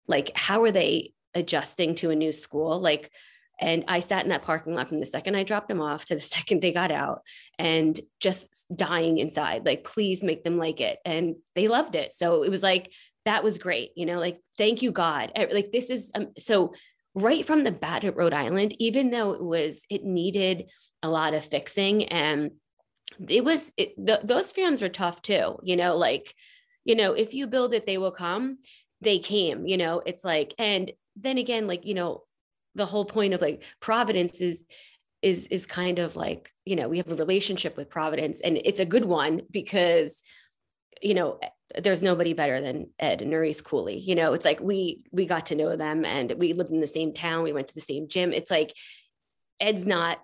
like, 0.07 0.33
how 0.35 0.63
are 0.63 0.73
they 0.73 1.13
adjusting 1.35 1.97
to 1.97 2.11
a 2.11 2.17
new 2.17 2.33
school? 2.33 2.81
Like, 2.81 3.11
and 3.59 3.85
I 3.89 4.01
sat 4.01 4.25
in 4.25 4.31
that 4.31 4.43
parking 4.43 4.75
lot 4.75 4.89
from 4.89 5.01
the 5.01 5.07
second 5.07 5.35
I 5.35 5.43
dropped 5.43 5.69
them 5.69 5.81
off 5.81 6.05
to 6.07 6.15
the 6.15 6.21
second 6.37 6.61
they 6.61 6.73
got 6.73 6.91
out 6.91 7.23
and 7.59 7.99
just 8.21 8.67
dying 8.75 9.19
inside, 9.19 9.65
like, 9.65 9.85
please 9.85 10.23
make 10.23 10.45
them 10.45 10.59
like 10.59 10.81
it. 10.81 10.99
And 11.05 11.37
they 11.55 11.69
loved 11.69 11.95
it. 11.95 12.15
So 12.15 12.43
it 12.43 12.51
was 12.51 12.63
like, 12.63 12.93
that 13.25 13.43
was 13.43 13.59
great. 13.59 13.91
You 13.97 14.07
know, 14.07 14.21
like, 14.21 14.39
thank 14.57 14.83
you, 14.83 14.93
God. 14.93 15.33
Like, 15.37 15.73
this 15.73 15.91
is 15.91 16.11
um, 16.15 16.29
so 16.39 16.75
right 17.15 17.45
from 17.45 17.65
the 17.65 17.73
bat 17.73 18.05
at 18.05 18.17
Rhode 18.17 18.35
Island, 18.35 18.75
even 18.79 19.11
though 19.11 19.33
it 19.33 19.43
was, 19.43 19.83
it 19.91 20.05
needed 20.05 20.71
a 21.03 21.09
lot 21.09 21.35
of 21.35 21.45
fixing 21.47 22.05
and 22.05 22.53
it 23.29 23.43
was, 23.43 23.73
it, 23.77 23.95
th- 24.05 24.21
those 24.25 24.53
fans 24.53 24.83
were 24.83 24.89
tough 24.89 25.23
too, 25.23 25.59
you 25.63 25.77
know, 25.77 25.97
like, 25.97 26.35
you 26.85 26.95
know, 26.95 27.15
if 27.15 27.35
you 27.35 27.47
build 27.47 27.75
it, 27.75 27.87
they 27.87 27.99
will 27.99 28.13
come. 28.13 28.59
They 29.01 29.19
came, 29.19 29.67
you 29.67 29.77
know, 29.77 30.03
it's 30.05 30.25
like, 30.25 30.55
and 30.59 30.93
then 31.17 31.39
again, 31.39 31.67
like, 31.67 31.85
you 31.85 31.95
know, 31.95 32.23
the 32.77 32.87
whole 32.87 33.05
point 33.05 33.35
of 33.35 33.41
like 33.41 33.63
Providence 33.81 34.41
is, 34.41 34.65
is, 35.23 35.47
is 35.49 35.67
kind 35.67 35.99
of 35.99 36.15
like, 36.15 36.53
you 36.65 36.77
know, 36.77 36.89
we 36.89 36.99
have 36.99 37.11
a 37.11 37.15
relationship 37.15 37.77
with 37.77 37.91
Providence 37.91 38.41
and 38.41 38.57
it's 38.65 38.81
a 38.81 38.87
good 38.87 39.05
one 39.05 39.43
because, 39.51 40.23
you 41.03 41.15
know, 41.15 41.41
there's 41.83 42.03
nobody 42.03 42.33
better 42.33 42.61
than 42.61 42.91
Ed 42.99 43.23
and 43.23 43.33
Nerys 43.33 43.63
Cooley. 43.63 43.99
You 43.99 44.15
know, 44.15 44.33
it's 44.33 44.45
like 44.45 44.61
we 44.61 45.03
we 45.11 45.27
got 45.27 45.47
to 45.47 45.57
know 45.57 45.77
them 45.77 46.05
and 46.05 46.33
we 46.39 46.53
lived 46.53 46.71
in 46.71 46.81
the 46.81 46.87
same 46.87 47.13
town. 47.13 47.43
We 47.43 47.53
went 47.53 47.69
to 47.69 47.75
the 47.75 47.81
same 47.81 48.09
gym. 48.09 48.33
It's 48.33 48.51
like 48.51 48.73
Ed's 49.61 49.87
not 49.87 50.19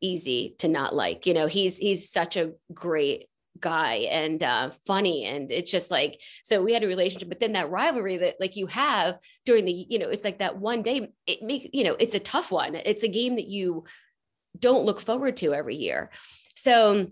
easy 0.00 0.54
to 0.58 0.68
not 0.68 0.94
like. 0.94 1.26
You 1.26 1.34
know, 1.34 1.46
he's 1.46 1.78
he's 1.78 2.10
such 2.10 2.36
a 2.36 2.52
great 2.72 3.28
guy 3.60 3.94
and 4.10 4.42
uh, 4.42 4.70
funny 4.86 5.24
and 5.24 5.50
it's 5.50 5.70
just 5.70 5.90
like 5.90 6.20
so 6.44 6.62
we 6.62 6.72
had 6.72 6.84
a 6.84 6.88
relationship 6.88 7.28
but 7.28 7.40
then 7.40 7.52
that 7.52 7.70
rivalry 7.70 8.16
that 8.16 8.36
like 8.40 8.56
you 8.56 8.66
have 8.66 9.18
during 9.44 9.64
the 9.64 9.86
you 9.88 9.98
know 9.98 10.08
it's 10.08 10.24
like 10.24 10.38
that 10.38 10.58
one 10.58 10.82
day 10.82 11.12
it 11.26 11.42
make 11.42 11.70
you 11.72 11.84
know 11.84 11.96
it's 11.98 12.14
a 12.14 12.20
tough 12.20 12.50
one 12.50 12.74
it's 12.74 13.02
a 13.02 13.08
game 13.08 13.36
that 13.36 13.48
you 13.48 13.84
don't 14.58 14.84
look 14.84 15.00
forward 15.00 15.36
to 15.36 15.54
every 15.54 15.76
year 15.76 16.10
so 16.56 17.06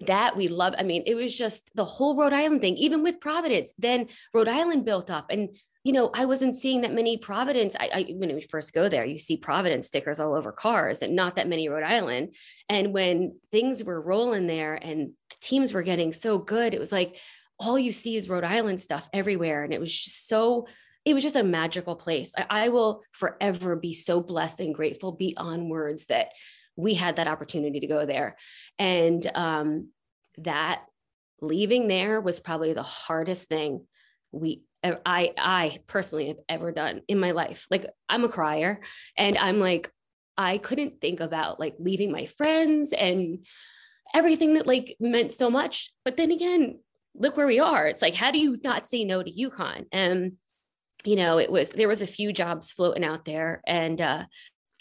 that 0.00 0.36
we 0.36 0.48
love. 0.48 0.74
I 0.78 0.84
mean, 0.84 1.02
it 1.06 1.14
was 1.14 1.36
just 1.36 1.70
the 1.74 1.84
whole 1.84 2.16
Rhode 2.16 2.32
Island 2.32 2.60
thing, 2.60 2.76
even 2.76 3.02
with 3.02 3.20
Providence. 3.20 3.72
Then 3.78 4.06
Rhode 4.32 4.48
Island 4.48 4.84
built 4.84 5.10
up, 5.10 5.30
and 5.30 5.50
you 5.84 5.92
know, 5.92 6.10
I 6.12 6.24
wasn't 6.24 6.56
seeing 6.56 6.82
that 6.82 6.92
many 6.92 7.18
Providence. 7.18 7.74
I, 7.78 7.90
I 7.92 8.12
when 8.16 8.34
we 8.34 8.42
first 8.42 8.72
go 8.72 8.88
there, 8.88 9.04
you 9.04 9.18
see 9.18 9.36
Providence 9.36 9.86
stickers 9.86 10.20
all 10.20 10.34
over 10.34 10.52
cars, 10.52 11.02
and 11.02 11.14
not 11.14 11.36
that 11.36 11.48
many 11.48 11.68
Rhode 11.68 11.84
Island. 11.84 12.34
And 12.68 12.92
when 12.92 13.38
things 13.52 13.84
were 13.84 14.00
rolling 14.00 14.46
there, 14.46 14.74
and 14.74 15.12
the 15.30 15.36
teams 15.40 15.72
were 15.72 15.82
getting 15.82 16.12
so 16.12 16.38
good, 16.38 16.74
it 16.74 16.80
was 16.80 16.92
like 16.92 17.16
all 17.58 17.78
you 17.78 17.92
see 17.92 18.16
is 18.16 18.28
Rhode 18.28 18.44
Island 18.44 18.80
stuff 18.80 19.08
everywhere, 19.12 19.64
and 19.64 19.72
it 19.72 19.80
was 19.80 19.92
just 19.92 20.28
so. 20.28 20.66
It 21.04 21.14
was 21.14 21.22
just 21.22 21.36
a 21.36 21.44
magical 21.44 21.96
place. 21.96 22.32
I, 22.36 22.46
I 22.50 22.68
will 22.68 23.02
forever 23.12 23.76
be 23.76 23.94
so 23.94 24.20
blessed 24.20 24.60
and 24.60 24.74
grateful 24.74 25.12
beyond 25.12 25.70
words 25.70 26.04
that 26.06 26.32
we 26.76 26.92
had 26.92 27.16
that 27.16 27.28
opportunity 27.28 27.80
to 27.80 27.86
go 27.86 28.04
there. 28.04 28.36
And 28.78 29.24
um, 29.34 29.88
that 30.38 30.82
leaving 31.40 31.88
there 31.88 32.20
was 32.20 32.40
probably 32.40 32.74
the 32.74 32.82
hardest 32.82 33.48
thing 33.48 33.86
we 34.32 34.62
I 34.84 35.32
I 35.36 35.78
personally 35.86 36.28
have 36.28 36.38
ever 36.48 36.72
done 36.72 37.02
in 37.08 37.18
my 37.18 37.32
life. 37.32 37.66
Like 37.70 37.86
I'm 38.08 38.24
a 38.24 38.28
crier 38.28 38.80
and 39.16 39.36
I'm 39.36 39.60
like 39.60 39.90
I 40.36 40.58
couldn't 40.58 41.00
think 41.00 41.20
about 41.20 41.58
like 41.58 41.74
leaving 41.78 42.12
my 42.12 42.26
friends 42.26 42.92
and 42.92 43.44
everything 44.14 44.54
that 44.54 44.66
like 44.66 44.96
meant 45.00 45.32
so 45.32 45.50
much. 45.50 45.92
But 46.04 46.16
then 46.16 46.30
again, 46.30 46.78
look 47.14 47.36
where 47.36 47.46
we 47.46 47.58
are. 47.58 47.88
It's 47.88 48.02
like 48.02 48.14
how 48.14 48.30
do 48.30 48.38
you 48.38 48.58
not 48.62 48.86
say 48.86 49.04
no 49.04 49.22
to 49.22 49.30
UConn? 49.30 49.86
And 49.90 50.32
you 51.04 51.16
know, 51.16 51.38
it 51.38 51.50
was 51.50 51.70
there 51.70 51.88
was 51.88 52.00
a 52.00 52.06
few 52.06 52.32
jobs 52.32 52.72
floating 52.72 53.04
out 53.04 53.24
there, 53.24 53.62
and 53.66 54.00
uh, 54.00 54.24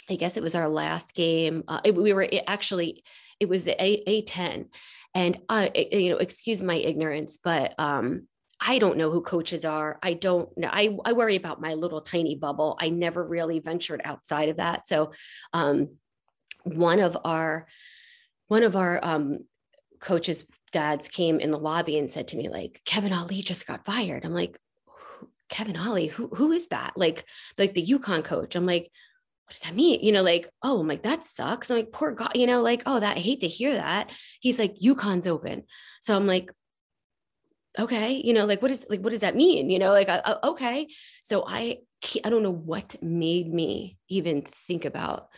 I 0.10 0.16
guess 0.16 0.38
it 0.38 0.44
was 0.44 0.56
our 0.56 0.68
last 0.68 1.14
game. 1.14 1.64
Uh, 1.68 1.82
it, 1.84 1.96
we 1.96 2.14
were 2.14 2.24
it 2.24 2.44
actually 2.48 3.04
it 3.40 3.50
was 3.50 3.64
the 3.64 3.82
A 3.84 4.04
A 4.08 4.22
ten, 4.24 4.68
and 5.14 5.38
I 5.50 5.72
you 5.92 6.10
know 6.10 6.18
excuse 6.18 6.62
my 6.62 6.76
ignorance, 6.76 7.38
but 7.44 7.76
um, 7.80 8.28
I 8.60 8.80
don't 8.80 8.98
know 8.98 9.12
who 9.12 9.22
coaches 9.22 9.66
are. 9.66 10.00
I 10.02 10.14
don't 10.14 10.56
know. 10.58 10.70
I, 10.72 10.98
I 11.06 11.14
worry 11.14 11.36
about 11.36 11.62
my 11.62 11.76
little 11.76 12.02
tiny 12.02 12.36
bubble. 12.36 12.78
I 12.80 12.90
never 12.90 13.24
really 13.24 13.60
ventured 13.60 14.02
outside 14.04 14.50
of 14.50 14.58
that. 14.58 14.88
So 14.88 15.12
um, 15.54 15.90
one 16.64 17.00
of 17.00 17.18
our 17.24 17.68
one 18.48 18.64
of 18.64 18.76
our 18.76 19.00
um, 19.04 19.40
coaches 20.00 20.46
dads 20.72 21.08
came 21.08 21.40
in 21.40 21.52
the 21.52 21.60
lobby 21.60 21.98
and 21.98 22.10
said 22.10 22.30
to 22.30 22.38
me 22.38 22.50
like 22.50 22.82
Kevin 22.86 23.14
Ollie 23.14 23.42
just 23.42 23.68
got 23.68 23.86
fired. 23.86 24.26
I'm 24.26 24.34
like 24.34 24.60
Kevin 25.50 25.78
Ollie, 25.78 26.08
who 26.08 26.28
who 26.28 26.52
is 26.52 26.68
that? 26.68 26.94
Like 26.96 27.26
like 27.58 27.74
the 27.74 27.86
UConn 27.86 28.24
coach. 28.24 28.56
I'm 28.56 28.66
like 28.66 28.90
what 29.48 29.54
does 29.54 29.62
that 29.62 29.76
mean? 29.76 30.02
You 30.02 30.12
know, 30.12 30.24
like, 30.24 30.50
oh, 30.62 30.82
I'm 30.82 30.90
like, 30.90 31.04
that 31.04 31.24
sucks. 31.24 31.72
I'm 31.72 31.78
like, 31.78 31.94
poor 31.94 32.12
God, 32.12 32.34
you 32.36 32.46
know, 32.46 32.62
like, 32.62 32.84
oh, 32.86 33.00
that 33.00 33.16
I 33.16 33.20
hate 33.22 33.40
to 33.42 33.48
hear 33.48 33.76
that. 33.76 34.10
He's 34.42 34.60
like, 34.60 34.76
UConn's 34.84 35.26
open. 35.26 35.64
So 36.02 36.18
I'm 36.18 36.28
like, 36.28 36.52
okay, 37.80 38.22
you 38.24 38.34
know, 38.34 38.46
like, 38.46 38.62
what 38.62 38.72
is 38.72 38.86
like, 38.90 39.02
what 39.02 39.12
does 39.12 39.22
that 39.22 39.36
mean? 39.36 39.70
You 39.70 39.80
know, 39.80 39.92
like, 39.92 40.10
uh, 40.10 40.36
okay. 40.44 40.88
So 41.24 41.44
I, 41.48 41.80
I 42.24 42.30
don't 42.30 42.44
know 42.44 42.52
what 42.52 42.96
made 43.02 43.52
me 43.52 43.98
even 44.10 44.42
think 44.42 44.86
about 44.86 45.30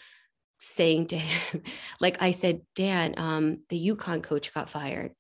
saying 0.59 1.07
to 1.07 1.17
him, 1.17 1.61
like 2.01 2.21
I 2.21 2.31
said, 2.31 2.61
Dan, 2.75 3.15
um, 3.17 3.59
the 3.69 3.89
UConn 3.89 4.23
coach 4.23 4.53
got 4.53 4.69
fired. 4.69 5.13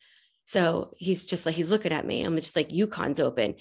So 0.45 0.93
he's 0.97 1.25
just 1.25 1.45
like, 1.45 1.55
he's 1.55 1.69
looking 1.69 1.91
at 1.91 2.05
me. 2.05 2.23
I'm 2.23 2.35
just 2.35 2.55
like, 2.55 2.69
UConn's 2.69 3.19
open. 3.19 3.55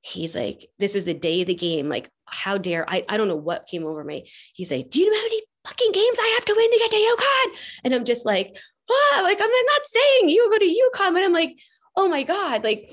He's 0.00 0.34
like, 0.34 0.66
this 0.78 0.94
is 0.94 1.04
the 1.04 1.14
day 1.14 1.42
of 1.42 1.46
the 1.46 1.54
game. 1.54 1.88
Like, 1.88 2.10
how 2.24 2.58
dare 2.58 2.88
I? 2.88 3.04
I 3.08 3.16
don't 3.16 3.28
know 3.28 3.36
what 3.36 3.68
came 3.68 3.84
over 3.84 4.02
me. 4.02 4.30
He's 4.54 4.70
like, 4.70 4.90
do 4.90 4.98
you 4.98 5.10
know 5.10 5.18
how 5.18 5.24
many 5.24 5.42
fucking 5.66 5.92
games 5.92 6.16
I 6.18 6.32
have 6.34 6.44
to 6.46 6.54
win 6.56 6.70
to 6.72 6.78
get 6.78 6.90
to 6.90 6.96
UConn? 6.96 7.58
And 7.84 7.94
I'm 7.94 8.04
just 8.04 8.26
like, 8.26 8.56
ah, 8.90 9.20
like, 9.22 9.38
I'm 9.40 9.48
not 9.48 9.82
saying 9.84 10.28
you 10.28 10.48
go 10.50 10.58
to 10.58 10.64
UConn, 10.64 11.12
but 11.12 11.22
I'm 11.22 11.32
like, 11.32 11.56
oh 11.96 12.08
my 12.08 12.22
God, 12.22 12.64
like, 12.64 12.90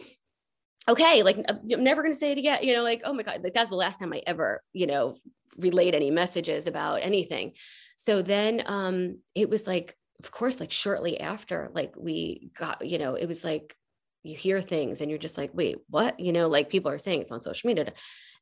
okay, 0.88 1.24
like 1.24 1.38
I'm 1.48 1.84
never 1.84 2.02
gonna 2.02 2.16
say 2.16 2.32
it 2.32 2.38
again. 2.38 2.64
You 2.64 2.76
know, 2.76 2.84
like, 2.84 3.02
oh 3.06 3.14
my 3.14 3.24
God, 3.24 3.42
like 3.44 3.54
that's 3.54 3.70
the 3.70 3.76
last 3.76 4.00
time 4.00 4.14
I 4.14 4.22
ever, 4.26 4.62
you 4.74 4.88
know, 4.88 5.18
relayed 5.58 5.96
any 5.96 6.12
messages 6.12 6.68
about 6.68 7.02
anything. 7.02 7.54
So 7.98 8.22
then 8.22 8.64
um 8.66 9.20
it 9.36 9.50
was 9.50 9.68
like, 9.68 9.96
of 10.24 10.32
course, 10.32 10.60
like 10.60 10.72
shortly 10.72 11.20
after, 11.20 11.70
like 11.74 11.94
we 11.98 12.52
got, 12.58 12.86
you 12.86 12.98
know, 12.98 13.16
it 13.16 13.28
was 13.28 13.44
like 13.44 13.76
you 14.24 14.36
hear 14.36 14.62
things 14.62 15.02
and 15.02 15.10
you're 15.10 15.20
just 15.20 15.38
like, 15.38 15.52
wait, 15.54 15.78
what? 15.90 16.20
You 16.20 16.34
know, 16.34 16.50
like 16.50 16.70
people 16.70 16.92
are 16.92 16.98
saying 16.98 17.22
it's 17.22 17.32
on 17.32 17.42
social 17.42 17.68
media. 17.68 17.94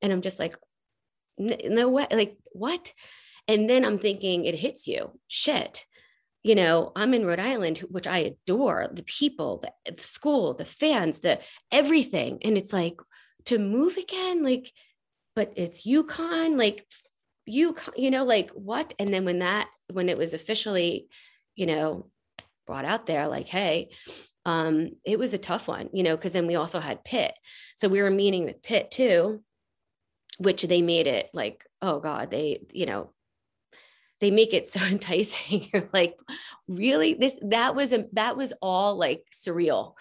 And 0.02 0.12
I'm 0.12 0.22
just 0.22 0.40
like, 0.40 0.56
no 1.38 1.90
way, 1.90 2.08
like 2.12 2.38
what? 2.52 2.94
And 3.48 3.70
then 3.70 3.86
I'm 3.86 4.00
thinking 4.00 4.46
it 4.46 4.56
hits 4.56 4.88
you. 4.88 5.20
Shit 5.28 5.86
you 6.44 6.56
know 6.56 6.92
i'm 6.96 7.14
in 7.14 7.26
rhode 7.26 7.40
island 7.40 7.80
which 7.90 8.08
i 8.08 8.20
adore 8.20 8.88
the 8.92 9.04
people 9.04 9.64
the, 9.86 10.02
school 10.02 10.54
the 10.54 10.66
fans 10.66 11.20
the 11.20 11.40
everything. 11.72 12.40
And 12.44 12.58
it's 12.58 12.74
like 12.74 13.00
to 13.46 13.60
move 13.60 13.98
again 13.98 14.44
like 14.44 14.72
but 15.36 15.54
it's 15.56 15.88
UConn 15.88 16.58
like 16.58 16.86
you 17.46 17.76
you 17.96 18.12
know 18.12 18.26
like 18.26 18.50
what? 18.52 18.94
And 19.00 19.10
then 19.10 19.26
when 19.26 19.40
that 19.40 19.68
when 19.92 20.10
it 20.10 20.18
was 20.18 20.34
officially 20.34 21.08
you 21.56 21.66
know 21.66 22.10
brought 22.66 22.86
out 22.86 23.06
there 23.06 23.28
like 23.28 23.48
hey 23.48 23.90
um 24.46 24.90
it 25.06 25.18
was 25.18 25.34
a 25.34 25.38
tough 25.38 25.68
one 25.68 25.90
you 25.94 26.04
know 26.04 26.16
because 26.16 26.34
then 26.34 26.48
we 26.48 26.56
also 26.56 26.80
had 26.80 27.04
pitt. 27.04 27.34
So 27.78 27.88
we 27.88 28.02
were 28.02 28.10
meeting 28.10 28.46
with 28.46 28.64
pitt 28.64 28.92
too 28.92 29.44
which 30.40 30.62
they 30.64 30.82
made 30.82 31.08
it 31.08 31.30
like 31.34 31.66
oh 31.82 32.00
god 32.00 32.30
they 32.30 32.60
you 32.72 32.86
know 32.86 33.12
they 34.20 34.32
make 34.32 34.54
it 34.54 34.68
so 34.68 34.80
enticing. 34.86 35.68
You're 35.74 35.90
like 35.94 36.18
really? 36.68 37.14
This 37.14 37.36
that 37.44 37.76
was 37.76 37.92
a 37.92 38.06
that 38.14 38.38
was 38.38 38.54
all 38.62 38.98
like 38.98 39.24
surreal. 39.32 39.94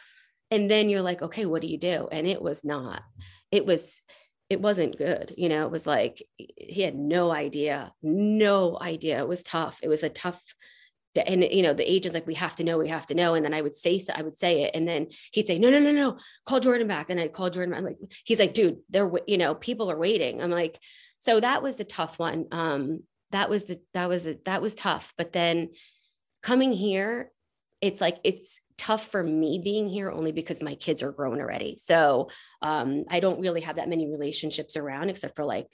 And 0.51 0.71
then 0.71 0.89
you're 0.89 1.03
like 1.03 1.23
okay 1.23 1.47
what 1.47 1.63
do 1.63 1.69
you 1.69 1.79
do? 1.79 2.09
And 2.11 2.27
it 2.27 2.41
was 2.41 2.65
not. 2.65 3.03
It 3.51 3.67
was 3.67 4.01
it 4.49 4.61
wasn't 4.61 4.99
good 4.99 5.35
you 5.37 5.49
know? 5.49 5.65
It 5.65 5.71
was 5.71 5.87
like 5.87 6.23
he 6.39 6.83
had 6.83 6.95
no 6.95 7.31
idea 7.31 7.93
no 8.03 8.79
idea. 8.81 9.19
It 9.19 9.29
was 9.29 9.43
tough. 9.43 9.81
It 9.83 9.89
was 9.89 10.03
a 10.03 10.09
tough 10.09 10.43
and 11.27 11.43
you 11.45 11.63
know 11.63 11.73
the 11.73 11.91
agent's 11.91 12.13
like 12.13 12.27
we 12.27 12.35
have 12.35 12.57
to 12.57 12.65
know 12.65 12.77
we 12.77 12.89
have 12.89 13.07
to 13.07 13.15
know. 13.15 13.35
And 13.35 13.45
then 13.45 13.55
i 13.55 13.63
would 13.63 13.77
say 13.77 14.03
i 14.15 14.23
would 14.23 14.39
say 14.39 14.63
it. 14.65 14.73
And 14.75 14.87
then 14.87 15.09
he'd 15.33 15.47
say 15.47 15.59
no 15.59 15.71
no 15.71 15.81
no 15.81 15.93
no. 15.93 16.19
Call 16.47 16.61
jordan 16.61 16.87
back. 16.87 17.11
And 17.11 17.21
i'd 17.21 17.33
call 17.33 17.51
jordan 17.51 17.71
back. 17.71 17.79
i'm 17.79 17.85
like 17.85 17.99
he's 18.25 18.39
like 18.39 18.55
dude 18.55 18.79
they're 18.91 19.11
you 19.27 19.39
know 19.39 19.55
people 19.55 19.91
are 19.91 19.99
waiting. 19.99 20.43
I'm 20.43 20.51
like 20.51 20.79
so 21.21 21.41
that 21.41 21.63
was 21.63 21.77
the 21.77 21.85
tough 21.85 22.19
one. 22.19 22.47
Um 22.53 23.01
that 23.33 23.51
was 23.51 23.65
the 23.65 23.81
that 23.95 24.09
was 24.09 24.27
a, 24.27 24.37
that 24.45 24.63
was 24.63 24.75
tough 24.75 25.13
but 25.17 25.33
then 25.33 25.71
coming 26.43 26.73
here 26.73 27.31
it's 27.81 28.01
like 28.01 28.19
it's 28.25 28.61
tough 28.79 29.09
for 29.09 29.23
me 29.23 29.61
being 29.63 29.89
here 29.89 30.11
only 30.11 30.33
because 30.33 30.63
my 30.63 30.75
kids 30.75 31.03
are 31.03 31.13
grown 31.13 31.41
already 31.41 31.77
so 31.79 32.29
um, 32.63 33.05
i 33.11 33.21
don't 33.21 33.41
really 33.41 33.61
have 33.61 33.77
that 33.77 33.89
many 33.89 34.11
relationships 34.11 34.77
around 34.77 35.09
except 35.09 35.35
for 35.37 35.45
like 35.45 35.67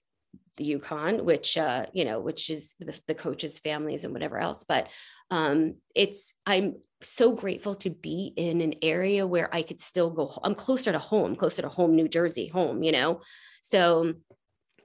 the 0.57 0.75
UConn, 0.79 1.25
which 1.25 1.57
uh, 1.57 1.87
you 1.93 2.05
know, 2.05 2.21
which 2.21 2.51
is 2.51 2.75
the, 2.79 2.99
the 3.07 3.15
coaches' 3.15 3.59
families 3.59 4.05
and 4.05 4.13
whatever 4.13 4.39
else. 4.39 4.65
But 4.65 4.89
um, 5.31 5.77
it's 5.95 6.33
I'm 6.47 6.77
so 7.01 7.33
grateful 7.33 7.75
to 7.77 7.91
be 7.91 8.33
in 8.37 8.61
an 8.61 8.75
area 8.83 9.27
where 9.27 9.53
I 9.55 9.63
could 9.63 9.81
still 9.81 10.11
go. 10.11 10.39
I'm 10.43 10.55
closer 10.55 10.93
to 10.93 10.99
home, 10.99 11.37
closer 11.37 11.63
to 11.63 11.69
home, 11.69 11.97
New 11.97 12.09
Jersey, 12.09 12.49
home. 12.49 12.83
You 12.83 12.93
know, 12.93 13.21
so 13.63 14.15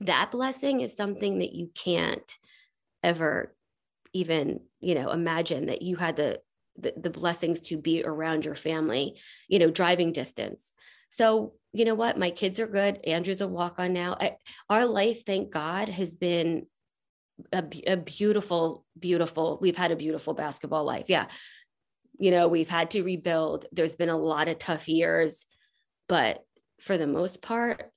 that 0.02 0.32
blessing 0.32 0.82
is 0.82 0.96
something 0.96 1.40
that 1.40 1.54
you 1.54 1.70
can't 1.76 2.38
ever 3.04 3.56
even 4.14 4.62
you 4.80 4.96
know 4.96 5.12
imagine 5.12 5.68
that 5.68 5.82
you 5.82 5.96
had 5.96 6.16
the, 6.16 6.40
the 6.78 6.94
the, 6.98 7.10
blessings 7.10 7.62
to 7.62 7.78
be 7.78 8.04
around 8.04 8.46
your 8.46 8.56
family 8.56 9.20
you 9.48 9.60
know 9.60 9.70
driving 9.70 10.12
distance. 10.12 10.74
So 11.10 11.54
you 11.74 11.86
know 11.86 11.96
what? 11.96 12.18
My 12.18 12.32
kids 12.32 12.60
are 12.60 12.68
good. 12.68 13.00
Andrew's 13.06 13.42
a 13.42 13.48
walk 13.48 13.80
on 13.80 13.94
now. 13.94 14.18
I, 14.20 14.38
our 14.70 14.86
life 14.86 15.26
thank 15.26 15.52
god 15.52 15.90
has 15.90 16.16
been 16.16 16.66
a, 17.54 17.64
a 17.86 17.98
beautiful 17.98 18.86
beautiful 18.98 19.60
we've 19.62 19.78
had 19.78 19.92
a 19.92 19.96
beautiful 19.96 20.34
basketball 20.34 20.86
life. 20.86 21.06
Yeah. 21.08 21.28
You 22.20 22.32
know 22.32 22.48
we've 22.48 22.70
had 22.70 22.92
to 22.92 23.04
rebuild. 23.04 23.66
There's 23.72 23.96
been 23.96 24.10
a 24.10 24.18
lot 24.18 24.48
of 24.48 24.58
tough 24.58 24.88
years 24.88 25.46
but 26.08 26.44
for 26.80 26.98
the 26.98 27.08
most 27.08 27.42
part 27.42 27.92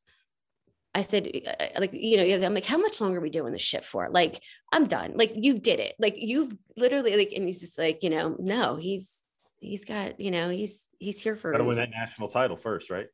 I 0.92 1.02
said, 1.02 1.28
uh, 1.46 1.62
uh, 1.62 1.80
like, 1.80 1.92
you 1.92 2.16
know, 2.16 2.46
I'm 2.46 2.54
like, 2.54 2.64
how 2.64 2.78
much 2.78 3.00
longer 3.00 3.18
are 3.18 3.22
we 3.22 3.30
doing 3.30 3.52
this 3.52 3.62
shit 3.62 3.84
for? 3.84 4.08
Like, 4.10 4.42
I'm 4.72 4.86
done. 4.86 5.12
Like, 5.14 5.32
you 5.36 5.58
did 5.58 5.78
it. 5.78 5.94
Like, 6.00 6.14
you've 6.16 6.52
literally, 6.76 7.16
like, 7.16 7.32
and 7.34 7.46
he's 7.46 7.60
just 7.60 7.78
like, 7.78 8.02
you 8.02 8.10
know, 8.10 8.36
no, 8.40 8.74
he's, 8.76 9.24
he's 9.60 9.84
got, 9.84 10.18
you 10.18 10.32
know, 10.32 10.48
he's, 10.50 10.88
he's 10.98 11.22
here 11.22 11.36
for. 11.36 11.52
Got 11.52 11.58
to 11.58 11.64
win 11.64 11.76
that 11.76 11.90
national 11.90 12.26
title 12.26 12.56
first, 12.56 12.90
right? 12.90 13.06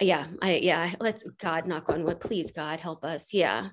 Yeah. 0.00 0.28
I, 0.40 0.56
yeah. 0.56 0.92
Let's, 1.00 1.24
God 1.38 1.66
knock 1.66 1.88
on 1.88 2.04
wood. 2.04 2.20
Please, 2.20 2.52
God, 2.52 2.78
help 2.78 3.04
us. 3.04 3.34
Yeah. 3.34 3.70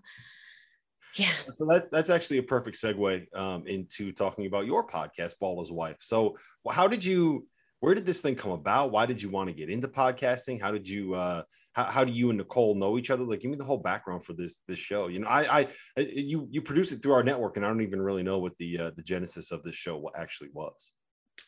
Yeah. 1.15 1.32
So 1.56 1.65
that, 1.67 1.91
that's 1.91 2.10
actually 2.10 2.39
a 2.39 2.43
perfect 2.43 2.78
segue 2.78 3.34
um, 3.36 3.65
into 3.67 4.12
talking 4.12 4.47
about 4.47 4.65
your 4.65 4.86
podcast, 4.88 5.39
Baller's 5.39 5.71
Wife. 5.71 5.97
So, 6.02 6.38
how 6.69 6.88
did 6.88 7.06
you, 7.06 7.47
where 7.80 7.93
did 7.93 8.06
this 8.06 8.21
thing 8.21 8.36
come 8.36 8.52
about? 8.52 8.91
Why 8.91 9.06
did 9.06 9.21
you 9.21 9.30
want 9.30 9.47
to 9.50 9.54
get 9.54 9.69
into 9.69 9.88
podcasting? 9.88 10.60
How 10.60 10.71
did 10.71 10.89
you, 10.89 11.13
uh, 11.13 11.43
how, 11.77 11.83
how 11.83 12.03
do 12.03 12.11
you 12.11 12.29
and 12.29 12.39
Nicole 12.39 12.73
know 12.73 12.97
each 12.97 13.11
other? 13.11 13.23
Like, 13.23 13.41
give 13.41 13.51
me 13.51 13.57
the 13.57 13.63
whole 13.63 13.77
background 13.77 14.25
for 14.25 14.33
this 14.33 14.59
this 14.67 14.79
show. 14.79 15.07
You 15.07 15.19
know, 15.19 15.27
I 15.27 15.59
I 15.59 16.01
you 16.01 16.47
you 16.49 16.61
produce 16.61 16.91
it 16.91 17.03
through 17.03 17.13
our 17.13 17.23
network, 17.23 17.55
and 17.55 17.65
I 17.65 17.69
don't 17.69 17.81
even 17.81 18.01
really 18.01 18.23
know 18.23 18.39
what 18.39 18.57
the 18.57 18.79
uh, 18.79 18.91
the 18.95 19.03
genesis 19.03 19.51
of 19.51 19.61
this 19.61 19.75
show 19.75 20.09
actually 20.15 20.49
was. 20.53 20.91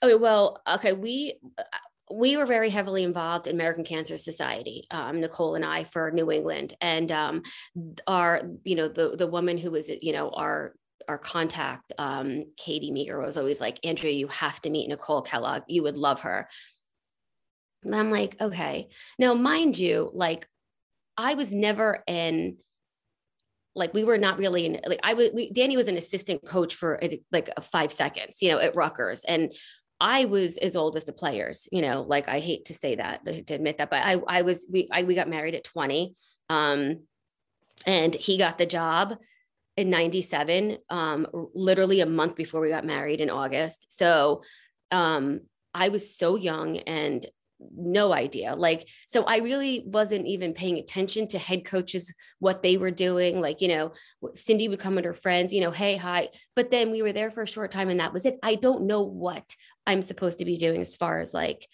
Okay, 0.03 0.13
well, 0.13 0.61
okay, 0.67 0.93
we 0.93 1.39
we 2.11 2.37
were 2.37 2.45
very 2.45 2.69
heavily 2.69 3.03
involved 3.03 3.47
in 3.47 3.55
American 3.55 3.83
Cancer 3.83 4.19
Society, 4.19 4.85
um, 4.91 5.19
Nicole 5.19 5.55
and 5.55 5.65
I, 5.65 5.83
for 5.83 6.11
New 6.11 6.31
England, 6.31 6.75
and 6.79 7.11
um, 7.11 7.41
our, 8.05 8.43
you 8.63 8.75
know, 8.75 8.87
the 8.87 9.15
the 9.15 9.27
woman 9.27 9.57
who 9.57 9.71
was, 9.71 9.89
you 9.89 10.13
know, 10.13 10.29
our 10.29 10.75
our 11.07 11.17
contact, 11.17 11.91
um, 11.97 12.43
Katie 12.55 12.91
Meager, 12.91 13.19
was 13.19 13.37
always 13.37 13.59
like, 13.59 13.79
Andrea, 13.83 14.13
you 14.13 14.27
have 14.27 14.61
to 14.61 14.69
meet 14.69 14.89
Nicole 14.89 15.23
Kellogg. 15.23 15.63
You 15.67 15.81
would 15.83 15.97
love 15.97 16.21
her. 16.21 16.47
And 17.83 17.95
I'm 17.95 18.11
like, 18.11 18.35
okay. 18.39 18.89
Now, 19.17 19.33
mind 19.33 19.77
you, 19.77 20.09
like 20.13 20.47
I 21.17 21.33
was 21.33 21.51
never 21.51 22.03
in 22.07 22.57
like 23.75 23.93
we 23.93 24.03
were 24.03 24.17
not 24.17 24.37
really 24.37 24.65
in 24.65 24.79
like 24.85 24.99
I 25.03 25.13
was 25.13 25.29
we, 25.33 25.51
Danny 25.51 25.77
was 25.77 25.87
an 25.87 25.97
assistant 25.97 26.45
coach 26.45 26.75
for 26.75 27.01
like 27.31 27.49
five 27.71 27.93
seconds, 27.93 28.41
you 28.41 28.49
know, 28.49 28.59
at 28.59 28.75
Rutgers. 28.75 29.23
And 29.23 29.53
I 30.01 30.25
was 30.25 30.57
as 30.57 30.75
old 30.75 30.95
as 30.95 31.05
the 31.05 31.13
players, 31.13 31.67
you 31.71 31.81
know, 31.81 32.01
like 32.01 32.29
I 32.29 32.39
hate 32.39 32.65
to 32.65 32.73
say 32.73 32.95
that, 32.95 33.25
to 33.25 33.53
admit 33.53 33.77
that, 33.77 33.89
but 33.89 34.03
I 34.03 34.21
I 34.27 34.41
was 34.41 34.65
we 34.71 34.87
I, 34.91 35.03
we 35.03 35.15
got 35.15 35.29
married 35.29 35.55
at 35.55 35.63
20. 35.63 36.15
Um 36.49 37.03
and 37.85 38.13
he 38.13 38.37
got 38.37 38.57
the 38.57 38.65
job 38.65 39.17
in 39.77 39.89
97 39.89 40.77
um 40.89 41.27
literally 41.53 42.01
a 42.01 42.05
month 42.05 42.35
before 42.35 42.59
we 42.59 42.69
got 42.69 42.85
married 42.85 43.21
in 43.21 43.29
August. 43.29 43.85
So 43.95 44.41
um 44.91 45.41
I 45.73 45.89
was 45.89 46.15
so 46.17 46.35
young 46.35 46.77
and 46.79 47.25
no 47.59 48.13
idea. 48.13 48.55
Like, 48.55 48.87
so 49.07 49.23
I 49.23 49.37
really 49.37 49.83
wasn't 49.85 50.25
even 50.27 50.53
paying 50.53 50.77
attention 50.77 51.27
to 51.29 51.39
head 51.39 51.65
coaches, 51.65 52.13
what 52.39 52.63
they 52.63 52.77
were 52.77 52.91
doing. 52.91 53.41
Like, 53.41 53.61
you 53.61 53.67
know, 53.67 53.91
Cindy 54.33 54.67
would 54.67 54.79
come 54.79 54.95
with 54.95 55.05
her 55.05 55.13
friends, 55.13 55.53
you 55.53 55.61
know, 55.61 55.71
hey, 55.71 55.97
hi. 55.97 56.29
But 56.55 56.71
then 56.71 56.91
we 56.91 57.01
were 57.01 57.13
there 57.13 57.31
for 57.31 57.43
a 57.43 57.47
short 57.47 57.71
time 57.71 57.89
and 57.89 57.99
that 57.99 58.13
was 58.13 58.25
it. 58.25 58.39
I 58.43 58.55
don't 58.55 58.87
know 58.87 59.01
what 59.01 59.43
I'm 59.85 60.01
supposed 60.01 60.39
to 60.39 60.45
be 60.45 60.57
doing 60.57 60.81
as 60.81 60.95
far 60.95 61.19
as 61.19 61.33
like 61.33 61.67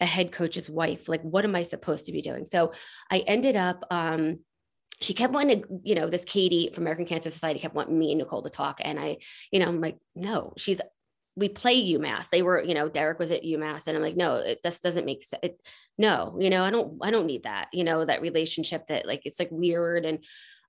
a 0.00 0.06
head 0.06 0.32
coach's 0.32 0.68
wife. 0.68 1.08
Like, 1.08 1.22
what 1.22 1.44
am 1.44 1.54
I 1.54 1.62
supposed 1.62 2.06
to 2.06 2.12
be 2.12 2.22
doing? 2.22 2.44
So 2.44 2.72
I 3.10 3.18
ended 3.18 3.56
up, 3.56 3.84
um, 3.90 4.40
she 5.00 5.14
kept 5.14 5.32
wanting 5.32 5.62
to, 5.62 5.68
you 5.84 5.94
know, 5.94 6.08
this 6.08 6.24
Katie 6.24 6.70
from 6.74 6.82
American 6.82 7.06
Cancer 7.06 7.30
Society 7.30 7.60
kept 7.60 7.74
wanting 7.74 7.96
me 7.96 8.10
and 8.10 8.18
Nicole 8.18 8.42
to 8.42 8.50
talk. 8.50 8.80
And 8.82 8.98
I, 8.98 9.18
you 9.52 9.60
know, 9.60 9.66
I'm 9.66 9.80
like, 9.80 9.96
no, 10.16 10.54
she's 10.56 10.80
we 11.38 11.48
play 11.48 11.92
UMass. 11.92 12.30
They 12.30 12.42
were, 12.42 12.62
you 12.62 12.74
know, 12.74 12.88
Derek 12.88 13.18
was 13.18 13.30
at 13.30 13.44
UMass, 13.44 13.86
and 13.86 13.96
I'm 13.96 14.02
like, 14.02 14.16
no, 14.16 14.36
it, 14.36 14.60
this 14.62 14.80
doesn't 14.80 15.06
make 15.06 15.22
sense. 15.22 15.40
It, 15.42 15.60
no, 15.96 16.36
you 16.38 16.50
know, 16.50 16.64
I 16.64 16.70
don't, 16.70 16.98
I 17.00 17.10
don't 17.10 17.26
need 17.26 17.44
that. 17.44 17.68
You 17.72 17.84
know, 17.84 18.04
that 18.04 18.22
relationship 18.22 18.88
that 18.88 19.06
like 19.06 19.22
it's 19.24 19.38
like 19.38 19.50
weird 19.50 20.04
and. 20.04 20.24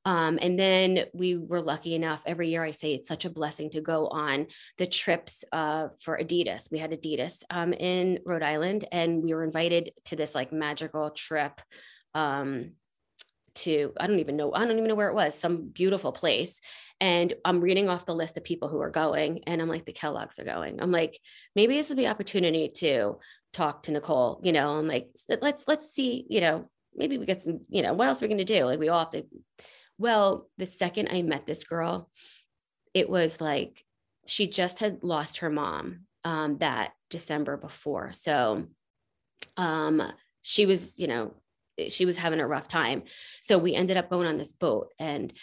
Um, 0.05 0.39
and 0.41 0.57
then 0.57 1.07
we 1.13 1.38
were 1.38 1.59
lucky 1.59 1.93
enough 1.93 2.22
every 2.26 2.47
year 2.47 2.63
i 2.63 2.72
say 2.72 2.93
it's 2.93 3.09
such 3.09 3.26
a 3.26 3.30
blessing 3.30 3.70
to 3.72 3.82
go 3.82 4.07
on 4.07 4.47
the 4.78 4.88
trips 4.88 5.43
uh, 5.51 5.89
for 5.99 6.17
adidas 6.17 6.72
we 6.72 6.80
had 6.80 6.91
adidas 6.91 7.43
um, 7.49 7.74
in 7.74 8.20
rhode 8.26 8.41
island 8.41 8.86
and 8.93 9.22
we 9.22 9.34
were 9.34 9.43
invited 9.43 9.91
to 10.05 10.15
this 10.15 10.34
like 10.34 10.53
magical 10.53 11.09
trip 11.09 11.59
um, 12.15 12.72
to 13.60 13.93
i 13.99 14.07
don't 14.07 14.20
even 14.20 14.36
know 14.36 14.53
i 14.53 14.66
don't 14.66 14.78
even 14.78 14.88
know 14.88 14.95
where 14.95 15.10
it 15.10 15.16
was 15.16 15.34
some 15.34 15.68
beautiful 15.68 16.12
place 16.12 16.60
and 17.01 17.34
I'm 17.45 17.62
reading 17.62 17.88
off 17.88 18.05
the 18.05 18.16
list 18.16 18.38
of 18.38 18.43
people 18.43 18.68
who 18.68 18.82
are 18.82 18.89
going, 18.89 19.43
and 19.47 19.62
I'm 19.62 19.70
like, 19.70 19.86
the 19.86 19.93
Kellogg's 19.93 20.38
are 20.38 20.43
going. 20.43 20.82
I'm 20.82 20.91
like, 20.91 21.20
maybe 21.55 21.76
this 21.76 21.89
is 21.89 21.95
the 21.95 22.07
opportunity 22.07 22.70
to 22.78 23.20
talk 23.53 23.84
to 23.84 23.91
Nicole. 23.91 24.41
You 24.43 24.51
know, 24.51 24.72
I'm 24.72 24.88
like, 24.88 25.10
let's 25.41 25.64
let's 25.68 25.93
see. 25.93 26.26
You 26.30 26.41
know, 26.41 26.70
maybe 26.93 27.18
we 27.18 27.26
get 27.26 27.43
some. 27.43 27.62
You 27.70 27.84
know, 27.84 27.93
what 27.93 28.07
else 28.07 28.22
are 28.22 28.26
we 28.26 28.34
going 28.34 28.45
to 28.45 28.60
do? 28.60 28.66
Like, 28.66 28.80
we 28.80 28.89
all 28.89 28.99
have 28.99 29.12
to. 29.12 29.26
Well, 29.97 30.49
the 30.57 30.66
second 30.66 31.10
I 31.10 31.22
met 31.22 31.45
this 31.45 31.64
girl, 31.64 32.10
it 32.93 33.10
was 33.10 33.39
like 33.39 33.86
she 34.28 34.47
just 34.47 34.80
had 34.80 35.01
lost 35.01 35.39
her 35.39 35.49
mom 35.49 36.01
um, 36.26 36.57
that 36.57 36.91
December 37.10 37.55
before. 37.55 38.12
So, 38.12 38.66
um, 39.55 40.03
she 40.41 40.66
was, 40.66 40.99
you 40.99 41.07
know, 41.07 41.34
she 41.89 42.05
was 42.05 42.17
having 42.17 42.39
a 42.39 42.47
rough 42.47 42.67
time. 42.67 43.03
So 43.41 43.57
we 43.57 43.75
ended 43.75 43.97
up 43.97 44.09
going 44.09 44.27
on 44.27 44.38
this 44.38 44.53
boat 44.53 44.93
and 44.99 45.34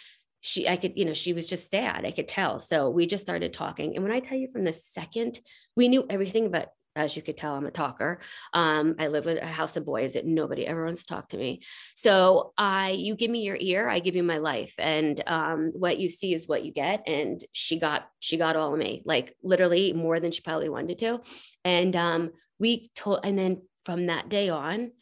she 0.40 0.68
i 0.68 0.76
could 0.76 0.92
you 0.96 1.04
know 1.04 1.14
she 1.14 1.32
was 1.32 1.48
just 1.48 1.70
sad 1.70 2.04
i 2.04 2.10
could 2.10 2.28
tell. 2.28 2.58
So 2.58 2.88
we 2.90 3.06
just 3.06 3.24
started 3.24 3.52
talking. 3.52 3.94
And 3.94 4.04
when 4.04 4.12
i 4.12 4.20
tell 4.20 4.38
you 4.38 4.48
from 4.48 4.64
the 4.64 4.72
second 4.72 5.40
we 5.76 5.88
knew 5.88 6.06
everything 6.08 6.50
but 6.50 6.70
as 6.94 7.14
you 7.14 7.20
could 7.20 7.36
tell 7.36 7.54
i'm 7.54 7.66
a 7.66 7.70
talker. 7.70 8.20
Um, 8.54 8.94
i 8.98 9.08
live 9.08 9.24
with 9.24 9.42
a 9.42 9.46
house 9.46 9.76
of 9.76 9.84
boys 9.84 10.12
that 10.12 10.24
nobody 10.24 10.64
ever 10.66 10.84
wants 10.84 11.04
to 11.04 11.14
talk 11.14 11.30
to 11.30 11.36
me. 11.36 11.62
So 11.96 12.52
i 12.56 12.90
you 12.90 13.16
give 13.16 13.30
me 13.30 13.40
your 13.42 13.58
ear 13.58 13.88
i 13.88 13.98
give 13.98 14.14
you 14.14 14.22
my 14.22 14.38
life. 14.38 14.74
And 14.78 15.20
um, 15.26 15.72
what 15.74 15.98
you 15.98 16.08
see 16.08 16.32
is 16.32 16.46
what 16.46 16.64
you 16.64 16.72
get. 16.72 17.02
And 17.08 17.44
she 17.52 17.78
got 17.78 18.08
she 18.20 18.36
got 18.36 18.56
all 18.56 18.72
of 18.72 18.78
me 18.78 19.02
like 19.04 19.34
literally 19.42 19.92
more 19.92 20.20
than 20.20 20.30
she 20.30 20.42
probably 20.42 20.68
wanted 20.68 20.98
to. 21.00 21.20
And 21.64 21.96
um, 21.96 22.30
we 22.58 22.88
told 22.94 23.20
and 23.24 23.38
then 23.38 23.62
from 23.84 24.06
that 24.06 24.28
day 24.28 24.48
on 24.48 24.92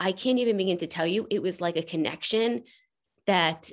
i 0.00 0.12
can't 0.12 0.38
even 0.38 0.56
begin 0.56 0.78
to 0.78 0.86
tell 0.86 1.06
you 1.06 1.26
it 1.30 1.42
was 1.42 1.60
like 1.60 1.76
a 1.76 1.82
connection 1.82 2.64
that 3.26 3.70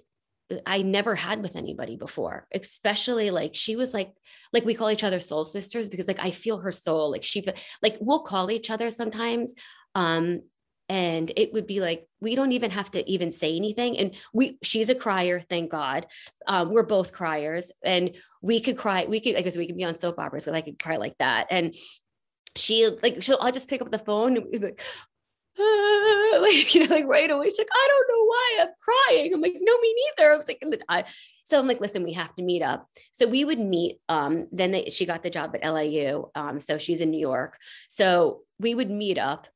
I 0.66 0.82
never 0.82 1.14
had 1.14 1.42
with 1.42 1.56
anybody 1.56 1.98
before, 1.98 2.48
especially 2.54 3.32
like 3.32 3.54
she 3.54 3.76
was 3.76 3.94
like, 3.94 4.14
like 4.54 4.64
we 4.64 4.76
call 4.76 4.90
each 4.90 5.04
other 5.04 5.20
soul 5.20 5.44
sisters 5.44 5.90
because 5.90 6.08
like 6.08 6.22
I 6.22 6.32
feel 6.32 6.60
her 6.60 6.72
soul. 6.72 7.12
Like 7.12 7.24
she, 7.24 7.46
like 7.82 7.98
we'll 8.00 8.22
call 8.22 8.50
each 8.50 8.70
other 8.70 8.90
sometimes. 8.90 9.54
Um, 9.94 10.42
and 10.90 11.32
it 11.36 11.52
would 11.54 11.68
be 11.68 11.82
like 11.82 12.08
we 12.22 12.36
don't 12.36 12.54
even 12.54 12.72
have 12.72 12.90
to 12.92 13.10
even 13.12 13.32
say 13.32 13.56
anything 13.56 13.98
and 13.98 14.16
we 14.34 14.58
she's 14.64 14.88
a 14.88 14.96
crier 14.96 15.44
thank 15.50 15.70
god 15.70 16.06
um, 16.48 16.72
we're 16.72 16.84
both 16.84 17.12
criers 17.12 17.72
and 17.84 18.16
we 18.42 18.62
could 18.62 18.78
cry 18.78 19.06
we 19.06 19.20
could 19.20 19.36
i 19.36 19.42
guess 19.42 19.58
we 19.58 19.68
could 19.68 19.76
be 19.76 19.84
on 19.84 19.98
soap 19.98 20.18
operas 20.18 20.46
because 20.46 20.58
i 20.58 20.62
could 20.62 20.80
cry 20.80 20.96
like 20.96 21.18
that 21.20 21.48
and 21.52 21.74
she 22.56 22.90
like 23.04 23.22
she'll 23.22 23.38
i'll 23.42 23.52
just 23.52 23.68
pick 23.68 23.82
up 23.82 23.92
the 23.92 24.00
phone 24.00 24.38
and 24.38 24.52
be 24.52 24.60
like 24.60 24.82
like 26.42 26.76
you 26.76 26.88
know, 26.88 26.96
like 26.96 27.08
right 27.08 27.30
away. 27.30 27.48
She's 27.48 27.58
like, 27.58 27.70
I 27.72 27.88
don't 27.90 28.08
know 28.10 28.26
why 28.26 28.58
I'm 28.62 28.68
crying. 28.80 29.34
I'm 29.34 29.42
like, 29.42 29.56
no, 29.60 29.78
me 29.80 29.96
neither. 30.18 30.32
I 30.32 30.38
was 30.38 30.48
like, 30.48 30.64
I, 30.88 31.06
so 31.46 31.60
I'm 31.60 31.68
like, 31.68 31.82
listen, 31.82 32.04
we 32.04 32.14
have 32.14 32.36
to 32.36 32.44
meet 32.44 32.62
up. 32.62 32.88
So 33.12 33.28
we 33.28 33.44
would 33.44 33.60
meet. 33.60 34.00
Um, 34.10 34.48
then 34.52 34.72
they, 34.72 34.86
she 34.86 35.06
got 35.06 35.24
the 35.24 35.30
job 35.30 35.56
at 35.56 35.74
LIU. 35.74 36.30
Um, 36.36 36.60
so 36.60 36.78
she's 36.78 37.02
in 37.02 37.10
New 37.10 37.20
York. 37.20 37.58
So 37.90 38.42
we 38.60 38.76
would 38.76 38.92
meet 38.92 39.18
up 39.18 39.48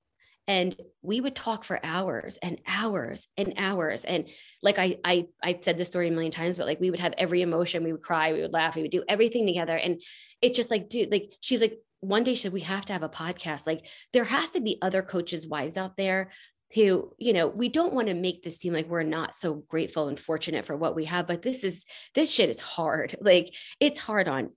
and 0.48 0.76
we 1.02 1.22
would 1.22 1.36
talk 1.36 1.64
for 1.64 1.80
hours 1.84 2.38
and 2.42 2.60
hours 2.68 3.28
and 3.38 3.54
hours 3.58 4.04
and 4.04 4.28
like 4.64 4.80
I, 4.80 4.98
I 5.06 5.28
i 5.42 5.60
said 5.62 5.78
this 5.78 5.88
story 5.88 6.08
a 6.08 6.12
million 6.12 6.32
times 6.32 6.58
but 6.58 6.66
like 6.66 6.80
we 6.80 6.90
would 6.90 7.00
have 7.00 7.14
every 7.18 7.42
emotion 7.42 7.84
we 7.84 7.92
would 7.92 8.02
cry 8.02 8.34
we 8.34 8.42
would 8.42 8.52
laugh 8.52 8.76
we 8.76 8.82
would 8.82 8.92
do 8.92 9.04
everything 9.08 9.46
together 9.46 9.78
and 9.78 10.02
it's 10.42 10.58
just 10.58 10.72
like 10.72 10.90
dude 10.90 11.12
like 11.12 11.32
she's 11.42 11.62
like 11.62 11.78
one 12.02 12.24
day 12.24 12.36
should 12.36 12.54
we 12.54 12.62
have 12.62 12.86
to 12.86 12.94
have 12.94 13.04
a 13.04 13.10
podcast? 13.10 13.66
Like 13.66 13.86
there 14.12 14.26
has 14.26 14.50
to 14.52 14.60
be 14.60 14.78
other 14.82 15.02
coaches 15.02 15.48
wives 15.48 15.78
out 15.78 15.98
there 15.98 16.32
who 16.74 17.14
you 17.18 17.34
know 17.34 17.48
we 17.48 17.70
don't 17.70 17.94
want 17.94 18.08
to 18.08 18.14
make 18.14 18.44
this 18.44 18.60
seem 18.60 18.74
like 18.74 18.88
we're 18.88 19.04
not 19.04 19.36
so 19.36 19.56
grateful 19.68 20.08
and 20.08 20.20
fortunate 20.20 20.66
for 20.66 20.76
what 20.78 20.96
we 20.96 21.04
have 21.04 21.28
but 21.28 21.42
this 21.42 21.64
is 21.64 21.86
this 22.16 22.32
shit 22.32 22.50
is 22.50 22.60
hard. 22.60 23.16
Like 23.22 23.54
it's 23.80 24.00
hard 24.00 24.28
on 24.28 24.52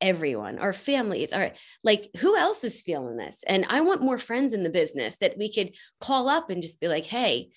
everyone 0.00 0.60
our 0.60 0.72
families 0.72 1.32
are 1.32 1.50
like 1.82 2.08
who 2.18 2.36
else 2.36 2.62
is 2.62 2.80
feeling 2.80 3.16
this? 3.16 3.42
And 3.46 3.66
i 3.68 3.80
want 3.80 4.00
more 4.00 4.18
friends 4.18 4.52
in 4.52 4.62
the 4.62 4.70
business 4.70 5.16
that 5.20 5.36
we 5.36 5.52
could 5.52 5.72
call 6.00 6.28
up 6.28 6.50
and 6.50 6.62
just 6.62 6.80
be 6.80 6.86
like 6.86 7.04
hey 7.04 7.50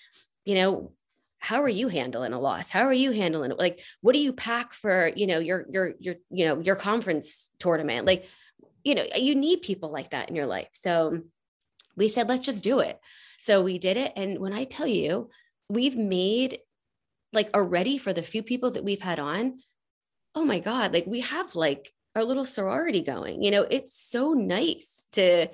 you 0.45 0.55
know 0.55 0.93
how 1.41 1.63
are 1.63 1.69
you 1.69 1.87
handling 1.87 2.33
a 2.33 2.39
loss? 2.39 2.69
How 2.69 2.81
are 2.81 2.93
you 2.93 3.11
handling 3.11 3.49
it? 3.51 3.57
Like 3.57 3.81
what 4.01 4.13
do 4.13 4.19
you 4.19 4.31
pack 4.31 4.73
for 4.73 5.11
you 5.15 5.27
know 5.27 5.39
your 5.39 5.65
your 5.69 5.93
your 5.99 6.15
you 6.29 6.45
know 6.45 6.59
your 6.59 6.75
conference 6.75 7.49
tournament? 7.59 8.05
Like 8.05 8.27
you 8.83 8.95
know, 8.95 9.05
you 9.15 9.35
need 9.35 9.61
people 9.61 9.91
like 9.91 10.11
that 10.11 10.29
in 10.29 10.35
your 10.35 10.45
life. 10.45 10.69
So 10.71 11.21
we 11.95 12.07
said, 12.07 12.29
let's 12.29 12.45
just 12.45 12.63
do 12.63 12.79
it. 12.79 12.99
So 13.39 13.63
we 13.63 13.77
did 13.79 13.97
it. 13.97 14.13
And 14.15 14.39
when 14.39 14.53
I 14.53 14.65
tell 14.65 14.87
you, 14.87 15.29
we've 15.69 15.97
made 15.97 16.59
like 17.33 17.49
already 17.53 17.97
for 17.97 18.13
the 18.13 18.21
few 18.21 18.43
people 18.43 18.71
that 18.71 18.83
we've 18.83 19.01
had 19.01 19.19
on, 19.19 19.59
oh 20.35 20.45
my 20.45 20.59
God, 20.59 20.93
like 20.93 21.05
we 21.05 21.21
have 21.21 21.55
like 21.55 21.91
our 22.15 22.23
little 22.23 22.45
sorority 22.45 23.01
going. 23.01 23.41
You 23.41 23.51
know, 23.51 23.65
it's 23.69 23.99
so 23.99 24.33
nice 24.33 25.07
to 25.13 25.47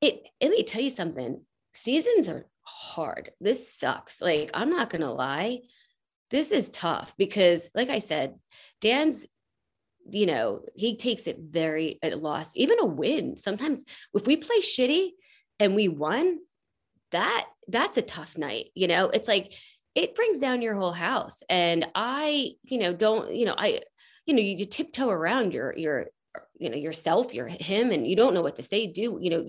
it. 0.00 0.22
Let 0.40 0.50
me 0.50 0.62
tell 0.62 0.82
you 0.82 0.90
something. 0.90 1.42
Seasons 1.74 2.28
are 2.28 2.46
hard. 2.62 3.30
This 3.40 3.72
sucks. 3.72 4.20
Like, 4.20 4.50
I'm 4.54 4.70
not 4.70 4.90
gonna 4.90 5.12
lie. 5.12 5.60
This 6.30 6.50
is 6.50 6.68
tough 6.68 7.14
because, 7.16 7.70
like 7.74 7.88
I 7.88 8.00
said, 8.00 8.34
Dan's 8.80 9.26
you 10.10 10.26
know, 10.26 10.62
he 10.74 10.96
takes 10.96 11.26
it 11.26 11.38
very 11.40 11.98
at 12.02 12.12
a 12.12 12.16
loss, 12.16 12.50
even 12.54 12.78
a 12.80 12.86
win. 12.86 13.36
Sometimes 13.36 13.84
if 14.14 14.26
we 14.26 14.36
play 14.36 14.58
shitty 14.58 15.10
and 15.58 15.74
we 15.74 15.88
won, 15.88 16.38
that 17.12 17.46
that's 17.68 17.96
a 17.96 18.02
tough 18.02 18.36
night. 18.36 18.66
You 18.74 18.88
know, 18.88 19.08
it's 19.08 19.28
like 19.28 19.52
it 19.94 20.14
brings 20.14 20.38
down 20.38 20.62
your 20.62 20.74
whole 20.74 20.92
house. 20.92 21.38
And 21.48 21.86
I, 21.94 22.52
you 22.64 22.78
know, 22.78 22.92
don't, 22.92 23.34
you 23.34 23.46
know, 23.46 23.54
I, 23.56 23.80
you 24.26 24.34
know, 24.34 24.42
you, 24.42 24.56
you 24.56 24.66
tiptoe 24.66 25.08
around 25.08 25.54
your 25.54 25.76
your 25.76 26.06
you 26.58 26.68
know 26.68 26.76
yourself, 26.76 27.32
your 27.32 27.46
him, 27.46 27.90
and 27.90 28.06
you 28.06 28.16
don't 28.16 28.34
know 28.34 28.42
what 28.42 28.56
to 28.56 28.62
say, 28.62 28.86
do, 28.86 29.18
you 29.20 29.30
know, 29.30 29.46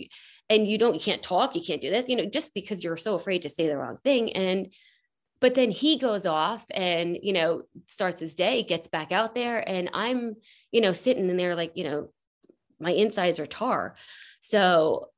and 0.49 0.67
you 0.67 0.77
don't, 0.77 0.93
you 0.93 0.99
can't 0.99 1.23
talk, 1.23 1.55
you 1.55 1.61
can't 1.61 1.81
do 1.81 1.89
this, 1.89 2.07
you 2.07 2.15
know, 2.15 2.25
just 2.25 2.53
because 2.53 2.83
you're 2.83 2.97
so 2.97 3.15
afraid 3.15 3.41
to 3.41 3.49
say 3.49 3.67
the 3.67 3.77
wrong 3.77 3.97
thing. 4.03 4.31
And 4.33 4.69
but 5.39 5.55
then 5.55 5.71
he 5.71 5.97
goes 5.97 6.25
off 6.25 6.65
and 6.71 7.17
you 7.21 7.33
know 7.33 7.63
starts 7.87 8.21
his 8.21 8.33
day 8.33 8.63
gets 8.63 8.87
back 8.87 9.11
out 9.11 9.35
there 9.35 9.67
and 9.67 9.89
i'm 9.93 10.35
you 10.71 10.81
know 10.81 10.93
sitting 10.93 11.29
in 11.29 11.37
there 11.37 11.55
like 11.55 11.73
you 11.75 11.83
know 11.83 12.09
my 12.79 12.91
insides 12.91 13.39
are 13.39 13.45
tar. 13.45 13.95
So 14.39 15.09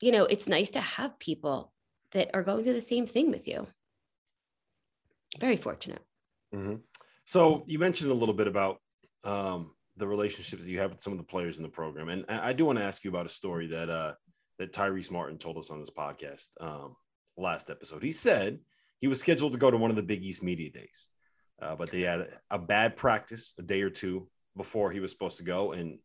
you 0.00 0.12
know 0.12 0.24
it's 0.24 0.48
nice 0.48 0.72
to 0.72 0.80
have 0.80 1.18
people 1.18 1.72
that 2.12 2.30
are 2.34 2.42
going 2.42 2.64
through 2.64 2.74
the 2.74 2.80
same 2.80 3.06
thing 3.06 3.30
with 3.30 3.46
you. 3.46 3.66
Very 5.38 5.56
fortunate. 5.56 6.02
Mm-hmm. 6.54 6.74
so 7.24 7.64
you 7.66 7.78
mentioned 7.78 8.10
a 8.10 8.14
little 8.14 8.34
bit 8.34 8.46
about 8.46 8.76
um, 9.24 9.70
the 9.96 10.06
relationships 10.06 10.62
that 10.62 10.70
you 10.70 10.80
have 10.80 10.90
with 10.90 11.00
some 11.00 11.14
of 11.14 11.18
the 11.18 11.24
players 11.24 11.56
in 11.56 11.62
the 11.62 11.68
program 11.70 12.10
and 12.10 12.26
i 12.28 12.52
do 12.52 12.66
want 12.66 12.78
to 12.78 12.84
ask 12.84 13.04
you 13.04 13.10
about 13.10 13.24
a 13.24 13.30
story 13.30 13.68
that 13.68 13.88
uh 13.88 14.12
that 14.58 14.70
tyrese 14.70 15.10
martin 15.10 15.38
told 15.38 15.56
us 15.56 15.70
on 15.70 15.80
this 15.80 15.88
podcast 15.88 16.50
um, 16.60 16.94
last 17.38 17.70
episode. 17.70 18.02
He 18.02 18.12
said 18.12 18.58
he 19.02 19.08
was 19.08 19.18
scheduled 19.18 19.52
to 19.52 19.58
go 19.58 19.70
to 19.70 19.76
one 19.76 19.90
of 19.90 19.96
the 19.96 20.02
Big 20.02 20.22
East 20.22 20.44
media 20.44 20.70
days, 20.70 21.08
uh, 21.60 21.74
but 21.74 21.90
they 21.90 22.02
had 22.02 22.28
a 22.50 22.58
bad 22.58 22.96
practice 22.96 23.52
a 23.58 23.62
day 23.62 23.82
or 23.82 23.90
two 23.90 24.28
before 24.56 24.92
he 24.92 25.00
was 25.00 25.10
supposed 25.10 25.38
to 25.38 25.42
go, 25.42 25.72
and 25.72 25.98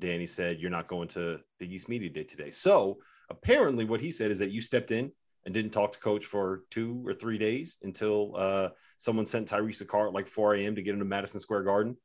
Danny 0.00 0.26
said, 0.26 0.60
"You're 0.60 0.72
not 0.72 0.88
going 0.88 1.06
to 1.08 1.38
Big 1.60 1.72
East 1.72 1.88
media 1.88 2.10
day 2.10 2.24
today." 2.24 2.50
So 2.50 2.98
apparently, 3.30 3.84
what 3.84 4.00
he 4.00 4.10
said 4.10 4.32
is 4.32 4.40
that 4.40 4.50
you 4.50 4.60
stepped 4.60 4.90
in 4.90 5.12
and 5.44 5.54
didn't 5.54 5.70
talk 5.70 5.92
to 5.92 6.00
coach 6.00 6.26
for 6.26 6.64
two 6.72 7.00
or 7.06 7.14
three 7.14 7.38
days 7.38 7.78
until 7.84 8.34
uh, 8.36 8.70
someone 8.98 9.24
sent 9.24 9.48
Tyrese 9.48 9.80
a 9.82 9.84
car 9.84 10.08
at 10.08 10.12
like 10.12 10.26
4 10.26 10.56
a.m. 10.56 10.74
to 10.74 10.82
get 10.82 10.94
him 10.94 10.98
to 10.98 11.04
Madison 11.04 11.38
Square 11.38 11.62
Garden. 11.62 11.96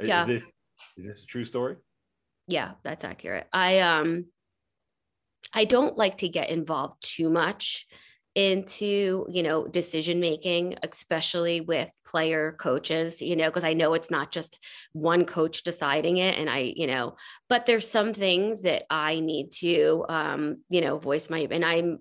Yeah. 0.00 0.20
Is 0.20 0.26
this 0.28 0.52
is 0.96 1.06
this 1.06 1.24
a 1.24 1.26
true 1.26 1.44
story? 1.44 1.76
Yeah, 2.46 2.72
that's 2.84 3.02
accurate. 3.04 3.48
I 3.52 3.80
um 3.80 4.26
I 5.52 5.64
don't 5.64 5.98
like 5.98 6.18
to 6.18 6.28
get 6.28 6.50
involved 6.50 7.02
too 7.02 7.28
much 7.28 7.86
into 8.34 9.24
you 9.28 9.44
know 9.44 9.64
decision 9.64 10.18
making 10.18 10.74
especially 10.82 11.60
with 11.60 11.88
player 12.04 12.56
coaches 12.58 13.22
you 13.22 13.36
know 13.36 13.46
because 13.46 13.62
i 13.62 13.74
know 13.74 13.94
it's 13.94 14.10
not 14.10 14.32
just 14.32 14.58
one 14.92 15.24
coach 15.24 15.62
deciding 15.62 16.16
it 16.16 16.36
and 16.36 16.50
i 16.50 16.72
you 16.74 16.88
know 16.88 17.14
but 17.48 17.64
there's 17.64 17.88
some 17.88 18.12
things 18.12 18.62
that 18.62 18.84
i 18.90 19.20
need 19.20 19.52
to 19.52 20.04
um 20.08 20.56
you 20.68 20.80
know 20.80 20.98
voice 20.98 21.30
my 21.30 21.46
and 21.50 21.64
i'm 21.64 21.98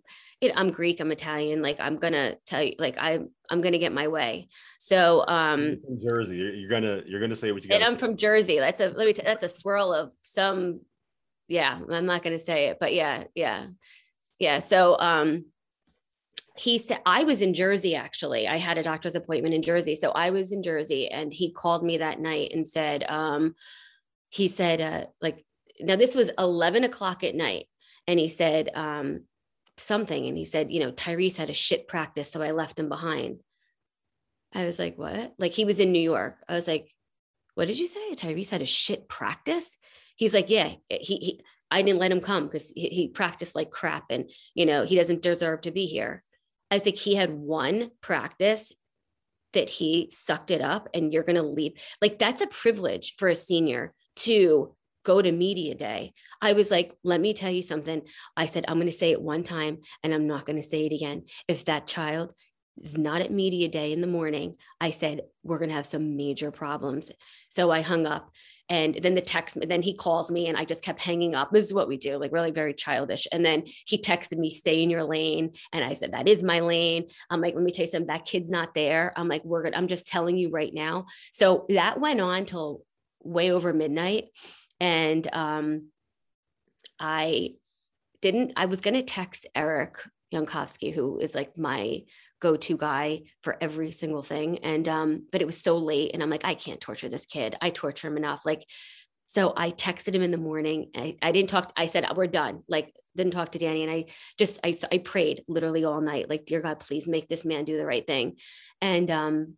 i'm 0.56 0.72
greek 0.72 1.00
i'm 1.00 1.12
italian 1.12 1.62
like 1.62 1.80
i'm 1.80 1.98
gonna 1.98 2.36
tell 2.48 2.64
you 2.64 2.74
like 2.80 2.98
i'm 2.98 3.30
i'm 3.52 3.62
gonna 3.62 3.78
get 3.78 3.94
my 3.94 4.08
way. 4.08 4.50
So 4.80 5.26
um 5.28 5.78
from 5.86 6.00
jersey. 6.00 6.38
You're 6.38 6.70
gonna 6.70 7.04
you're 7.06 7.22
gonna 7.22 7.36
say 7.36 7.52
what 7.52 7.64
you 7.64 7.70
got 7.70 7.76
and 7.76 7.84
i'm 7.86 7.94
say. 7.94 8.00
from 8.00 8.18
jersey. 8.18 8.58
That's 8.58 8.82
a 8.82 8.90
let 8.90 9.06
me 9.06 9.14
t- 9.14 9.22
that's 9.24 9.44
a 9.44 9.50
swirl 9.50 9.94
of 9.94 10.12
some 10.22 10.82
yeah 11.48 11.80
i'm 11.90 12.06
not 12.06 12.24
gonna 12.24 12.40
say 12.40 12.68
it 12.68 12.78
but 12.80 12.94
yeah 12.94 13.26
yeah 13.36 13.68
yeah. 14.40 14.60
So 14.60 14.98
um 15.00 15.46
he 16.56 16.78
said 16.78 17.02
I 17.06 17.24
was 17.24 17.42
in 17.42 17.54
Jersey 17.54 17.96
actually. 17.96 18.48
I 18.48 18.58
had 18.58 18.78
a 18.78 18.84
doctor's 18.84 19.16
appointment 19.16 19.56
in 19.56 19.64
Jersey. 19.64 19.96
So 19.96 20.12
I 20.12 20.30
was 20.30 20.52
in 20.52 20.64
Jersey 20.64 21.10
and 21.10 21.34
he 21.34 21.52
called 21.52 21.84
me 21.84 21.98
that 21.98 22.20
night 22.20 22.52
and 22.54 22.68
said, 22.68 23.04
um, 23.10 23.56
he 24.30 24.48
said, 24.48 24.82
uh, 24.82 25.06
like, 25.22 25.46
now 25.80 25.96
this 25.96 26.16
was 26.16 26.30
11 26.38 26.84
o'clock 26.84 27.24
at 27.24 27.36
night. 27.36 27.68
And 28.08 28.20
he 28.20 28.30
said, 28.30 28.70
um, 28.76 29.22
something. 29.78 30.28
And 30.28 30.38
he 30.38 30.46
said, 30.46 30.72
you 30.72 30.80
know, 30.80 30.92
Tyrese 30.92 31.38
had 31.38 31.50
a 31.50 31.54
shit 31.54 31.88
practice. 31.88 32.32
So 32.32 32.42
I 32.42 32.52
left 32.52 32.80
him 32.80 32.90
behind. 32.90 33.40
I 34.54 34.66
was 34.66 34.78
like, 34.78 34.98
what? 34.98 35.34
Like 35.40 35.54
he 35.54 35.66
was 35.66 35.80
in 35.80 35.92
New 35.92 36.00
York. 36.00 36.38
I 36.48 36.54
was 36.54 36.68
like, 36.68 36.94
what 37.56 37.68
did 37.68 37.80
you 37.80 37.88
say? 37.88 38.14
Tyrese 38.14 38.50
had 38.50 38.62
a 38.62 38.66
shit 38.66 39.08
practice. 39.08 39.78
He's 40.16 40.34
like, 40.34 40.50
yeah, 40.50 40.74
he, 40.90 41.16
he 41.18 41.42
I 41.72 41.82
didn't 41.82 42.00
let 42.00 42.12
him 42.12 42.22
come 42.22 42.46
because 42.46 42.72
he, 42.76 42.90
he 42.90 43.08
practiced 43.08 43.56
like 43.56 43.72
crap 43.72 44.06
and, 44.12 44.30
you 44.54 44.68
know, 44.68 44.86
he 44.86 44.96
doesn't 44.96 45.24
deserve 45.24 45.62
to 45.62 45.72
be 45.72 45.88
here. 45.88 46.24
I 46.74 46.80
think 46.80 46.98
he 46.98 47.14
had 47.14 47.32
one 47.32 47.92
practice 48.02 48.74
that 49.54 49.70
he 49.70 50.10
sucked 50.12 50.50
it 50.50 50.60
up 50.60 50.90
and 50.96 51.14
you're 51.14 51.22
going 51.22 51.36
to 51.36 51.44
leave. 51.44 51.74
Like 52.02 52.18
that's 52.18 52.42
a 52.42 52.48
privilege 52.48 53.14
for 53.20 53.30
a 53.30 53.36
senior 53.36 53.94
to 54.16 54.76
go 55.06 55.22
to 55.22 55.32
media 55.32 55.76
day. 55.76 56.14
I 56.42 56.54
was 56.54 56.72
like, 56.72 56.96
let 57.04 57.22
me 57.22 57.36
tell 57.36 57.52
you 57.52 57.62
something. 57.62 58.02
I 58.36 58.48
said, 58.48 58.66
I'm 58.68 58.78
going 58.78 58.88
to 58.88 58.92
say 58.92 59.12
it 59.12 59.22
one 59.22 59.44
time 59.44 59.82
and 60.02 60.16
I'm 60.16 60.26
not 60.26 60.48
going 60.48 60.56
to 60.56 60.68
say 60.68 60.88
it 60.88 60.94
again. 60.94 61.26
If 61.48 61.66
that 61.66 61.86
child 61.86 62.34
is 62.82 62.98
not 62.98 63.22
at 63.22 63.32
media 63.32 63.68
day 63.68 63.94
in 63.94 64.02
the 64.02 64.08
morning, 64.08 64.56
I 64.82 64.90
said, 64.90 65.22
we're 65.44 65.60
going 65.60 65.70
to 65.70 65.76
have 65.76 65.86
some 65.86 66.18
major 66.18 66.50
problems. 66.50 67.12
So 67.52 67.70
I 67.70 67.82
hung 67.82 68.08
up 68.08 68.32
and 68.74 68.96
then 68.96 69.14
the 69.14 69.22
text, 69.22 69.56
then 69.68 69.84
he 69.84 69.94
calls 69.94 70.32
me 70.32 70.48
and 70.48 70.58
I 70.58 70.66
just 70.66 70.82
kept 70.82 71.00
hanging 71.00 71.36
up. 71.36 71.52
This 71.52 71.64
is 71.64 71.76
what 71.76 71.88
we 71.88 71.96
do, 71.96 72.18
like 72.18 72.32
really 72.32 72.50
very 72.50 72.74
childish. 72.74 73.28
And 73.32 73.46
then 73.46 73.66
he 73.86 74.00
texted 74.00 74.40
me, 74.40 74.50
stay 74.50 74.82
in 74.82 74.90
your 74.90 75.04
lane. 75.04 75.52
And 75.72 75.86
I 75.86 75.94
said, 75.94 76.14
that 76.14 76.28
is 76.28 76.42
my 76.42 76.60
lane. 76.62 77.10
I'm 77.30 77.40
like, 77.40 77.54
let 77.54 77.64
me 77.64 77.72
tell 77.72 77.86
you 77.86 77.92
something, 77.92 78.08
that 78.08 78.26
kid's 78.26 78.50
not 78.50 78.74
there. 78.74 79.14
I'm 79.16 79.28
like, 79.28 79.46
we're 79.46 79.62
good. 79.62 79.76
I'm 79.76 79.88
just 79.88 80.08
telling 80.08 80.38
you 80.38 80.50
right 80.50 80.74
now. 80.74 81.06
So 81.34 81.68
that 81.70 82.00
went 82.00 82.20
on 82.20 82.46
till 82.46 82.82
way 83.22 83.52
over 83.52 83.74
midnight. 83.74 84.30
And 84.80 85.32
um, 85.32 85.90
I 87.00 87.52
didn't, 88.24 88.54
I 88.56 88.66
was 88.66 88.82
going 88.82 88.96
to 88.96 89.04
text 89.04 89.46
Eric 89.54 89.98
Yankovsky, 90.34 90.92
who 90.92 91.20
is 91.20 91.36
like 91.36 91.60
my 91.60 92.06
go-to 92.44 92.76
guy 92.78 93.22
for 93.42 93.58
every 93.62 93.92
single 93.92 94.22
thing. 94.22 94.60
And 94.60 94.88
um, 94.88 95.28
but 95.32 95.42
it 95.42 95.46
was 95.46 95.60
so 95.60 95.78
late, 95.78 96.12
and 96.14 96.22
I'm 96.22 96.30
like, 96.30 96.46
I 96.46 96.54
can't 96.54 96.82
torture 96.82 97.10
this 97.10 97.26
kid. 97.26 97.56
I 97.62 97.70
torture 97.70 98.10
him 98.10 98.18
enough. 98.18 98.46
Like, 98.46 98.66
so 99.28 99.54
I 99.56 99.72
texted 99.72 100.14
him 100.14 100.22
in 100.22 100.32
the 100.32 100.38
morning. 100.38 100.92
I, 100.96 101.16
I 101.22 101.32
didn't 101.32 101.50
talk. 101.50 101.72
I 101.78 101.88
said 101.88 102.06
we're 102.16 102.28
done. 102.28 102.64
Like, 102.68 102.94
didn't 103.16 103.32
talk 103.34 103.54
to 103.54 103.60
Danny, 103.60 103.84
and 103.84 103.92
I 103.92 104.06
just 104.38 104.60
I 104.64 104.76
I 104.92 104.98
prayed 104.98 105.44
literally 105.48 105.86
all 105.86 106.02
night. 106.02 106.30
Like, 106.30 106.46
dear 106.46 106.60
God, 106.60 106.82
please 106.82 107.08
make 107.08 107.30
this 107.30 107.46
man 107.46 107.64
do 107.64 107.78
the 107.78 107.86
right 107.86 108.06
thing. 108.06 108.36
And 108.82 109.10
um, 109.10 109.58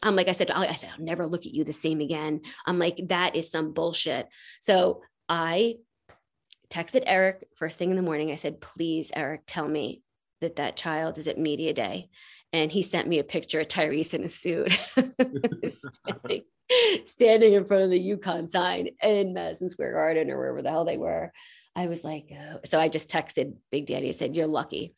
I'm 0.00 0.14
like 0.14 0.28
I 0.28 0.32
said, 0.32 0.50
I 0.50 0.74
said 0.76 0.90
I'll 0.96 1.04
never 1.04 1.26
look 1.26 1.46
at 1.46 1.52
you 1.52 1.64
the 1.64 1.72
same 1.72 2.00
again. 2.00 2.42
I'm 2.64 2.78
like 2.78 3.00
that 3.08 3.34
is 3.34 3.50
some 3.50 3.72
bullshit. 3.72 4.28
So 4.60 5.02
I 5.28 5.76
texted 6.70 7.02
Eric 7.06 7.48
first 7.56 7.76
thing 7.76 7.90
in 7.90 7.96
the 7.96 8.02
morning. 8.02 8.30
I 8.30 8.36
said, 8.36 8.60
please, 8.60 9.10
Eric, 9.14 9.42
tell 9.46 9.66
me 9.66 10.02
that 10.40 10.56
that 10.56 10.76
child 10.76 11.18
is 11.18 11.28
at 11.28 11.38
media 11.38 11.72
day 11.72 12.08
and 12.52 12.70
he 12.70 12.82
sent 12.82 13.08
me 13.08 13.18
a 13.18 13.24
picture 13.24 13.60
of 13.60 13.68
Tyrese 13.68 14.14
in 14.14 14.24
a 14.24 14.28
suit 14.28 14.72
standing, 14.92 16.42
standing, 17.04 17.52
in 17.54 17.64
front 17.64 17.84
of 17.84 17.90
the 17.90 18.16
UConn 18.16 18.48
sign 18.48 18.88
in 19.02 19.34
Madison 19.34 19.70
Square 19.70 19.92
Garden 19.92 20.30
or 20.30 20.38
wherever 20.38 20.62
the 20.62 20.70
hell 20.70 20.84
they 20.84 20.96
were. 20.96 21.32
I 21.76 21.86
was 21.86 22.02
like, 22.02 22.30
oh. 22.32 22.60
so 22.64 22.80
I 22.80 22.88
just 22.88 23.08
texted 23.08 23.54
Big 23.70 23.86
Daddy. 23.86 24.08
I 24.08 24.12
said, 24.12 24.34
"You're 24.34 24.48
lucky." 24.48 24.94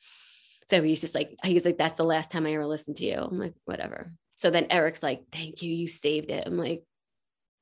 So 0.70 0.82
he's 0.82 1.02
just 1.02 1.14
like, 1.14 1.36
he's 1.44 1.66
like, 1.66 1.76
"That's 1.76 1.98
the 1.98 2.04
last 2.04 2.30
time 2.30 2.46
I 2.46 2.54
ever 2.54 2.66
listened 2.66 2.96
to 2.96 3.04
you." 3.04 3.16
I'm 3.16 3.38
like, 3.38 3.54
"Whatever." 3.66 4.12
So 4.36 4.50
then 4.50 4.66
Eric's 4.70 5.02
like, 5.02 5.24
"Thank 5.30 5.62
you, 5.62 5.70
you 5.72 5.86
saved 5.86 6.30
it." 6.30 6.44
I'm 6.46 6.56
like, 6.56 6.82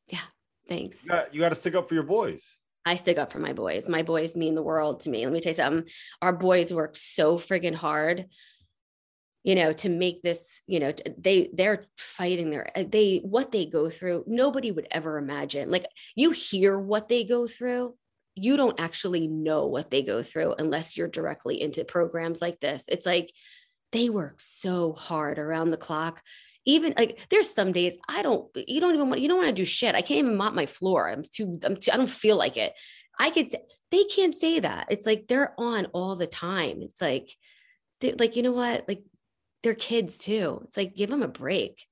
"Yeah, 0.08 0.20
thanks." 0.68 1.04
You 1.04 1.10
got, 1.10 1.34
you 1.34 1.40
got 1.40 1.48
to 1.48 1.56
stick 1.56 1.74
up 1.74 1.88
for 1.88 1.94
your 1.94 2.04
boys. 2.04 2.56
I 2.90 2.96
stick 2.96 3.18
up 3.18 3.32
for 3.32 3.38
my 3.38 3.52
boys. 3.52 3.88
My 3.88 4.02
boys 4.02 4.36
mean 4.36 4.56
the 4.56 4.62
world 4.62 5.00
to 5.00 5.10
me. 5.10 5.24
Let 5.24 5.32
me 5.32 5.40
tell 5.40 5.50
you 5.50 5.54
something. 5.54 5.88
Our 6.20 6.32
boys 6.32 6.72
work 6.72 6.96
so 6.96 7.38
friggin' 7.38 7.76
hard, 7.76 8.26
you 9.44 9.54
know, 9.54 9.70
to 9.70 9.88
make 9.88 10.22
this, 10.22 10.62
you 10.66 10.80
know, 10.80 10.92
they 11.16 11.50
they're 11.52 11.84
fighting 11.96 12.50
their 12.50 12.76
uh, 12.76 12.82
they 12.88 13.18
what 13.18 13.52
they 13.52 13.64
go 13.64 13.90
through. 13.90 14.24
Nobody 14.26 14.72
would 14.72 14.88
ever 14.90 15.18
imagine. 15.18 15.70
Like 15.70 15.86
you 16.16 16.32
hear 16.32 16.80
what 16.80 17.08
they 17.08 17.22
go 17.22 17.46
through. 17.46 17.94
You 18.34 18.56
don't 18.56 18.80
actually 18.80 19.28
know 19.28 19.66
what 19.66 19.90
they 19.90 20.02
go 20.02 20.24
through 20.24 20.54
unless 20.58 20.96
you're 20.96 21.06
directly 21.06 21.62
into 21.62 21.84
programs 21.84 22.42
like 22.42 22.58
this. 22.58 22.82
It's 22.88 23.06
like 23.06 23.30
they 23.92 24.08
work 24.08 24.40
so 24.40 24.94
hard 24.94 25.38
around 25.38 25.70
the 25.70 25.76
clock 25.76 26.22
even 26.66 26.94
like 26.96 27.18
there's 27.30 27.48
some 27.48 27.72
days 27.72 27.98
I 28.08 28.22
don't, 28.22 28.48
you 28.54 28.80
don't 28.80 28.94
even 28.94 29.08
want, 29.08 29.20
you 29.20 29.28
don't 29.28 29.38
want 29.38 29.48
to 29.48 29.54
do 29.54 29.64
shit. 29.64 29.94
I 29.94 30.02
can't 30.02 30.18
even 30.18 30.36
mop 30.36 30.52
my 30.52 30.66
floor. 30.66 31.08
I'm 31.08 31.22
too, 31.22 31.54
I'm 31.64 31.76
too, 31.76 31.92
I 31.92 31.96
don't 31.96 32.10
feel 32.10 32.36
like 32.36 32.56
it. 32.56 32.72
I 33.18 33.30
could, 33.30 33.50
say, 33.50 33.62
they 33.90 34.04
can't 34.04 34.34
say 34.34 34.60
that. 34.60 34.86
It's 34.90 35.06
like 35.06 35.26
they're 35.26 35.54
on 35.58 35.86
all 35.86 36.16
the 36.16 36.26
time. 36.26 36.82
It's 36.82 37.00
like, 37.00 37.30
like, 38.18 38.36
you 38.36 38.42
know 38.42 38.52
what? 38.52 38.84
Like 38.88 39.02
they're 39.62 39.74
kids 39.74 40.18
too. 40.18 40.60
It's 40.64 40.76
like, 40.76 40.94
give 40.94 41.10
them 41.10 41.22
a 41.22 41.28
break. 41.28 41.84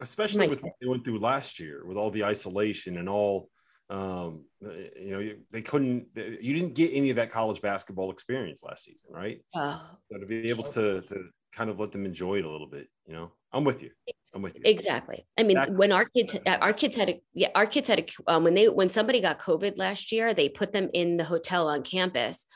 Especially 0.00 0.48
with 0.48 0.62
what 0.62 0.72
they 0.80 0.88
went 0.88 1.04
through 1.04 1.18
last 1.18 1.60
year 1.60 1.84
with 1.86 1.96
all 1.96 2.10
the 2.10 2.24
isolation 2.24 2.98
and 2.98 3.08
all, 3.08 3.48
um, 3.90 4.44
you 4.60 5.10
know, 5.10 5.30
they 5.50 5.62
couldn't, 5.62 6.06
you 6.16 6.54
didn't 6.54 6.74
get 6.74 6.92
any 6.92 7.10
of 7.10 7.16
that 7.16 7.30
college 7.30 7.60
basketball 7.60 8.10
experience 8.10 8.62
last 8.62 8.84
season, 8.84 9.10
right? 9.10 9.42
Oh. 9.54 9.80
So 10.10 10.18
to 10.18 10.26
be 10.26 10.48
able 10.48 10.64
to, 10.64 11.02
to 11.02 11.28
kind 11.52 11.70
of 11.70 11.78
let 11.78 11.92
them 11.92 12.06
enjoy 12.06 12.38
it 12.38 12.44
a 12.44 12.50
little 12.50 12.66
bit, 12.68 12.88
you 13.06 13.12
know? 13.12 13.32
I'm 13.52 13.64
with 13.64 13.82
you. 13.82 13.90
I'm 14.34 14.42
with 14.42 14.54
you. 14.56 14.62
Exactly. 14.64 15.26
I 15.36 15.42
mean, 15.42 15.52
exactly. 15.56 15.76
when 15.76 15.92
our 15.92 16.04
kids, 16.06 16.36
uh, 16.46 16.58
our 16.60 16.72
kids 16.72 16.96
had 16.96 17.10
a, 17.10 17.22
yeah, 17.34 17.48
our 17.54 17.66
kids 17.66 17.88
had 17.88 18.00
a, 18.00 18.06
um, 18.32 18.44
when 18.44 18.54
they, 18.54 18.68
when 18.68 18.88
somebody 18.88 19.20
got 19.20 19.38
COVID 19.38 19.76
last 19.76 20.10
year, 20.10 20.32
they 20.32 20.48
put 20.48 20.72
them 20.72 20.88
in 20.94 21.18
the 21.18 21.24
hotel 21.24 21.68
on 21.68 21.82
campus 21.82 22.46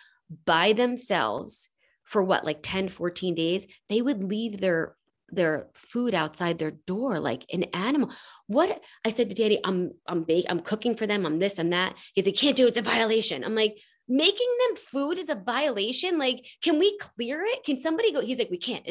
by 0.47 0.72
themselves 0.72 1.68
for 2.05 2.22
what, 2.22 2.44
like 2.44 2.61
10, 2.62 2.88
14 2.88 3.34
days. 3.34 3.66
They 3.90 4.01
would 4.01 4.24
leave 4.24 4.61
their, 4.61 4.97
their 5.28 5.66
food 5.74 6.14
outside 6.14 6.59
their 6.59 6.70
door 6.70 7.20
like 7.20 7.44
an 7.53 7.64
animal. 7.74 8.11
What 8.47 8.80
I 9.05 9.11
said 9.11 9.28
to 9.28 9.34
Daddy, 9.34 9.61
I'm, 9.62 9.92
I'm 10.07 10.22
bake, 10.22 10.47
I'm 10.49 10.61
cooking 10.61 10.94
for 10.94 11.07
them. 11.07 11.26
I'm 11.26 11.38
this, 11.38 11.59
I'm 11.59 11.70
that. 11.70 11.94
He's 12.14 12.24
like, 12.24 12.36
can't 12.36 12.57
do 12.57 12.64
it. 12.64 12.68
It's 12.68 12.76
a 12.78 12.82
violation. 12.82 13.44
I'm 13.44 13.55
like, 13.55 13.76
making 14.09 14.49
them 14.68 14.76
food 14.76 15.18
is 15.18 15.28
a 15.28 15.34
violation. 15.34 16.18
Like, 16.18 16.47
can 16.62 16.78
we 16.78 16.97
clear 16.99 17.42
it? 17.42 17.64
Can 17.64 17.76
somebody 17.76 18.12
go? 18.12 18.20
He's 18.20 18.38
like, 18.38 18.51
we 18.51 18.59
can't 18.59 18.86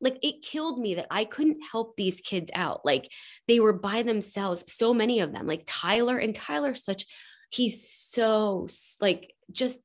like 0.00 0.18
it 0.22 0.42
killed 0.42 0.78
me 0.78 0.94
that 0.94 1.06
I 1.10 1.24
couldn't 1.24 1.62
help 1.70 1.96
these 1.96 2.20
kids 2.20 2.50
out. 2.54 2.84
Like 2.84 3.10
they 3.46 3.60
were 3.60 3.72
by 3.72 4.02
themselves, 4.02 4.72
so 4.72 4.94
many 4.94 5.20
of 5.20 5.32
them, 5.32 5.46
like 5.46 5.64
Tyler 5.66 6.18
and 6.18 6.34
Tyler, 6.34 6.74
such 6.74 7.06
he's 7.50 7.90
so 7.90 8.66
like 9.00 9.32
just 9.50 9.78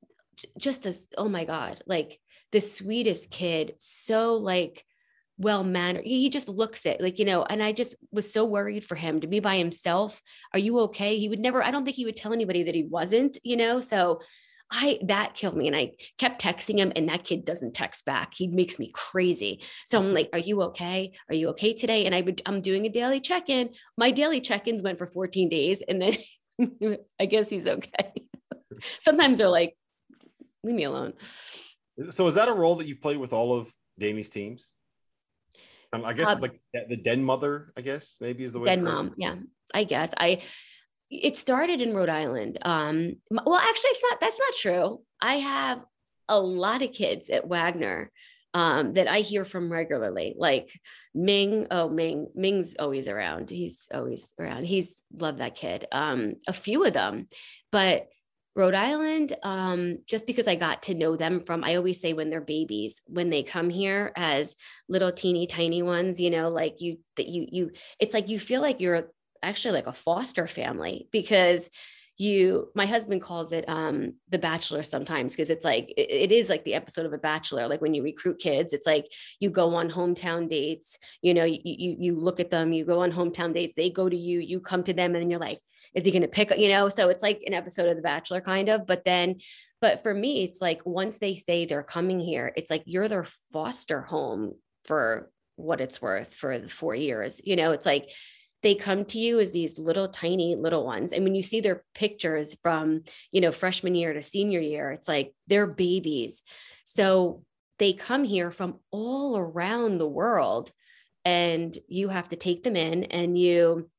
just 0.58 0.86
as 0.86 1.08
oh 1.18 1.30
my 1.30 1.46
god, 1.46 1.84
like 1.88 2.20
the 2.52 2.62
sweetest 2.62 3.32
kid, 3.32 3.76
so 3.80 4.36
like 4.36 4.86
well 5.38 5.64
mannered. 5.64 6.06
He 6.06 6.30
just 6.30 6.48
looks 6.48 6.86
it 6.86 7.02
like, 7.02 7.20
you 7.20 7.26
know, 7.26 7.44
and 7.44 7.62
I 7.62 7.72
just 7.72 7.96
was 8.12 8.32
so 8.32 8.46
worried 8.46 8.86
for 8.86 8.96
him 8.96 9.22
to 9.22 9.28
be 9.28 9.40
by 9.40 9.58
himself. 9.58 10.22
Are 10.54 10.60
you 10.60 10.80
okay? 10.82 11.18
He 11.18 11.30
would 11.30 11.40
never, 11.40 11.64
I 11.64 11.72
don't 11.72 11.84
think 11.84 11.98
he 11.98 12.06
would 12.06 12.16
tell 12.16 12.34
anybody 12.34 12.64
that 12.64 12.76
he 12.76 12.84
wasn't, 12.84 13.38
you 13.44 13.58
know? 13.58 13.82
So 13.82 14.22
I 14.74 15.00
that 15.04 15.36
killed 15.36 15.56
me. 15.56 15.68
And 15.68 15.76
I 15.76 15.92
kept 16.18 16.42
texting 16.42 16.80
him, 16.80 16.92
and 16.96 17.08
that 17.08 17.24
kid 17.24 17.46
doesn't 17.46 17.76
text 17.76 18.06
back. 18.06 18.34
He 18.36 18.48
makes 18.48 18.80
me 18.80 18.90
crazy. 18.92 19.62
So 19.86 20.00
I'm 20.00 20.14
like, 20.14 20.30
Are 20.34 20.40
you 20.40 20.64
okay? 20.64 21.14
Are 21.30 21.36
you 21.36 21.50
okay 21.50 21.74
today? 21.74 22.06
And 22.06 22.16
I 22.16 22.22
would 22.22 22.42
I'm 22.46 22.60
doing 22.60 22.86
a 22.86 22.90
daily 22.90 23.22
check-in. 23.22 23.70
My 23.98 24.12
daily 24.12 24.42
check-ins 24.42 24.82
went 24.82 24.98
for 24.98 25.08
14 25.08 25.48
days, 25.48 25.84
and 25.88 26.02
then 26.02 26.18
I 27.20 27.28
guess 27.28 27.50
he's 27.50 27.68
okay. 27.68 28.14
Sometimes 29.04 29.38
they're 29.38 29.48
like, 29.48 29.78
leave 30.64 30.76
me 30.76 30.84
alone. 30.84 31.14
So 32.10 32.26
is 32.26 32.34
that 32.34 32.50
a 32.50 32.54
role 32.54 32.76
that 32.78 32.88
you've 32.88 33.02
played 33.02 33.18
with 33.18 33.32
all 33.32 33.58
of 33.58 33.72
Danny's 34.00 34.30
teams? 34.30 34.66
Um, 35.94 36.04
I 36.04 36.14
guess 36.14 36.28
uh, 36.28 36.38
like 36.40 36.60
the 36.74 36.98
den 36.98 37.24
mother, 37.24 37.72
I 37.78 37.82
guess 37.82 38.18
maybe 38.20 38.44
is 38.44 38.54
the 38.54 38.60
way. 38.60 38.66
Den 38.66 38.84
mom, 38.84 39.14
yeah. 39.18 39.36
I 39.76 39.84
guess 39.84 40.12
I 40.18 40.42
it 41.22 41.38
started 41.38 41.82
in 41.82 41.96
Rhode 41.96 42.10
Island. 42.10 42.58
Um, 42.62 43.18
well, 43.30 43.56
actually, 43.60 43.92
it's 43.92 44.04
not. 44.04 44.20
That's 44.20 44.40
not 44.40 44.54
true. 44.56 45.02
I 45.22 45.36
have 45.36 45.82
a 46.30 46.40
lot 46.40 46.82
of 46.82 46.94
kids 46.94 47.30
at 47.30 47.48
Wagner 47.48 48.12
um, 48.54 48.94
that 48.94 49.08
I 49.08 49.20
hear 49.20 49.46
from 49.46 49.72
regularly, 49.72 50.36
like 50.38 50.70
Ming. 51.14 51.68
Oh, 51.72 51.90
Ming, 51.90 52.28
Ming's 52.36 52.76
always 52.78 53.08
around. 53.08 53.50
He's 53.50 53.88
always 53.94 54.34
around. 54.40 54.66
He's 54.66 55.04
loved 55.16 55.40
that 55.40 55.56
kid. 55.56 55.86
Um, 55.92 56.36
a 56.48 56.54
few 56.54 56.86
of 56.86 56.94
them, 56.94 57.28
but 57.72 58.08
Rhode 58.56 58.76
Island, 58.76 59.34
um, 59.42 59.98
just 60.06 60.28
because 60.28 60.48
I 60.48 60.54
got 60.56 60.84
to 60.84 60.94
know 60.94 61.16
them 61.16 61.40
from, 61.40 61.64
I 61.64 61.76
always 61.76 62.00
say 62.00 62.14
when 62.14 62.30
they're 62.30 62.40
babies, 62.40 63.02
when 63.08 63.32
they 63.32 63.42
come 63.42 63.70
here 63.72 64.12
as 64.16 64.56
little 64.88 65.12
teeny 65.12 65.48
tiny 65.48 65.82
ones, 65.82 66.20
you 66.20 66.30
know, 66.30 66.50
like 66.50 66.80
you, 66.80 67.00
that 67.18 67.28
you, 67.28 67.48
you, 67.50 67.72
it's 68.00 68.14
like 68.14 68.30
you 68.30 68.40
feel 68.40 68.62
like 68.62 68.80
you're 68.80 69.10
actually 69.44 69.74
like 69.74 69.88
a 69.88 69.94
foster 69.94 70.48
family 70.48 71.08
because 71.12 71.70
you 72.18 72.70
my 72.76 72.86
husband 72.86 73.22
calls 73.22 73.52
it 73.52 73.68
um 73.68 74.14
the 74.30 74.38
bachelor 74.38 74.84
sometimes 74.84 75.34
because 75.34 75.50
it's 75.50 75.66
like 75.66 75.92
it, 75.98 76.12
it 76.12 76.32
is 76.32 76.48
like 76.48 76.64
the 76.64 76.76
episode 76.76 77.06
of 77.06 77.14
a 77.14 77.18
bachelor. 77.18 77.68
Like 77.68 77.82
when 77.82 77.94
you 77.94 78.04
recruit 78.04 78.40
kids 78.40 78.74
it's 78.74 78.86
like 78.86 79.08
you 79.40 79.50
go 79.50 79.76
on 79.76 79.90
hometown 79.90 80.50
dates 80.50 80.98
you 81.22 81.34
know 81.34 81.44
you 81.44 81.60
you, 81.64 81.96
you 82.00 82.20
look 82.20 82.40
at 82.40 82.52
them 82.52 82.72
you 82.72 82.86
go 82.86 83.02
on 83.02 83.12
hometown 83.12 83.54
dates 83.54 83.76
they 83.76 83.90
go 83.90 84.08
to 84.08 84.16
you 84.16 84.40
you 84.40 84.60
come 84.60 84.84
to 84.84 84.94
them 84.94 85.16
and 85.16 85.24
then 85.24 85.30
you're 85.30 85.40
like 85.40 85.60
is 85.96 86.06
he 86.06 86.12
going 86.12 86.24
to 86.24 86.28
pick 86.28 86.52
you 86.58 86.70
know? 86.70 86.90
So 86.90 87.10
it's 87.10 87.22
like 87.22 87.44
an 87.46 87.54
episode 87.54 87.88
of 87.90 87.96
the 87.96 88.02
bachelor 88.02 88.42
kind 88.42 88.70
of 88.70 88.86
but 88.86 89.06
then 89.06 89.38
but 89.82 90.04
for 90.04 90.14
me 90.14 90.44
it's 90.44 90.62
like 90.62 90.86
once 90.86 91.18
they 91.18 91.34
say 91.34 91.66
they're 91.66 91.84
coming 91.84 92.20
here 92.20 92.54
it's 92.56 92.70
like 92.70 92.84
you're 92.86 93.08
their 93.08 93.26
foster 93.52 94.02
home 94.02 94.54
for 94.86 95.32
what 95.56 95.82
it's 95.82 96.02
worth 96.02 96.34
for 96.34 96.60
the 96.60 96.70
four 96.70 96.94
years 96.94 97.42
you 97.44 97.56
know? 97.56 97.72
It's 97.72 97.88
like 97.88 98.12
they 98.64 98.76
come 98.76 99.04
to 99.06 99.20
you 99.20 99.40
as 99.40 99.52
these 99.52 99.78
little 99.78 100.08
tiny 100.08 100.56
little 100.56 100.86
ones. 100.86 101.14
And 101.14 101.24
when 101.24 101.36
you 101.36 101.44
see 101.44 101.60
their 101.60 101.84
pictures 101.94 102.58
from 102.64 103.04
you 103.32 103.42
know 103.42 103.52
freshman 103.52 103.94
year 103.94 104.14
to 104.14 104.22
senior 104.22 104.60
year 104.60 104.92
it's 104.92 105.08
like 105.08 105.34
they're 105.48 105.68
babies. 105.68 106.42
So 106.86 107.44
they 107.78 107.94
come 107.94 108.24
here 108.24 108.52
from 108.52 108.80
all 108.92 109.38
around 109.38 109.98
the 109.98 110.08
world 110.08 110.72
and 111.26 111.78
you 111.88 112.10
have 112.10 112.30
to 112.30 112.36
take 112.36 112.64
them 112.64 112.76
in 112.76 113.06
and 113.06 113.38
you 113.38 113.90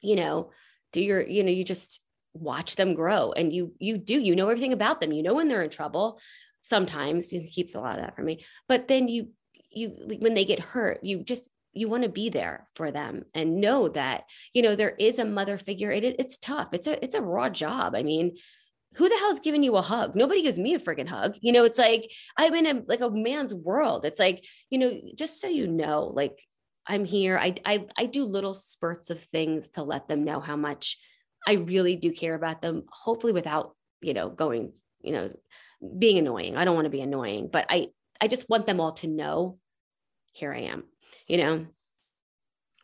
you 0.00 0.16
know 0.16 0.50
do 0.92 1.00
your 1.00 1.20
you 1.26 1.42
know 1.42 1.50
you 1.50 1.64
just 1.64 2.00
watch 2.34 2.76
them 2.76 2.94
grow 2.94 3.32
and 3.32 3.52
you 3.52 3.72
you 3.78 3.96
do 3.98 4.18
you 4.20 4.36
know 4.36 4.48
everything 4.48 4.72
about 4.72 5.00
them. 5.00 5.12
You 5.12 5.22
know 5.22 5.34
when 5.34 5.48
they're 5.48 5.62
in 5.62 5.70
trouble 5.70 6.20
sometimes. 6.62 7.30
He 7.30 7.48
keeps 7.48 7.74
a 7.74 7.80
lot 7.80 7.98
of 7.98 8.04
that 8.04 8.16
for 8.16 8.22
me. 8.22 8.44
But 8.68 8.88
then 8.88 9.08
you 9.08 9.30
you 9.70 10.18
when 10.20 10.34
they 10.34 10.44
get 10.44 10.60
hurt 10.60 11.02
you 11.02 11.22
just 11.22 11.50
you 11.76 11.88
want 11.88 12.02
to 12.02 12.08
be 12.08 12.28
there 12.28 12.68
for 12.74 12.90
them 12.90 13.24
and 13.34 13.60
know 13.60 13.88
that 13.88 14.24
you 14.52 14.62
know 14.62 14.74
there 14.74 14.94
is 14.98 15.18
a 15.18 15.24
mother 15.24 15.58
figure. 15.58 15.90
It, 15.90 16.04
it's 16.04 16.38
tough. 16.38 16.68
It's 16.72 16.86
a 16.86 17.02
it's 17.02 17.14
a 17.14 17.20
raw 17.20 17.48
job. 17.48 17.94
I 17.94 18.02
mean 18.02 18.36
who 18.94 19.10
the 19.10 19.18
hell's 19.18 19.40
giving 19.40 19.62
you 19.62 19.76
a 19.76 19.82
hug? 19.82 20.16
Nobody 20.16 20.40
gives 20.40 20.58
me 20.58 20.72
a 20.74 20.80
freaking 20.80 21.08
hug. 21.08 21.36
You 21.40 21.52
know 21.52 21.64
it's 21.64 21.78
like 21.78 22.10
i'm 22.36 22.54
in 22.54 22.66
a 22.66 22.82
like 22.86 23.00
a 23.00 23.10
man's 23.10 23.54
world. 23.54 24.04
It's 24.04 24.18
like 24.18 24.44
you 24.70 24.78
know 24.78 24.92
just 25.14 25.40
so 25.40 25.48
you 25.48 25.66
know 25.66 26.12
like 26.14 26.42
i'm 26.86 27.04
here. 27.04 27.38
I 27.38 27.54
i, 27.64 27.86
I 27.96 28.06
do 28.06 28.24
little 28.24 28.54
spurts 28.54 29.10
of 29.10 29.20
things 29.20 29.68
to 29.70 29.82
let 29.82 30.08
them 30.08 30.24
know 30.24 30.40
how 30.40 30.56
much 30.56 30.98
i 31.46 31.52
really 31.52 31.96
do 31.96 32.12
care 32.12 32.34
about 32.34 32.62
them 32.62 32.84
hopefully 32.90 33.32
without 33.32 33.76
you 34.00 34.14
know 34.14 34.28
going 34.28 34.72
you 35.02 35.12
know 35.12 35.30
being 35.98 36.18
annoying. 36.18 36.56
I 36.56 36.64
don't 36.64 36.74
want 36.74 36.86
to 36.86 36.90
be 36.90 37.02
annoying 37.02 37.50
but 37.52 37.66
i 37.68 37.88
i 38.20 38.28
just 38.28 38.48
want 38.48 38.66
them 38.66 38.80
all 38.80 38.92
to 38.92 39.06
know 39.06 39.58
here 40.32 40.52
i 40.52 40.60
am 40.60 40.84
you 41.26 41.38
know? 41.38 41.66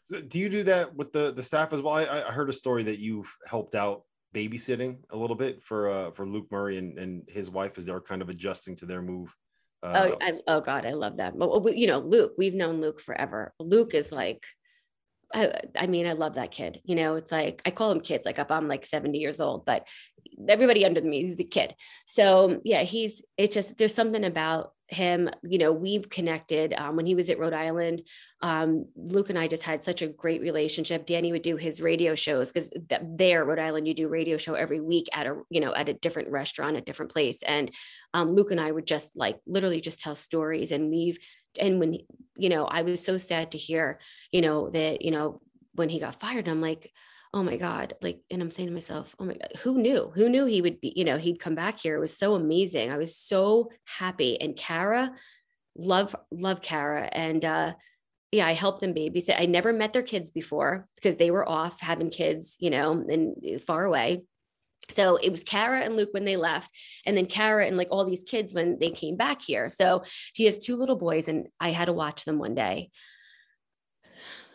So 0.05 0.21
do 0.21 0.39
you 0.39 0.49
do 0.49 0.63
that 0.65 0.95
with 0.95 1.13
the 1.13 1.33
the 1.33 1.43
staff 1.43 1.73
as 1.73 1.81
well? 1.81 1.95
I, 1.95 2.05
I 2.05 2.33
heard 2.33 2.51
a 2.51 2.53
story 2.53 2.83
that 2.85 2.99
you've 2.99 3.33
helped 3.47 3.75
out 3.75 4.05
babysitting 4.35 4.97
a 5.11 5.17
little 5.17 5.37
bit 5.37 5.63
for 5.63 5.91
uh 5.91 6.11
for 6.11 6.27
luke 6.27 6.47
murray 6.51 6.79
and, 6.79 6.99
and 6.99 7.23
his 7.29 7.51
wife 7.51 7.77
as 7.77 7.87
they're 7.87 8.01
kind 8.01 8.23
of 8.23 8.31
adjusting 8.31 8.75
to 8.75 8.87
their 8.87 9.03
move 9.03 9.35
uh, 9.83 10.11
oh 10.11 10.19
I, 10.23 10.33
oh 10.47 10.61
god 10.61 10.87
i 10.87 10.93
love 10.93 11.19
that. 11.19 11.39
But 11.39 11.77
you 11.77 11.87
know 11.87 11.99
luke 11.99 12.33
we've 12.39 12.55
known 12.55 12.81
luke 12.81 13.01
forever. 13.01 13.53
Luke 13.59 13.95
is 13.95 14.13
like 14.13 14.45
I, 15.35 15.53
I 15.79 15.87
mean, 15.87 16.07
I 16.07 16.13
love 16.13 16.35
that 16.35 16.51
kid. 16.51 16.81
You 16.85 16.95
know, 16.95 17.17
it's 17.17 17.33
like 17.33 17.63
I 17.65 17.71
call 17.71 17.89
them 17.89 18.01
kids. 18.01 18.27
Like 18.27 18.39
I'm 18.51 18.69
like 18.69 18.85
70 18.85 19.19
years 19.19 19.41
old, 19.41 19.65
but 19.65 19.87
everybody 20.49 20.85
under 20.85 21.03
me 21.03 21.25
is 21.25 21.41
a 21.41 21.45
kid. 21.45 21.75
So 22.05 22.61
yeah, 22.65 22.83
he's. 22.83 23.23
It's 23.37 23.55
just 23.55 23.79
there's 23.79 23.95
something 23.95 24.25
about 24.25 24.73
him. 24.89 25.31
You 25.43 25.59
know, 25.59 25.73
we've 25.73 26.09
connected 26.09 26.75
um, 26.75 26.97
when 26.97 27.07
he 27.07 27.15
was 27.15 27.31
at 27.31 27.39
Rhode 27.39 27.55
Island. 27.55 28.03
Um, 28.43 28.87
Luke 28.97 29.31
and 29.31 29.39
I 29.39 29.49
just 29.49 29.63
had 29.63 29.85
such 29.85 30.03
a 30.03 30.09
great 30.09 30.43
relationship. 30.43 31.07
Danny 31.07 31.33
would 31.33 31.43
do 31.43 31.57
his 31.57 31.81
radio 31.81 32.15
shows 32.15 32.53
because 32.53 32.71
there, 33.01 33.45
Rhode 33.45 33.59
Island, 33.59 33.89
you 33.89 33.95
do 33.95 34.09
radio 34.09 34.37
show 34.37 34.55
every 34.55 34.81
week 34.81 35.09
at 35.13 35.27
a 35.27 35.41
you 35.49 35.61
know 35.61 35.75
at 35.75 35.89
a 35.89 35.95
different 35.95 36.31
restaurant, 36.31 36.77
a 36.77 36.81
different 36.81 37.13
place, 37.13 37.43
and 37.43 37.71
um, 38.15 38.35
Luke 38.35 38.51
and 38.51 38.61
I 38.61 38.71
would 38.71 38.87
just 38.87 39.17
like 39.17 39.39
literally 39.47 39.81
just 39.81 40.01
tell 40.01 40.15
stories, 40.15 40.71
and 40.73 40.91
we've 40.91 41.19
and 41.59 41.81
when 41.81 41.99
you 42.37 42.49
know 42.49 42.65
i 42.65 42.83
was 42.83 43.05
so 43.05 43.19
sad 43.19 43.53
to 43.53 43.59
hear 43.59 43.99
you 44.31 44.41
know 44.41 44.71
that 44.71 45.03
you 45.03 45.11
know 45.11 45.41
when 45.75 45.89
he 45.89 45.99
got 46.01 46.21
fired 46.21 46.49
i'm 46.49 46.61
like 46.61 46.91
oh 47.35 47.43
my 47.43 47.57
god 47.57 47.95
like 48.03 48.21
and 48.31 48.43
i'm 48.43 48.51
saying 48.51 48.69
to 48.69 48.75
myself 48.75 49.15
oh 49.19 49.25
my 49.25 49.33
god 49.35 49.53
who 49.63 49.79
knew? 49.79 50.13
Who 50.15 50.29
knew 50.29 50.45
he 50.45 50.61
would 50.61 50.81
be 50.81 50.93
you 50.95 51.05
know 51.05 51.17
he'd 51.17 51.41
come 51.41 51.55
back 51.55 51.81
here? 51.81 51.97
It 51.97 52.01
was 52.01 52.17
so 52.17 52.35
amazing. 52.35 52.91
I 52.91 52.99
was 52.99 53.17
so 53.17 53.71
happy. 53.85 54.41
And 54.41 54.57
kara 54.57 55.13
love 55.77 56.15
love 56.31 56.61
kara. 56.61 57.09
And 57.11 57.45
uh 57.45 57.73
yeah 58.31 58.47
i 58.47 58.53
helped 58.53 58.81
them 58.81 58.95
babysit. 58.95 59.41
I 59.41 59.47
never 59.47 59.73
met 59.73 59.93
their 59.93 60.03
kids 60.03 60.31
before 60.31 60.89
because 60.97 61.17
they 61.17 61.31
were 61.31 61.49
off 61.49 61.81
having 61.81 62.11
kids 62.11 62.57
you 62.61 62.71
know 62.71 62.93
and 62.93 63.61
far 63.63 63.85
away 63.85 64.25
so 64.91 65.17
it 65.17 65.31
was 65.31 65.45
Kara 65.45 65.81
and 65.81 65.97
Luke 65.97 66.11
when 66.13 66.25
they 66.25 66.37
left, 66.37 66.71
and 67.07 67.17
then 67.17 67.27
Kara 67.27 67.67
and 67.67 67.77
like 67.77 67.89
all 67.91 68.05
these 68.05 68.25
kids 68.25 68.53
when 68.53 68.79
they 68.79 68.91
came 68.91 69.17
back 69.17 69.43
here. 69.43 69.69
So 69.69 70.05
she 70.33 70.45
has 70.47 70.59
two 70.59 70.77
little 70.77 70.97
boys, 70.97 71.29
and 71.29 71.49
I 71.61 71.71
had 71.71 71.87
to 71.87 71.93
watch 71.93 72.25
them 72.25 72.39
one 72.39 72.55
day. 72.55 72.91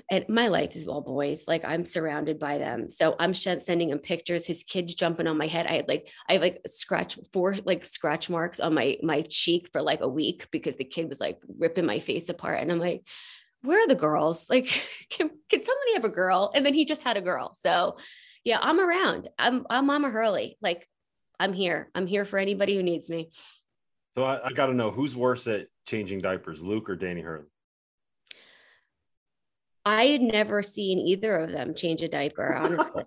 And 0.09 0.23
my 0.30 0.47
life 0.47 0.73
is 0.78 0.88
all 0.88 1.01
boys. 1.01 1.45
Like 1.47 1.65
I'm 1.65 1.84
surrounded 1.84 2.39
by 2.39 2.59
them. 2.59 2.89
So 2.89 3.15
I'm 3.19 3.34
sending 3.34 3.89
him 3.89 3.99
pictures. 3.99 4.45
His 4.45 4.63
kids 4.63 4.95
jumping 4.95 5.28
on 5.28 5.38
my 5.38 5.47
head. 5.47 5.65
I 5.65 5.73
had 5.73 5.89
like 5.89 6.09
I 6.30 6.34
have 6.34 6.41
like 6.41 6.61
scratch 6.65 7.19
four 7.34 7.55
like 7.65 7.84
scratch 7.84 8.30
marks 8.30 8.61
on 8.61 8.73
my 8.73 8.97
my 9.03 9.23
cheek 9.23 9.69
for 9.73 9.82
like 9.82 9.99
a 9.99 10.07
week 10.07 10.47
because 10.49 10.78
the 10.78 10.86
kid 10.86 11.09
was 11.09 11.19
like 11.19 11.39
ripping 11.57 11.86
my 11.86 11.99
face 11.99 12.30
apart. 12.30 12.61
And 12.61 12.71
I'm 12.71 12.80
like, 12.80 13.03
where 13.63 13.84
are 13.84 13.88
the 13.88 13.95
girls? 13.95 14.49
Like, 14.49 14.65
can, 15.09 15.30
can 15.49 15.63
somebody 15.63 15.93
have 15.95 16.05
a 16.05 16.09
girl? 16.09 16.51
And 16.55 16.65
then 16.65 16.73
he 16.73 16.86
just 16.86 17.03
had 17.03 17.17
a 17.17 17.21
girl. 17.21 17.53
So 17.61 17.97
yeah, 18.48 18.60
I'm 18.62 18.80
around. 18.80 19.28
I'm 19.38 19.68
I'm 19.70 19.88
Mama 19.88 20.10
Hurley. 20.10 20.58
Like 20.62 20.88
I'm 21.38 21.52
here. 21.52 21.89
I'm 21.93 22.08
here 22.08 22.24
for 22.24 22.39
anybody 22.39 22.78
who 22.78 22.82
needs 22.82 23.10
me. 23.10 23.30
So 24.16 24.24
I, 24.24 24.48
I 24.48 24.54
got 24.54 24.68
to 24.68 24.74
know 24.74 24.89
who's 24.89 25.18
worse 25.18 25.48
at 25.48 25.68
changing 25.86 26.22
diapers, 26.22 26.64
Luke 26.64 26.89
or 26.89 26.95
Danny 26.95 27.20
Hurley? 27.20 27.48
I 29.86 30.06
had 30.06 30.22
never 30.22 30.64
seen 30.64 30.98
either 31.00 31.36
of 31.36 31.52
them 31.52 31.76
change 31.76 32.02
a 32.04 32.08
diaper, 32.08 32.56
honestly. 32.56 33.04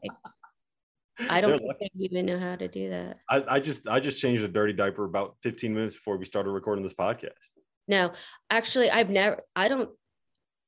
I 1.30 1.40
don't 1.40 1.62
even 1.94 2.26
know 2.26 2.38
how 2.38 2.56
to 2.56 2.68
do 2.68 2.90
that. 2.90 3.16
I, 3.30 3.56
I, 3.56 3.60
just 3.60 3.88
I 3.88 3.98
just 3.98 4.20
changed 4.20 4.42
a 4.42 4.48
dirty 4.48 4.74
diaper 4.74 5.06
about 5.06 5.36
15 5.42 5.74
minutes 5.74 5.94
before 5.94 6.18
we 6.18 6.26
started 6.26 6.50
recording 6.50 6.82
this 6.82 6.94
podcast. 6.94 7.30
No, 7.88 8.12
actually, 8.50 8.90
I've 8.90 9.08
never. 9.08 9.40
I 9.56 9.68
don't. 9.68 9.88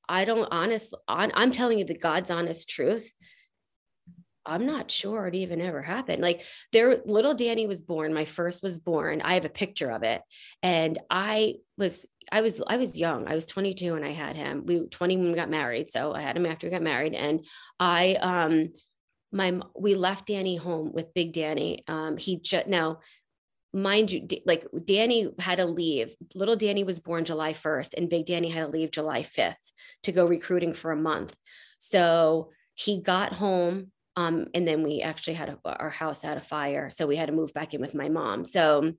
I 0.08 0.24
don't 0.24 0.48
honestly. 0.50 0.98
On, 1.08 1.30
I'm 1.34 1.52
telling 1.52 1.78
you 1.78 1.84
the 1.84 1.98
God's 1.98 2.30
honest 2.30 2.70
truth. 2.70 3.12
I'm 4.44 4.66
not 4.66 4.90
sure 4.90 5.26
it 5.26 5.34
even 5.34 5.60
ever 5.60 5.82
happened. 5.82 6.22
Like 6.22 6.42
there, 6.72 7.02
little 7.04 7.34
Danny 7.34 7.66
was 7.66 7.82
born. 7.82 8.12
My 8.12 8.24
first 8.24 8.62
was 8.62 8.78
born. 8.78 9.22
I 9.22 9.34
have 9.34 9.44
a 9.44 9.50
picture 9.50 9.90
of 9.90 10.02
it. 10.02 10.22
And 10.62 10.98
I 11.10 11.56
was, 11.78 12.06
I 12.30 12.40
was, 12.40 12.62
I 12.66 12.76
was 12.76 12.98
young. 12.98 13.28
I 13.28 13.34
was 13.34 13.46
22 13.46 13.92
when 13.94 14.04
I 14.04 14.12
had 14.12 14.36
him. 14.36 14.64
We 14.66 14.86
20 14.86 15.16
when 15.16 15.28
we 15.28 15.34
got 15.34 15.50
married. 15.50 15.90
So 15.90 16.12
I 16.12 16.22
had 16.22 16.36
him 16.36 16.46
after 16.46 16.66
we 16.66 16.72
got 16.72 16.82
married. 16.82 17.14
And 17.14 17.44
I, 17.78 18.14
um, 18.14 18.70
my, 19.32 19.60
we 19.78 19.94
left 19.94 20.26
Danny 20.26 20.56
home 20.56 20.92
with 20.92 21.14
big 21.14 21.32
Danny. 21.32 21.84
Um, 21.88 22.16
he 22.16 22.38
just, 22.38 22.66
now 22.66 22.98
mind 23.72 24.10
you, 24.10 24.26
like 24.44 24.66
Danny 24.84 25.30
had 25.38 25.58
to 25.58 25.66
leave. 25.66 26.14
Little 26.34 26.56
Danny 26.56 26.84
was 26.84 27.00
born 27.00 27.24
July 27.24 27.54
1st 27.54 27.94
and 27.96 28.10
big 28.10 28.26
Danny 28.26 28.50
had 28.50 28.66
to 28.66 28.68
leave 28.70 28.90
July 28.90 29.22
5th 29.22 29.54
to 30.02 30.12
go 30.12 30.26
recruiting 30.26 30.72
for 30.72 30.90
a 30.90 30.96
month. 30.96 31.34
So 31.78 32.50
he 32.74 33.00
got 33.00 33.34
home 33.34 33.90
um, 34.16 34.46
and 34.54 34.66
then 34.66 34.82
we 34.82 35.00
actually 35.00 35.34
had 35.34 35.48
a, 35.48 35.58
our 35.64 35.90
house 35.90 36.22
had 36.22 36.36
a 36.36 36.42
fire. 36.42 36.90
So 36.90 37.06
we 37.06 37.16
had 37.16 37.26
to 37.26 37.32
move 37.32 37.54
back 37.54 37.74
in 37.74 37.80
with 37.80 37.94
my 37.94 38.08
mom. 38.08 38.44
So 38.44 38.92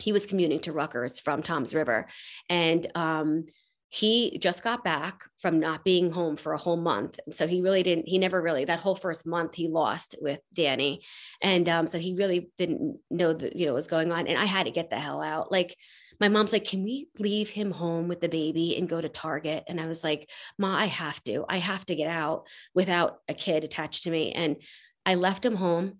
he 0.00 0.12
was 0.12 0.26
commuting 0.26 0.60
to 0.60 0.72
Rutgers 0.72 1.20
from 1.20 1.42
Toms 1.42 1.74
River. 1.74 2.08
And 2.48 2.86
um, 2.94 3.44
he 3.88 4.38
just 4.38 4.62
got 4.62 4.82
back 4.84 5.24
from 5.40 5.60
not 5.60 5.84
being 5.84 6.10
home 6.10 6.36
for 6.36 6.52
a 6.52 6.58
whole 6.58 6.78
month. 6.78 7.20
And 7.26 7.34
So 7.34 7.46
he 7.46 7.60
really 7.60 7.82
didn't, 7.82 8.08
he 8.08 8.18
never 8.18 8.40
really, 8.40 8.64
that 8.64 8.80
whole 8.80 8.94
first 8.94 9.26
month 9.26 9.54
he 9.54 9.68
lost 9.68 10.16
with 10.20 10.40
Danny. 10.52 11.02
And 11.42 11.68
um, 11.68 11.86
so 11.86 11.98
he 11.98 12.14
really 12.14 12.50
didn't 12.56 13.00
know 13.10 13.34
that, 13.34 13.54
you 13.54 13.66
know, 13.66 13.72
what 13.72 13.78
was 13.78 13.88
going 13.88 14.10
on. 14.10 14.28
And 14.28 14.38
I 14.38 14.46
had 14.46 14.64
to 14.64 14.72
get 14.72 14.88
the 14.88 14.98
hell 14.98 15.20
out. 15.20 15.52
Like 15.52 15.76
my 16.22 16.28
mom's 16.28 16.52
like, 16.52 16.64
can 16.64 16.84
we 16.84 17.08
leave 17.18 17.50
him 17.50 17.72
home 17.72 18.06
with 18.06 18.20
the 18.20 18.28
baby 18.28 18.76
and 18.76 18.88
go 18.88 19.00
to 19.00 19.08
Target? 19.08 19.64
And 19.66 19.80
I 19.80 19.86
was 19.86 20.04
like, 20.04 20.30
Ma, 20.56 20.72
I 20.78 20.84
have 20.84 21.22
to. 21.24 21.44
I 21.48 21.56
have 21.58 21.84
to 21.86 21.96
get 21.96 22.08
out 22.08 22.46
without 22.74 23.18
a 23.26 23.34
kid 23.34 23.64
attached 23.64 24.04
to 24.04 24.10
me. 24.10 24.30
And 24.30 24.56
I 25.04 25.16
left 25.16 25.44
him 25.44 25.56
home 25.56 25.94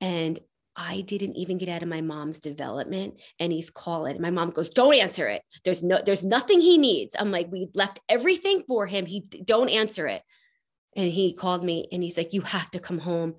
and 0.00 0.40
I 0.74 1.02
didn't 1.02 1.36
even 1.36 1.58
get 1.58 1.68
out 1.68 1.82
of 1.82 1.90
my 1.90 2.00
mom's 2.00 2.40
development 2.40 3.20
and 3.38 3.52
he's 3.52 3.68
calling. 3.68 4.18
My 4.18 4.30
mom 4.30 4.48
goes, 4.50 4.70
"Don't 4.70 4.94
answer 4.94 5.28
it. 5.28 5.42
There's 5.62 5.82
no 5.82 6.00
there's 6.04 6.24
nothing 6.24 6.62
he 6.62 6.78
needs." 6.78 7.14
I'm 7.18 7.30
like, 7.30 7.52
"We 7.52 7.68
left 7.74 7.98
everything 8.08 8.62
for 8.66 8.86
him. 8.86 9.04
He 9.04 9.20
don't 9.20 9.68
answer 9.68 10.06
it." 10.06 10.22
And 10.94 11.12
he 11.12 11.34
called 11.34 11.62
me 11.62 11.88
and 11.92 12.02
he's 12.02 12.16
like, 12.16 12.32
"You 12.32 12.40
have 12.42 12.70
to 12.70 12.80
come 12.80 12.98
home. 12.98 13.34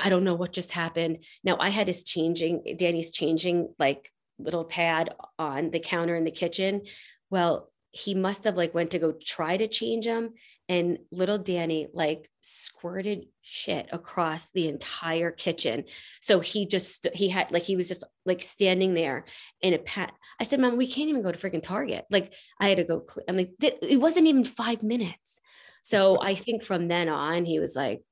I 0.00 0.08
don't 0.08 0.24
know 0.24 0.34
what 0.34 0.52
just 0.52 0.72
happened." 0.72 1.24
Now 1.44 1.58
I 1.60 1.68
had 1.68 1.88
his 1.88 2.02
changing 2.02 2.76
Danny's 2.78 3.10
changing 3.10 3.74
like 3.78 4.10
little 4.38 4.64
pad 4.64 5.14
on 5.38 5.70
the 5.70 5.80
counter 5.80 6.14
in 6.14 6.24
the 6.24 6.30
kitchen. 6.30 6.82
Well, 7.30 7.72
he 7.92 8.14
must 8.14 8.44
have 8.44 8.56
like 8.56 8.74
went 8.74 8.92
to 8.92 8.98
go 8.98 9.12
try 9.12 9.56
to 9.56 9.68
change 9.68 10.06
him 10.06 10.30
and 10.68 10.98
little 11.10 11.36
Danny 11.36 11.88
like 11.92 12.30
squirted 12.40 13.26
shit 13.42 13.86
across 13.92 14.50
the 14.50 14.66
entire 14.68 15.30
kitchen. 15.30 15.84
So 16.22 16.40
he 16.40 16.66
just 16.66 17.06
he 17.12 17.28
had 17.28 17.50
like 17.50 17.64
he 17.64 17.76
was 17.76 17.88
just 17.88 18.04
like 18.24 18.42
standing 18.42 18.94
there 18.94 19.26
in 19.60 19.74
a 19.74 19.78
pat. 19.78 20.14
I 20.40 20.44
said, 20.44 20.60
"Mom, 20.60 20.78
we 20.78 20.86
can't 20.86 21.10
even 21.10 21.22
go 21.22 21.30
to 21.30 21.38
freaking 21.38 21.62
Target." 21.62 22.06
Like 22.10 22.32
I 22.58 22.68
had 22.68 22.78
to 22.78 22.84
go. 22.84 23.04
I'm 23.28 23.36
like, 23.36 23.50
it 23.60 24.00
wasn't 24.00 24.26
even 24.26 24.44
five 24.44 24.82
minutes. 24.82 25.40
So 25.82 26.18
I 26.22 26.34
think 26.34 26.64
from 26.64 26.88
then 26.88 27.10
on, 27.10 27.44
he 27.44 27.58
was 27.58 27.76
like, 27.76 28.02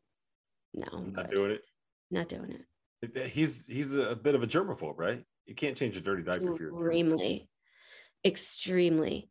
"No, 0.74 0.88
I'm 0.92 1.14
not 1.14 1.30
doing 1.30 1.52
it. 1.52 1.62
Not 2.10 2.28
doing 2.28 2.50
it." 2.50 3.28
He's 3.28 3.66
he's 3.66 3.94
a 3.94 4.14
bit 4.14 4.34
of 4.34 4.42
a 4.42 4.46
germaphobe, 4.46 4.98
right? 4.98 5.24
You 5.50 5.56
can't 5.56 5.76
change 5.76 5.96
a 5.96 6.00
dirty 6.00 6.22
diaper 6.22 6.56
for 6.56 6.62
your 6.62 6.70
extremely, 6.70 7.48
extremely. 8.24 9.30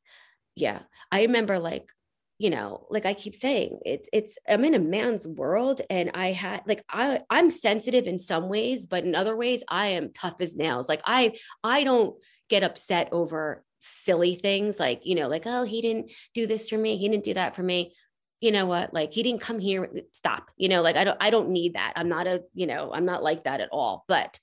Yeah, 0.53 0.81
I 1.09 1.21
remember 1.21 1.59
like 1.59 1.89
you 2.37 2.49
know 2.49 2.87
like 2.89 3.05
i 3.05 3.13
keep 3.13 3.35
saying 3.35 3.79
it's 3.85 4.07
it's 4.13 4.37
i'm 4.47 4.63
in 4.63 4.73
a 4.73 4.79
man's 4.79 5.27
world 5.27 5.81
and 5.89 6.09
i 6.13 6.31
had 6.31 6.61
like 6.65 6.81
i 6.89 7.19
i'm 7.29 7.49
sensitive 7.49 8.07
in 8.07 8.17
some 8.17 8.47
ways 8.47 8.87
but 8.87 9.03
in 9.03 9.13
other 9.13 9.35
ways 9.35 9.61
i 9.67 9.87
am 9.87 10.13
tough 10.13 10.35
as 10.39 10.55
nails. 10.55 10.87
Like 10.87 11.01
i 11.05 11.33
i 11.63 11.83
don't 11.83 12.15
get 12.49 12.63
upset 12.63 13.09
over 13.11 13.63
silly 13.79 14.35
things 14.35 14.79
like 14.79 15.05
you 15.05 15.15
know 15.15 15.27
like 15.27 15.43
oh 15.45 15.63
he 15.63 15.81
didn't 15.81 16.11
do 16.33 16.47
this 16.47 16.69
for 16.69 16.77
me. 16.77 16.97
He 16.97 17.07
didn't 17.07 17.25
do 17.25 17.33
that 17.35 17.55
for 17.55 17.63
me. 17.63 17.93
You 18.41 18.53
know 18.53 18.65
what? 18.65 18.93
Like 18.93 19.11
he 19.11 19.21
didn't 19.21 19.41
come 19.41 19.59
here. 19.59 19.89
Stop. 20.13 20.49
You 20.57 20.69
know 20.69 20.81
like 20.81 20.95
i 20.95 21.03
don't 21.03 21.17
i 21.21 21.29
don't 21.29 21.49
need 21.49 21.75
that. 21.75 21.93
I'm 21.95 22.09
not 22.09 22.25
a 22.27 22.43
you 22.53 22.67
know 22.67 22.91
i'm 22.93 23.05
not 23.05 23.23
like 23.23 23.43
that 23.43 23.61
at 23.61 23.69
all. 23.71 24.05
But 24.07 24.39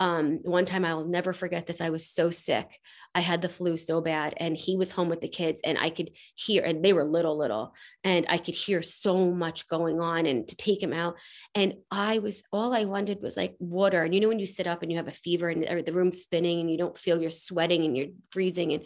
um 0.00 0.40
one 0.42 0.64
time 0.64 0.84
i 0.84 0.94
will 0.94 1.06
never 1.06 1.32
forget 1.32 1.66
this 1.66 1.80
i 1.80 1.90
was 1.90 2.06
so 2.06 2.30
sick. 2.30 2.78
I 3.16 3.20
had 3.20 3.40
the 3.40 3.48
flu 3.48 3.78
so 3.78 4.02
bad 4.02 4.34
and 4.36 4.54
he 4.54 4.76
was 4.76 4.92
home 4.92 5.08
with 5.08 5.22
the 5.22 5.28
kids 5.28 5.62
and 5.64 5.78
I 5.78 5.88
could 5.88 6.10
hear 6.34 6.62
and 6.62 6.84
they 6.84 6.92
were 6.92 7.02
little 7.02 7.38
little 7.38 7.72
and 8.04 8.26
I 8.28 8.36
could 8.36 8.54
hear 8.54 8.82
so 8.82 9.30
much 9.30 9.68
going 9.68 10.02
on 10.02 10.26
and 10.26 10.46
to 10.48 10.54
take 10.54 10.82
him 10.82 10.92
out 10.92 11.16
and 11.54 11.76
I 11.90 12.18
was 12.18 12.44
all 12.52 12.74
I 12.74 12.84
wanted 12.84 13.22
was 13.22 13.34
like 13.34 13.56
water 13.58 14.02
and 14.02 14.14
you 14.14 14.20
know 14.20 14.28
when 14.28 14.38
you 14.38 14.44
sit 14.44 14.66
up 14.66 14.82
and 14.82 14.92
you 14.92 14.98
have 14.98 15.08
a 15.08 15.12
fever 15.12 15.48
and 15.48 15.86
the 15.86 15.92
room's 15.94 16.20
spinning 16.20 16.60
and 16.60 16.70
you 16.70 16.76
don't 16.76 16.98
feel 16.98 17.18
you're 17.18 17.30
sweating 17.30 17.86
and 17.86 17.96
you're 17.96 18.08
freezing 18.32 18.74
and 18.74 18.84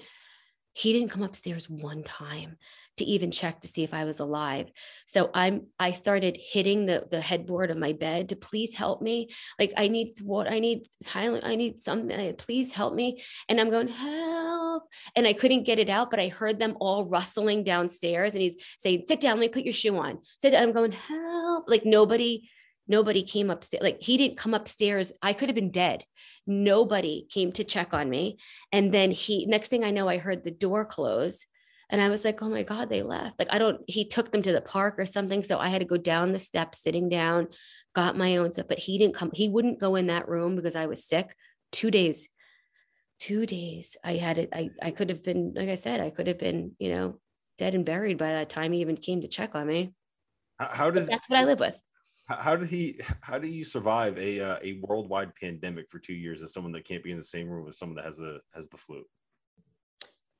he 0.74 0.92
didn't 0.92 1.10
come 1.10 1.24
upstairs 1.24 1.68
one 1.68 2.04
time 2.04 2.56
to 3.00 3.04
even 3.04 3.30
check 3.30 3.60
to 3.60 3.68
see 3.68 3.82
if 3.82 3.92
I 3.92 4.04
was 4.04 4.20
alive. 4.20 4.70
So 5.06 5.30
I'm 5.34 5.66
I 5.78 5.92
started 5.92 6.38
hitting 6.40 6.86
the 6.86 7.06
the 7.10 7.20
headboard 7.20 7.70
of 7.70 7.76
my 7.76 7.92
bed 7.92 8.28
to 8.28 8.36
please 8.36 8.74
help 8.74 9.02
me. 9.02 9.30
Like 9.58 9.72
I 9.76 9.88
need 9.88 10.20
what 10.22 10.50
I 10.50 10.60
need 10.60 10.86
Tylenol, 11.04 11.44
I 11.44 11.56
need 11.56 11.80
something. 11.80 12.18
Uh, 12.18 12.32
please 12.34 12.72
help 12.72 12.94
me. 12.94 13.22
And 13.48 13.60
I'm 13.60 13.70
going, 13.70 13.88
help. 13.88 14.84
And 15.16 15.26
I 15.26 15.32
couldn't 15.32 15.64
get 15.64 15.78
it 15.78 15.88
out, 15.88 16.10
but 16.10 16.20
I 16.20 16.28
heard 16.28 16.58
them 16.58 16.76
all 16.80 17.08
rustling 17.08 17.64
downstairs. 17.64 18.34
And 18.34 18.42
he's 18.42 18.56
saying, 18.78 19.04
sit 19.08 19.20
down, 19.20 19.38
let 19.38 19.40
me 19.40 19.48
put 19.48 19.64
your 19.64 19.72
shoe 19.72 19.96
on. 19.98 20.18
Sit 20.38 20.50
down. 20.50 20.62
I'm 20.62 20.72
going, 20.72 20.92
help. 20.92 21.68
Like 21.68 21.84
nobody 21.84 22.48
nobody 22.88 23.22
came 23.22 23.50
upstairs 23.50 23.82
like 23.82 23.98
he 24.00 24.16
didn't 24.16 24.36
come 24.36 24.52
upstairs 24.52 25.12
i 25.22 25.32
could 25.32 25.48
have 25.48 25.54
been 25.54 25.70
dead 25.70 26.02
nobody 26.46 27.26
came 27.30 27.52
to 27.52 27.62
check 27.62 27.94
on 27.94 28.10
me 28.10 28.36
and 28.72 28.90
then 28.90 29.12
he 29.12 29.46
next 29.46 29.68
thing 29.68 29.84
i 29.84 29.92
know 29.92 30.08
i 30.08 30.18
heard 30.18 30.42
the 30.42 30.50
door 30.50 30.84
close 30.84 31.46
and 31.90 32.00
I 32.00 32.08
was 32.08 32.24
like, 32.24 32.42
oh 32.42 32.48
my 32.48 32.62
God, 32.62 32.88
they 32.88 33.02
left. 33.02 33.38
Like, 33.38 33.48
I 33.50 33.58
don't, 33.58 33.82
he 33.86 34.06
took 34.06 34.30
them 34.30 34.42
to 34.42 34.52
the 34.52 34.60
park 34.60 34.94
or 34.98 35.06
something. 35.06 35.42
So 35.42 35.58
I 35.58 35.68
had 35.68 35.80
to 35.80 35.84
go 35.84 35.96
down 35.96 36.32
the 36.32 36.38
steps, 36.38 36.82
sitting 36.82 37.08
down, 37.08 37.48
got 37.94 38.16
my 38.16 38.36
own 38.36 38.52
stuff, 38.52 38.68
but 38.68 38.78
he 38.78 38.96
didn't 38.96 39.14
come, 39.14 39.30
he 39.34 39.48
wouldn't 39.48 39.80
go 39.80 39.96
in 39.96 40.06
that 40.06 40.28
room 40.28 40.56
because 40.56 40.76
I 40.76 40.86
was 40.86 41.04
sick. 41.04 41.34
Two 41.72 41.90
days, 41.90 42.28
two 43.18 43.44
days. 43.44 43.96
I 44.04 44.14
had 44.14 44.38
it. 44.38 44.50
I, 44.52 44.70
I 44.80 44.90
could 44.92 45.08
have 45.08 45.22
been, 45.22 45.52
like 45.54 45.68
I 45.68 45.74
said, 45.74 46.00
I 46.00 46.10
could 46.10 46.26
have 46.28 46.38
been, 46.38 46.72
you 46.78 46.90
know, 46.90 47.20
dead 47.58 47.74
and 47.74 47.84
buried 47.84 48.18
by 48.18 48.30
that 48.30 48.48
time 48.48 48.72
he 48.72 48.80
even 48.80 48.96
came 48.96 49.20
to 49.20 49.28
check 49.28 49.54
on 49.54 49.66
me. 49.66 49.92
How 50.58 50.90
does 50.90 51.06
but 51.06 51.12
that's 51.12 51.28
what 51.28 51.38
I 51.38 51.44
live 51.44 51.60
with? 51.60 51.78
How 52.28 52.54
did 52.54 52.68
he? 52.68 53.00
How 53.22 53.38
do 53.38 53.48
you 53.48 53.64
survive 53.64 54.16
a 54.18 54.40
uh, 54.40 54.58
a 54.62 54.80
worldwide 54.82 55.34
pandemic 55.34 55.86
for 55.90 55.98
two 55.98 56.14
years 56.14 56.42
as 56.42 56.52
someone 56.52 56.72
that 56.72 56.84
can't 56.84 57.02
be 57.02 57.10
in 57.10 57.16
the 57.16 57.24
same 57.24 57.48
room 57.48 57.68
as 57.68 57.78
someone 57.78 57.96
that 57.96 58.04
has 58.04 58.18
the 58.18 58.40
has 58.54 58.68
the 58.68 58.76
flu? 58.76 59.02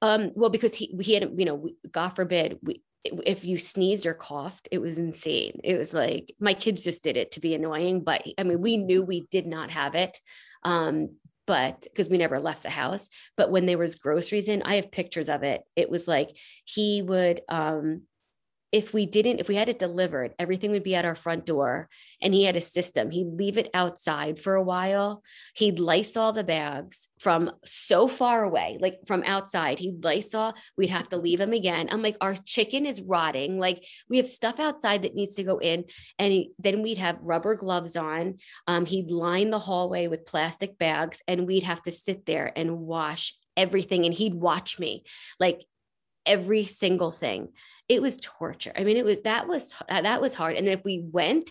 Um, 0.03 0.33
well, 0.35 0.51
because 0.51 0.75
he 0.75 0.95
he 1.01 1.15
had, 1.15 1.31
you 1.37 1.45
know, 1.45 1.69
God 1.91 2.11
forbid, 2.11 2.59
we, 2.63 2.83
if 3.05 3.45
you 3.45 3.59
sneezed 3.59 4.07
or 4.07 4.15
coughed, 4.15 4.69
it 4.71 4.79
was 4.79 4.99
insane. 4.99 5.61
It 5.65 5.77
was 5.79 5.93
like 5.95 6.35
my 6.41 6.55
kids 6.55 6.85
just 6.85 7.03
did 7.03 7.17
it 7.17 7.33
to 7.33 7.41
be 7.41 7.55
annoying, 7.55 8.03
but 8.03 8.23
I 8.39 8.43
mean, 8.43 8.61
we 8.61 8.77
knew 8.77 9.03
we 9.03 9.27
did 9.31 9.47
not 9.47 9.71
have 9.71 9.95
it. 9.95 10.19
Um, 10.63 11.17
but 11.47 11.81
because 11.83 12.09
we 12.09 12.19
never 12.19 12.39
left 12.39 12.63
the 12.63 12.71
house, 12.71 13.09
but 13.37 13.51
when 13.51 13.67
there 13.67 13.79
was 13.79 13.97
groceries 13.97 14.47
in, 14.47 14.63
I 14.63 14.77
have 14.77 14.93
pictures 14.93 15.29
of 15.29 15.43
it. 15.43 15.63
It 15.75 15.91
was 15.91 16.07
like 16.07 16.31
he 16.65 17.03
would 17.03 17.41
um 17.49 18.03
if 18.73 18.93
we 18.93 19.05
didn't, 19.05 19.41
if 19.41 19.49
we 19.49 19.57
had 19.57 19.69
it 19.69 19.81
delivered, 19.81 20.33
everything 20.39 20.71
would 20.71 20.85
be 20.85 20.95
at 20.95 21.05
our 21.05 21.17
front 21.17 21.45
door. 21.45 21.89
And 22.23 22.33
he 22.33 22.45
had 22.45 22.57
a 22.57 22.61
system. 22.61 23.11
He'd 23.11 23.33
leave 23.33 23.59
it 23.59 23.71
outside 23.75 24.39
for 24.39 24.55
a 24.55 24.63
while. 24.63 25.23
He'd 25.55 25.81
Lysol 25.81 26.33
the 26.33 26.45
bags 26.45 27.09
from 27.19 27.51
so 27.65 28.07
far 28.07 28.45
away, 28.45 28.79
like 28.81 29.01
from 29.07 29.25
outside. 29.25 29.81
He'd 29.81 30.05
Lysol. 30.05 30.55
We'd 30.77 30.91
have 30.91 31.09
to 31.09 31.17
leave 31.17 31.39
them 31.39 31.53
again. 31.53 31.89
I'm 31.91 32.03
like, 32.03 32.17
our 32.21 32.37
chicken 32.45 32.87
is 32.87 33.03
rotting. 33.03 33.59
Like 33.59 33.85
we 34.09 34.19
have 34.19 34.27
stuff 34.27 34.61
outside 34.61 35.03
that 35.03 35.17
needs 35.17 35.35
to 35.37 35.45
go 35.45 35.59
in. 35.59 35.85
And 36.19 36.33
he, 36.33 36.53
then 36.59 36.83
we'd 36.83 36.99
have 36.99 37.19
rubber 37.23 37.57
gloves 37.57 37.97
on. 37.97 38.39
Um, 38.69 38.87
he'd 38.87 39.11
line 39.11 39.51
the 39.51 39.59
hallway 39.59 40.07
with 40.07 40.27
plastic 40.27 40.79
bags, 40.79 41.23
and 41.27 41.47
we'd 41.47 41.65
have 41.65 41.83
to 41.83 41.91
sit 41.91 42.27
there 42.27 42.53
and 42.55 42.79
wash 42.79 43.37
everything. 43.57 44.05
And 44.05 44.15
he'd 44.15 44.35
watch 44.35 44.79
me 44.79 45.05
like 45.41 45.65
every 46.25 46.65
single 46.65 47.11
thing 47.11 47.49
it 47.91 48.01
was 48.01 48.19
torture. 48.23 48.73
I 48.77 48.85
mean, 48.85 48.97
it 48.97 49.05
was 49.05 49.17
that 49.25 49.49
was 49.49 49.75
uh, 49.89 50.01
that 50.01 50.23
was 50.23 50.33
hard. 50.33 50.55
And 50.55 50.67
then 50.67 50.79
if 50.79 50.85
we 50.85 51.05
went, 51.11 51.51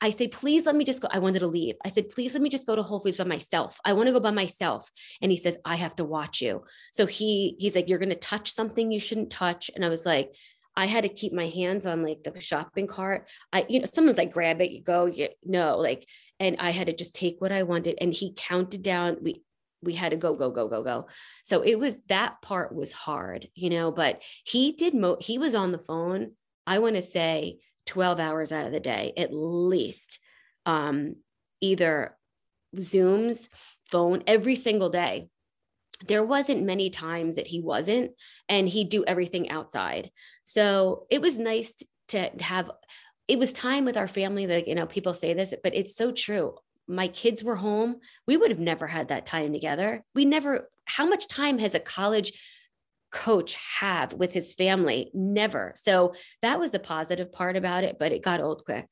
I 0.00 0.10
say, 0.10 0.26
please 0.26 0.66
let 0.66 0.74
me 0.74 0.84
just 0.84 1.00
go. 1.00 1.06
I 1.12 1.20
wanted 1.20 1.38
to 1.38 1.46
leave. 1.46 1.76
I 1.84 1.90
said, 1.90 2.08
please 2.08 2.34
let 2.34 2.42
me 2.42 2.50
just 2.50 2.66
go 2.66 2.74
to 2.74 2.82
Whole 2.82 2.98
Foods 2.98 3.18
by 3.18 3.24
myself. 3.24 3.78
I 3.84 3.92
want 3.92 4.08
to 4.08 4.12
go 4.12 4.18
by 4.18 4.32
myself. 4.32 4.90
And 5.22 5.30
he 5.30 5.36
says, 5.36 5.58
I 5.64 5.76
have 5.76 5.94
to 5.96 6.04
watch 6.04 6.42
you. 6.42 6.64
So 6.92 7.06
he 7.06 7.54
he's 7.60 7.76
like, 7.76 7.88
you're 7.88 8.00
gonna 8.00 8.16
touch 8.16 8.52
something 8.52 8.90
you 8.90 8.98
shouldn't 8.98 9.30
touch. 9.30 9.70
And 9.76 9.84
I 9.84 9.88
was 9.88 10.04
like, 10.04 10.32
I 10.74 10.86
had 10.86 11.04
to 11.04 11.08
keep 11.08 11.32
my 11.32 11.46
hands 11.46 11.86
on 11.86 12.02
like 12.02 12.24
the 12.24 12.40
shopping 12.40 12.88
cart. 12.88 13.28
I, 13.52 13.64
you 13.68 13.78
know, 13.78 13.86
sometimes 13.86 14.18
I 14.18 14.24
grab 14.24 14.60
it, 14.60 14.72
you 14.72 14.82
go, 14.82 15.06
you 15.06 15.28
no, 15.44 15.78
like, 15.78 16.08
and 16.40 16.56
I 16.58 16.70
had 16.70 16.88
to 16.88 16.92
just 16.92 17.14
take 17.14 17.40
what 17.40 17.52
I 17.52 17.62
wanted. 17.62 17.96
And 18.00 18.12
he 18.12 18.34
counted 18.36 18.82
down. 18.82 19.18
We 19.22 19.42
we 19.86 19.94
had 19.94 20.10
to 20.10 20.16
go 20.16 20.34
go 20.34 20.50
go 20.50 20.68
go 20.68 20.82
go. 20.82 21.06
So 21.44 21.62
it 21.62 21.78
was 21.78 22.02
that 22.08 22.42
part 22.42 22.74
was 22.74 22.92
hard 22.92 23.48
you 23.54 23.70
know 23.70 23.90
but 23.90 24.20
he 24.44 24.72
did 24.72 24.94
mo 24.94 25.16
he 25.20 25.38
was 25.38 25.54
on 25.54 25.72
the 25.72 25.78
phone 25.78 26.32
i 26.66 26.78
want 26.78 26.96
to 26.96 27.02
say 27.02 27.58
12 27.86 28.18
hours 28.18 28.52
out 28.52 28.66
of 28.66 28.72
the 28.72 28.80
day 28.80 29.12
at 29.16 29.32
least 29.32 30.18
um 30.66 31.14
either 31.60 32.16
zooms 32.76 33.48
phone 33.86 34.22
every 34.26 34.56
single 34.56 34.90
day. 34.90 35.28
There 36.06 36.24
wasn't 36.24 36.64
many 36.64 36.90
times 36.90 37.36
that 37.36 37.46
he 37.46 37.60
wasn't 37.60 38.12
and 38.48 38.68
he'd 38.68 38.90
do 38.90 39.04
everything 39.04 39.50
outside. 39.50 40.10
So 40.44 41.06
it 41.10 41.20
was 41.20 41.38
nice 41.38 41.72
to 42.08 42.30
have 42.40 42.70
it 43.28 43.38
was 43.38 43.52
time 43.52 43.84
with 43.84 43.96
our 43.96 44.06
family 44.06 44.46
like 44.46 44.68
you 44.68 44.74
know 44.76 44.86
people 44.86 45.12
say 45.12 45.34
this 45.34 45.52
but 45.64 45.74
it's 45.74 45.96
so 45.96 46.12
true 46.12 46.54
my 46.88 47.08
kids 47.08 47.42
were 47.42 47.56
home, 47.56 47.96
we 48.26 48.36
would 48.36 48.50
have 48.50 48.60
never 48.60 48.86
had 48.86 49.08
that 49.08 49.26
time 49.26 49.52
together. 49.52 50.04
We 50.14 50.24
never, 50.24 50.68
how 50.84 51.08
much 51.08 51.28
time 51.28 51.58
has 51.58 51.74
a 51.74 51.80
college 51.80 52.32
coach 53.10 53.56
have 53.80 54.12
with 54.12 54.32
his 54.32 54.52
family? 54.52 55.10
Never. 55.14 55.74
So 55.76 56.14
that 56.42 56.60
was 56.60 56.70
the 56.70 56.78
positive 56.78 57.32
part 57.32 57.56
about 57.56 57.84
it, 57.84 57.96
but 57.98 58.12
it 58.12 58.22
got 58.22 58.40
old 58.40 58.64
quick. 58.64 58.88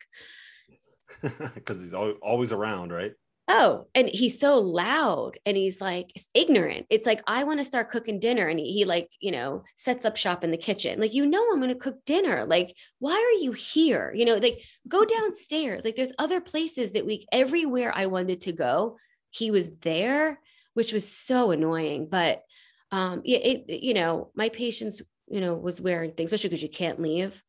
Because 1.54 1.80
he's 1.80 1.94
always 1.94 2.52
around, 2.52 2.92
right? 2.92 3.12
Oh 3.46 3.86
and 3.94 4.08
he's 4.08 4.40
so 4.40 4.58
loud 4.58 5.32
and 5.44 5.56
he's 5.56 5.80
like 5.80 6.12
ignorant. 6.32 6.86
It's 6.90 7.06
like 7.06 7.22
i 7.26 7.44
want 7.44 7.60
to 7.60 7.64
start 7.64 7.90
cooking 7.90 8.18
dinner 8.20 8.46
and 8.48 8.58
he, 8.58 8.72
he 8.72 8.84
like 8.84 9.10
you 9.20 9.32
know 9.32 9.64
sets 9.76 10.04
up 10.04 10.16
shop 10.16 10.44
in 10.44 10.50
the 10.50 10.56
kitchen. 10.56 11.00
Like 11.00 11.14
you 11.14 11.26
know 11.26 11.44
i'm 11.52 11.60
going 11.60 11.68
to 11.68 11.74
cook 11.74 12.04
dinner. 12.06 12.46
Like 12.46 12.74
why 12.98 13.12
are 13.14 13.42
you 13.42 13.52
here? 13.52 14.12
You 14.14 14.24
know 14.24 14.36
like 14.36 14.60
go 14.88 15.04
downstairs. 15.04 15.84
Like 15.84 15.96
there's 15.96 16.12
other 16.18 16.40
places 16.40 16.92
that 16.92 17.06
we 17.06 17.26
everywhere 17.32 17.92
i 17.94 18.06
wanted 18.06 18.42
to 18.42 18.52
go 18.52 18.96
he 19.30 19.50
was 19.50 19.78
there 19.78 20.38
which 20.74 20.92
was 20.92 21.08
so 21.08 21.50
annoying. 21.50 22.08
But 22.10 22.42
um 22.90 23.22
it, 23.24 23.66
it 23.68 23.82
you 23.82 23.94
know 23.94 24.30
my 24.34 24.48
patience 24.48 25.02
you 25.28 25.40
know 25.40 25.54
was 25.54 25.80
wearing 25.80 26.12
things 26.12 26.28
especially 26.28 26.50
because 26.50 26.62
you 26.62 26.68
can't 26.68 27.00
leave 27.00 27.42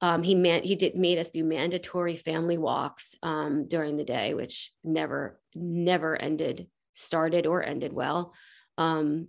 Um, 0.00 0.22
he 0.22 0.34
man 0.34 0.62
he 0.62 0.76
did 0.76 0.96
made 0.96 1.18
us 1.18 1.30
do 1.30 1.44
mandatory 1.44 2.16
family 2.16 2.58
walks 2.58 3.14
um, 3.22 3.68
during 3.68 3.96
the 3.96 4.04
day, 4.04 4.34
which 4.34 4.72
never 4.82 5.38
never 5.54 6.16
ended 6.16 6.68
started 6.92 7.46
or 7.46 7.62
ended 7.62 7.92
well. 7.92 8.32
Um, 8.78 9.28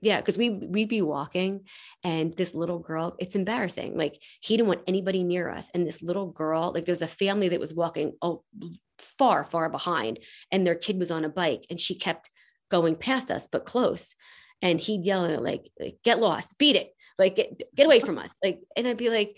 yeah, 0.00 0.20
because 0.20 0.36
we 0.36 0.50
we'd 0.50 0.88
be 0.88 1.00
walking 1.00 1.60
and 2.02 2.36
this 2.36 2.54
little 2.54 2.80
girl, 2.80 3.14
it's 3.20 3.36
embarrassing. 3.36 3.96
Like 3.96 4.20
he 4.40 4.56
didn't 4.56 4.68
want 4.68 4.82
anybody 4.88 5.22
near 5.22 5.48
us. 5.48 5.70
And 5.74 5.86
this 5.86 6.02
little 6.02 6.26
girl, 6.26 6.72
like 6.74 6.84
there 6.84 6.92
was 6.92 7.02
a 7.02 7.06
family 7.06 7.48
that 7.50 7.60
was 7.60 7.72
walking 7.72 8.14
oh 8.20 8.42
far, 8.98 9.44
far 9.44 9.68
behind, 9.68 10.18
and 10.50 10.66
their 10.66 10.74
kid 10.74 10.98
was 10.98 11.12
on 11.12 11.24
a 11.24 11.28
bike 11.28 11.66
and 11.70 11.80
she 11.80 11.94
kept 11.94 12.28
going 12.68 12.96
past 12.96 13.30
us, 13.30 13.48
but 13.50 13.64
close. 13.64 14.16
And 14.60 14.80
he'd 14.80 15.04
yell 15.04 15.24
at 15.24 15.30
her, 15.30 15.40
like, 15.40 15.70
get 16.04 16.20
lost, 16.20 16.58
beat 16.58 16.76
it, 16.76 16.92
like 17.18 17.36
get, 17.36 17.62
get 17.74 17.86
away 17.86 18.00
from 18.00 18.18
us. 18.18 18.32
Like, 18.42 18.60
and 18.76 18.86
I'd 18.86 18.96
be 18.96 19.10
like, 19.10 19.36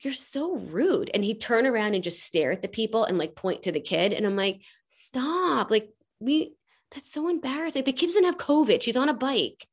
you're 0.00 0.12
so 0.12 0.56
rude. 0.56 1.10
And 1.14 1.24
he'd 1.24 1.40
turn 1.40 1.66
around 1.66 1.94
and 1.94 2.04
just 2.04 2.22
stare 2.22 2.52
at 2.52 2.62
the 2.62 2.68
people 2.68 3.04
and 3.04 3.18
like 3.18 3.34
point 3.34 3.62
to 3.62 3.72
the 3.72 3.80
kid. 3.80 4.12
And 4.12 4.26
I'm 4.26 4.36
like, 4.36 4.62
stop. 4.86 5.70
Like, 5.70 5.88
we 6.20 6.54
that's 6.94 7.10
so 7.10 7.28
embarrassing. 7.28 7.84
The 7.84 7.92
kid 7.92 8.06
doesn't 8.06 8.24
have 8.24 8.36
COVID. 8.36 8.82
She's 8.82 8.96
on 8.96 9.08
a 9.08 9.14
bike. 9.14 9.66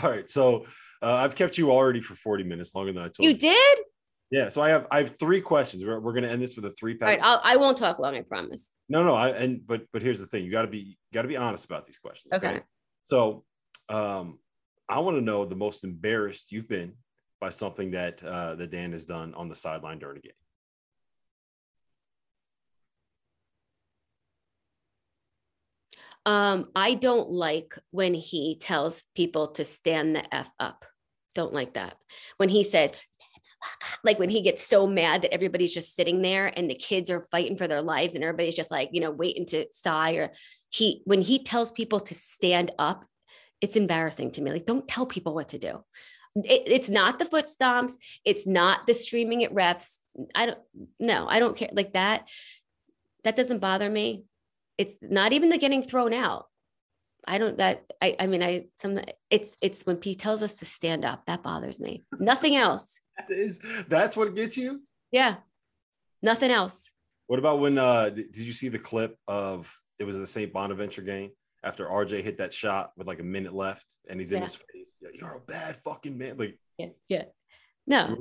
All 0.04 0.10
right. 0.10 0.30
So 0.30 0.66
uh, 1.02 1.16
I've 1.16 1.36
kept 1.36 1.58
you 1.58 1.72
already 1.72 2.02
for 2.02 2.16
40 2.16 2.44
minutes 2.44 2.76
longer 2.76 2.94
than 2.94 3.02
I 3.02 3.06
told 3.06 3.20
you. 3.20 3.30
You 3.30 3.38
did? 3.38 3.78
Yeah. 4.30 4.50
So 4.50 4.62
I 4.62 4.70
have 4.70 4.88
I 4.92 5.00
have 5.00 5.18
three 5.18 5.42
questions. 5.42 5.84
We're, 5.84 6.00
we're 6.00 6.14
going 6.14 6.24
to 6.24 6.30
end 6.30 6.42
this 6.42 6.56
with 6.56 6.66
a 6.66 6.72
three. 6.72 6.98
All 7.02 7.08
right. 7.08 7.20
I'll, 7.22 7.42
I 7.44 7.58
won't 7.58 7.78
talk 7.78 8.00
long. 8.00 8.16
I 8.16 8.22
promise. 8.22 8.72
No, 8.88 9.04
no. 9.04 9.16
I 9.16 9.30
and 9.30 9.66
but 9.66 9.86
but 9.92 10.02
here's 10.02 10.20
the 10.20 10.28
thing. 10.28 10.46
You 10.46 10.52
got 10.52 10.64
to 10.64 10.68
be 10.68 10.98
got 11.12 11.24
to 11.24 11.28
be 11.28 11.38
honest 11.38 11.66
about 11.66 11.86
these 11.86 11.98
questions. 11.98 12.34
Okay. 12.34 12.48
okay? 12.48 12.62
So, 13.06 13.44
um, 13.90 14.40
I 14.88 15.00
want 15.00 15.18
to 15.18 15.22
know 15.22 15.46
the 15.46 15.56
most 15.56 15.84
embarrassed 15.84 16.52
you've 16.52 16.70
been 16.70 16.94
by 17.44 17.50
something 17.50 17.92
that 17.92 18.24
uh, 18.24 18.56
that 18.56 18.72
Dan 18.72 18.94
has 18.94 19.04
done 19.04 19.34
on 19.34 19.50
the 19.50 19.56
sideline 19.56 20.00
during 20.00 20.16
a 20.16 20.22
game. 20.22 20.32
Um, 26.26 26.70
I 26.74 26.94
don't 26.94 27.30
like 27.30 27.78
when 27.92 28.14
he 28.14 28.58
tells 28.62 29.04
people 29.14 29.48
to 29.56 29.66
stand 29.66 30.16
the 30.16 30.34
F 30.34 30.50
up. 30.58 30.86
Don't 31.36 31.54
like 31.54 31.74
that. 31.74 31.98
When 32.38 32.48
he 32.48 32.64
says, 32.64 32.94
like 34.06 34.20
when 34.20 34.30
he 34.30 34.42
gets 34.42 34.66
so 34.66 34.88
mad 34.88 35.24
that 35.24 35.34
everybody's 35.34 35.74
just 35.74 35.98
sitting 35.98 36.22
there 36.22 36.48
and 36.48 36.70
the 36.70 36.76
kids 36.76 37.10
are 37.10 37.28
fighting 37.30 37.58
for 37.58 37.68
their 37.68 37.82
lives 37.82 38.16
and 38.16 38.24
everybody's 38.24 38.56
just 38.56 38.72
like, 38.72 38.92
you 38.94 39.02
know, 39.02 39.12
waiting 39.12 39.46
to 39.48 39.66
sigh 39.74 40.14
or 40.14 40.32
he, 40.70 41.02
when 41.04 41.22
he 41.22 41.44
tells 41.44 41.74
people 41.74 42.00
to 42.00 42.16
stand 42.16 42.72
up, 42.80 43.04
it's 43.60 43.76
embarrassing 43.76 44.32
to 44.32 44.42
me. 44.42 44.52
Like, 44.52 44.66
don't 44.66 44.88
tell 44.88 45.06
people 45.06 45.36
what 45.36 45.50
to 45.50 45.58
do. 45.58 45.84
It, 46.36 46.64
it's 46.66 46.90
not 46.90 47.20
the 47.20 47.26
foot 47.26 47.48
stomps. 47.48 47.94
It's 48.26 48.48
not 48.48 48.88
the 48.88 48.94
screaming 48.94 49.44
at 49.44 49.54
reps. 49.54 50.00
I 50.34 50.48
don't, 50.48 50.60
no, 51.00 51.28
I 51.28 51.40
don't 51.40 51.56
care. 51.56 51.70
Like 51.72 51.94
that, 51.94 52.28
that 53.24 53.36
doesn't 53.36 53.60
bother 53.60 53.90
me 53.90 54.26
it's 54.78 54.96
not 55.02 55.34
even 55.34 55.50
the 55.50 55.58
getting 55.58 55.84
thrown 55.84 56.14
out. 56.14 56.48
I 57.26 57.38
don't 57.38 57.58
that 57.58 57.86
I 58.02 58.16
I 58.20 58.28
mean 58.28 58.44
I 58.44 58.66
some 58.82 59.00
it's 59.30 59.56
it's 59.62 59.86
when 59.86 59.98
Pete 59.98 60.20
tells 60.20 60.44
us 60.44 60.56
to 60.56 60.66
stand 60.66 61.06
up 61.06 61.26
that 61.26 61.44
bothers 61.44 61.80
me. 61.80 62.04
Nothing 62.20 62.56
else. 62.56 63.00
That 63.16 63.30
is 63.30 63.60
that's 63.88 64.18
what 64.18 64.34
gets 64.34 64.58
you? 64.58 64.82
Yeah. 65.12 65.36
Nothing 66.24 66.50
else. 66.50 66.92
What 67.28 67.38
about 67.38 67.60
when 67.60 67.78
uh 67.78 68.10
did 68.10 68.36
you 68.36 68.54
see 68.54 68.70
the 68.70 68.80
clip 68.80 69.16
of 69.28 69.72
it 70.00 70.06
was 70.06 70.18
the 70.18 70.26
St. 70.26 70.52
Bonaventure 70.52 71.04
game 71.04 71.30
after 71.64 71.88
RJ 71.88 72.22
hit 72.22 72.38
that 72.40 72.54
shot 72.54 72.92
with 72.98 73.08
like 73.08 73.20
a 73.20 73.24
minute 73.24 73.54
left 73.54 73.98
and 74.10 74.20
he's 74.20 74.32
in 74.32 74.42
his 74.42 74.56
face. 74.56 74.98
You're 75.14 75.36
a 75.36 75.40
bad 75.40 75.78
fucking 75.84 76.18
man. 76.18 76.38
Like 76.38 76.60
yeah, 76.78 76.90
yeah. 77.08 77.24
No, 77.86 78.18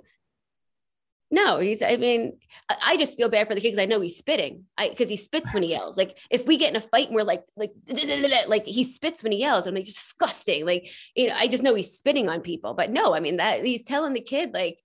no, 1.33 1.61
he's, 1.61 1.81
I 1.81 1.97
mean, 1.97 2.39
I 2.69 2.99
just 2.99 3.17
feel 3.17 3.31
bad 3.31 3.49
for 3.49 3.55
the 3.55 3.61
kid 3.63 3.71
because 3.71 3.83
I 3.83 3.87
know 3.87 4.03
he's 4.03 4.19
spitting. 4.19 4.65
I 4.77 4.91
because 4.91 5.09
he 5.09 5.17
spits 5.17 5.55
when 5.55 5.63
he 5.63 5.71
yells. 5.71 5.97
Like 5.97 6.19
if 6.31 6.47
we 6.47 6.59
get 6.59 6.69
in 6.69 6.77
a 6.77 6.81
fight 6.81 7.07
and 7.07 7.15
we're 7.15 7.25
like, 7.25 7.43
like, 7.57 7.73
like 8.49 8.67
he 8.67 8.85
spits 8.85 9.23
when 9.23 9.33
he 9.33 9.39
yells. 9.39 9.67
I'm 9.67 9.75
like, 9.75 9.87
disgusting. 9.87 10.67
Like, 10.67 10.91
you 11.17 11.29
know, 11.29 11.35
I 11.35 11.49
just 11.49 11.63
know 11.63 11.75
he's 11.75 11.97
spitting 11.97 12.29
on 12.29 12.43
people. 12.43 12.75
But 12.75 12.91
no, 12.91 13.15
I 13.15 13.21
mean 13.21 13.39
that 13.39 13.65
he's 13.65 13.83
telling 13.83 14.13
the 14.13 14.21
kid, 14.21 14.53
like, 14.53 14.79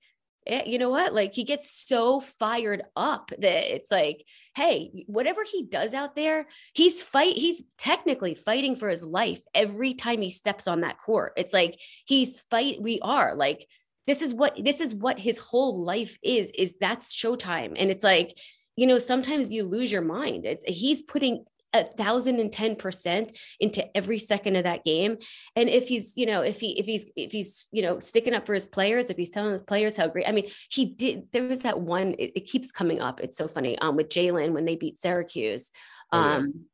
eh, 0.47 0.63
you 0.65 0.79
know 0.79 0.89
what? 0.89 1.13
Like 1.13 1.33
he 1.33 1.43
gets 1.43 1.71
so 1.87 2.19
fired 2.19 2.83
up 2.95 3.31
that 3.37 3.75
it's 3.75 3.91
like, 3.91 4.23
hey, 4.55 5.03
whatever 5.07 5.41
he 5.43 5.63
does 5.63 5.93
out 5.93 6.15
there, 6.15 6.47
he's 6.73 7.01
fight, 7.01 7.35
he's 7.35 7.61
technically 7.77 8.33
fighting 8.33 8.75
for 8.75 8.89
his 8.89 9.03
life 9.03 9.41
every 9.53 9.93
time 9.93 10.21
he 10.21 10.31
steps 10.31 10.67
on 10.67 10.81
that 10.81 10.97
court. 10.97 11.33
It's 11.37 11.53
like 11.53 11.79
he's 12.05 12.39
fight, 12.49 12.81
we 12.81 12.99
are 13.01 13.35
like 13.35 13.67
this 14.07 14.21
is 14.21 14.33
what 14.33 14.57
this 14.63 14.79
is 14.79 14.95
what 14.95 15.19
his 15.19 15.37
whole 15.37 15.83
life 15.83 16.17
is 16.23 16.51
is 16.57 16.75
that's 16.79 17.15
showtime 17.15 17.73
and 17.75 17.91
it's 17.91 18.03
like 18.03 18.35
you 18.75 18.87
know 18.87 18.97
sometimes 18.97 19.51
you 19.51 19.63
lose 19.63 19.91
your 19.91 20.01
mind 20.01 20.45
it's 20.45 20.63
he's 20.65 21.01
putting 21.01 21.43
a 21.77 21.85
thousand 21.97 22.39
and 22.39 22.51
ten 22.51 22.75
percent 22.75 23.31
into 23.59 23.85
every 23.95 24.19
second 24.19 24.55
of 24.55 24.63
that 24.63 24.83
game 24.83 25.17
and 25.55 25.69
if 25.69 25.87
he's 25.87 26.17
you 26.17 26.25
know 26.25 26.41
if 26.41 26.59
he 26.59 26.77
if 26.79 26.85
he's 26.85 27.09
if 27.15 27.31
he's 27.31 27.67
you 27.71 27.81
know 27.81 27.99
sticking 27.99 28.33
up 28.33 28.45
for 28.45 28.53
his 28.53 28.67
players 28.67 29.09
if 29.09 29.17
he's 29.17 29.29
telling 29.29 29.51
his 29.51 29.63
players 29.63 29.95
how 29.95 30.07
great 30.07 30.27
i 30.27 30.31
mean 30.31 30.49
he 30.69 30.85
did 30.85 31.27
there 31.31 31.43
was 31.43 31.59
that 31.59 31.79
one 31.79 32.15
it, 32.19 32.31
it 32.35 32.45
keeps 32.47 32.71
coming 32.71 33.01
up 33.01 33.19
it's 33.19 33.37
so 33.37 33.47
funny 33.47 33.77
um 33.79 33.95
with 33.95 34.09
jalen 34.09 34.51
when 34.51 34.65
they 34.65 34.75
beat 34.75 34.99
syracuse 34.99 35.71
um 36.11 36.23
oh, 36.23 36.29
yeah. 36.29 36.37
Um, 36.37 36.65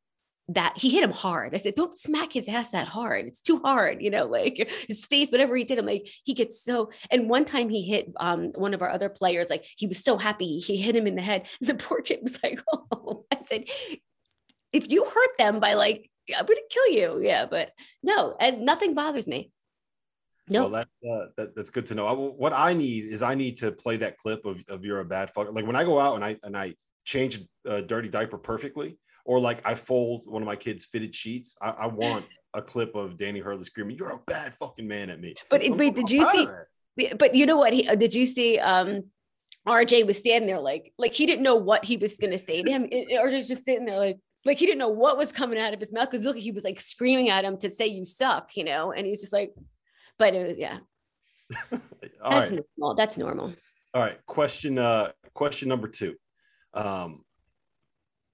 that 0.48 0.76
he 0.76 0.90
hit 0.90 1.02
him 1.02 1.12
hard. 1.12 1.54
I 1.54 1.58
said, 1.58 1.74
don't 1.74 1.96
smack 1.96 2.32
his 2.32 2.48
ass 2.48 2.70
that 2.70 2.86
hard. 2.86 3.26
It's 3.26 3.40
too 3.40 3.60
hard, 3.60 4.02
you 4.02 4.10
know, 4.10 4.26
like 4.34 4.70
his 4.88 5.04
face, 5.04 5.30
whatever 5.30 5.56
he 5.56 5.64
did. 5.64 5.78
I'm 5.78 5.86
like, 5.86 6.08
he 6.24 6.34
gets 6.34 6.62
so, 6.62 6.90
and 7.10 7.28
one 7.28 7.44
time 7.44 7.68
he 7.68 7.82
hit 7.82 8.12
um, 8.18 8.52
one 8.54 8.74
of 8.74 8.82
our 8.82 8.90
other 8.90 9.08
players, 9.08 9.48
like 9.48 9.64
he 9.76 9.86
was 9.86 10.02
so 10.02 10.18
happy. 10.18 10.58
He 10.58 10.76
hit 10.76 10.96
him 10.96 11.06
in 11.06 11.16
the 11.16 11.22
head. 11.22 11.46
The 11.64 11.74
poor 11.74 12.02
kid 12.02 12.20
was 12.22 12.38
like, 12.42 12.62
oh, 12.72 13.24
I 13.32 13.38
said, 13.48 13.64
if 14.74 14.90
you 14.90 15.04
hurt 15.04 15.38
them 15.38 15.60
by 15.60 15.74
like, 15.74 16.10
I'm 16.36 16.46
to 16.46 16.62
kill 16.70 16.88
you. 16.90 17.20
Yeah. 17.22 17.46
But 17.46 17.70
no, 18.02 18.36
and 18.38 18.62
nothing 18.62 18.94
bothers 18.94 19.28
me. 19.28 19.50
No, 20.48 20.68
well, 20.68 20.70
that, 20.70 20.88
uh, 21.10 21.26
that 21.36 21.56
that's 21.56 21.70
good 21.70 21.86
to 21.86 21.94
know. 21.94 22.06
I, 22.06 22.12
what 22.12 22.52
I 22.52 22.74
need 22.74 23.04
is 23.04 23.22
I 23.22 23.34
need 23.34 23.56
to 23.58 23.72
play 23.72 23.96
that 23.98 24.18
clip 24.18 24.44
of, 24.44 24.58
of 24.68 24.84
you're 24.84 25.00
a 25.00 25.04
bad 25.04 25.32
fucker. 25.32 25.54
Like 25.54 25.66
when 25.66 25.76
I 25.76 25.84
go 25.84 25.98
out 25.98 26.16
and 26.16 26.24
I 26.24 26.36
and 26.42 26.54
I 26.54 26.74
change 27.04 27.40
a 27.64 27.80
dirty 27.80 28.08
diaper 28.08 28.36
perfectly, 28.36 28.98
or 29.24 29.40
like 29.40 29.66
I 29.66 29.74
fold 29.74 30.24
one 30.26 30.42
of 30.42 30.46
my 30.46 30.56
kids' 30.56 30.84
fitted 30.84 31.14
sheets. 31.14 31.56
I, 31.62 31.70
I 31.70 31.86
want 31.86 32.26
a 32.52 32.60
clip 32.60 32.94
of 32.94 33.16
Danny 33.16 33.40
Hurley 33.40 33.64
screaming, 33.64 33.96
"You're 33.96 34.10
a 34.10 34.20
bad 34.26 34.54
fucking 34.56 34.86
man" 34.86 35.08
at 35.08 35.18
me. 35.18 35.34
But 35.48 35.62
wait, 35.66 35.94
did 35.94 36.10
you 36.10 36.26
see? 36.26 36.46
But 37.18 37.34
you 37.34 37.46
know 37.46 37.56
what? 37.56 37.72
He, 37.72 37.88
uh, 37.88 37.94
did 37.94 38.12
you 38.12 38.26
see? 38.26 38.58
Um, 38.58 39.04
RJ 39.66 40.06
was 40.06 40.18
standing 40.18 40.48
there 40.48 40.60
like 40.60 40.92
like 40.98 41.14
he 41.14 41.24
didn't 41.24 41.42
know 41.42 41.56
what 41.56 41.86
he 41.86 41.96
was 41.96 42.18
to 42.18 42.38
say 42.38 42.62
to 42.62 42.70
him. 42.70 42.88
or 43.18 43.30
just 43.30 43.64
sitting 43.64 43.86
there 43.86 43.98
like 43.98 44.18
like 44.44 44.58
he 44.58 44.66
didn't 44.66 44.78
know 44.78 44.88
what 44.88 45.16
was 45.16 45.32
coming 45.32 45.58
out 45.58 45.74
of 45.74 45.80
his 45.80 45.92
mouth 45.92 46.10
because 46.10 46.24
look, 46.24 46.36
he 46.36 46.50
was 46.50 46.64
like 46.64 46.80
screaming 46.80 47.30
at 47.30 47.44
him 47.44 47.56
to 47.58 47.70
say 47.70 47.86
you 47.86 48.04
suck, 48.04 48.56
you 48.56 48.64
know, 48.64 48.92
and 48.92 49.06
he's 49.06 49.20
just 49.20 49.32
like, 49.32 49.54
but 50.18 50.34
it, 50.34 50.48
was, 50.48 50.58
yeah. 50.58 50.78
that's 51.70 51.82
right. 52.22 52.60
normal. 52.76 52.94
That's 52.94 53.18
normal. 53.18 53.54
All 53.94 54.02
right. 54.02 54.24
Question 54.26 54.78
uh 54.78 55.12
question 55.34 55.68
number 55.68 55.88
two. 55.88 56.14
Um 56.74 57.24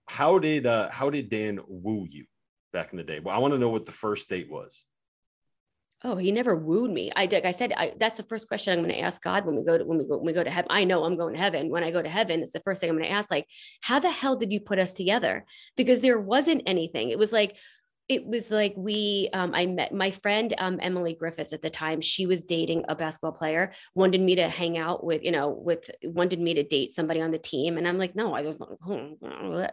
how 0.06 0.38
did 0.38 0.66
uh 0.66 0.90
how 0.90 1.10
did 1.10 1.28
Dan 1.28 1.60
woo 1.68 2.06
you 2.08 2.24
back 2.72 2.92
in 2.92 2.98
the 2.98 3.04
day? 3.04 3.20
Well, 3.20 3.34
I 3.34 3.38
want 3.38 3.54
to 3.54 3.58
know 3.58 3.68
what 3.68 3.86
the 3.86 3.92
first 3.92 4.28
date 4.28 4.50
was. 4.50 4.84
Oh, 6.02 6.16
he 6.16 6.32
never 6.32 6.56
wooed 6.56 6.90
me. 6.90 7.12
I 7.14 7.26
like 7.26 7.44
I 7.44 7.50
said, 7.50 7.72
I, 7.76 7.92
that's 7.98 8.16
the 8.16 8.22
first 8.24 8.48
question 8.48 8.72
I'm 8.72 8.84
going 8.84 8.94
to 8.94 9.00
ask 9.00 9.20
God 9.20 9.44
when 9.44 9.54
we 9.54 9.62
go 9.62 9.76
to 9.76 9.84
when 9.84 9.98
we 9.98 10.04
go 10.04 10.16
when 10.16 10.26
we 10.26 10.32
go 10.32 10.42
to 10.42 10.50
heaven. 10.50 10.70
I 10.70 10.84
know 10.84 11.04
I'm 11.04 11.16
going 11.16 11.34
to 11.34 11.40
heaven. 11.40 11.68
When 11.68 11.84
I 11.84 11.90
go 11.90 12.00
to 12.00 12.08
heaven, 12.08 12.40
it's 12.40 12.52
the 12.52 12.60
first 12.60 12.80
thing 12.80 12.88
I'm 12.88 12.96
going 12.96 13.08
to 13.08 13.14
ask, 13.14 13.30
like, 13.30 13.46
how 13.82 13.98
the 13.98 14.10
hell 14.10 14.36
did 14.36 14.50
you 14.50 14.60
put 14.60 14.78
us 14.78 14.94
together? 14.94 15.44
Because 15.76 16.00
there 16.00 16.18
wasn't 16.18 16.62
anything. 16.64 17.10
It 17.10 17.18
was 17.18 17.32
like, 17.32 17.56
it 18.10 18.26
was 18.26 18.50
like 18.50 18.74
we 18.76 19.30
um, 19.32 19.52
i 19.54 19.66
met 19.66 19.94
my 19.94 20.10
friend 20.10 20.52
um, 20.58 20.80
emily 20.82 21.14
griffiths 21.14 21.52
at 21.52 21.62
the 21.62 21.70
time 21.70 22.00
she 22.00 22.26
was 22.26 22.44
dating 22.44 22.84
a 22.88 22.96
basketball 22.96 23.30
player 23.30 23.72
wanted 23.94 24.20
me 24.20 24.34
to 24.34 24.48
hang 24.48 24.76
out 24.76 25.04
with 25.04 25.22
you 25.22 25.30
know 25.30 25.48
with 25.48 25.88
wanted 26.02 26.40
me 26.40 26.54
to 26.54 26.64
date 26.64 26.92
somebody 26.92 27.20
on 27.22 27.30
the 27.30 27.38
team 27.38 27.78
and 27.78 27.86
i'm 27.86 27.98
like 27.98 28.16
no 28.16 28.34
i 28.34 28.42
was 28.42 28.58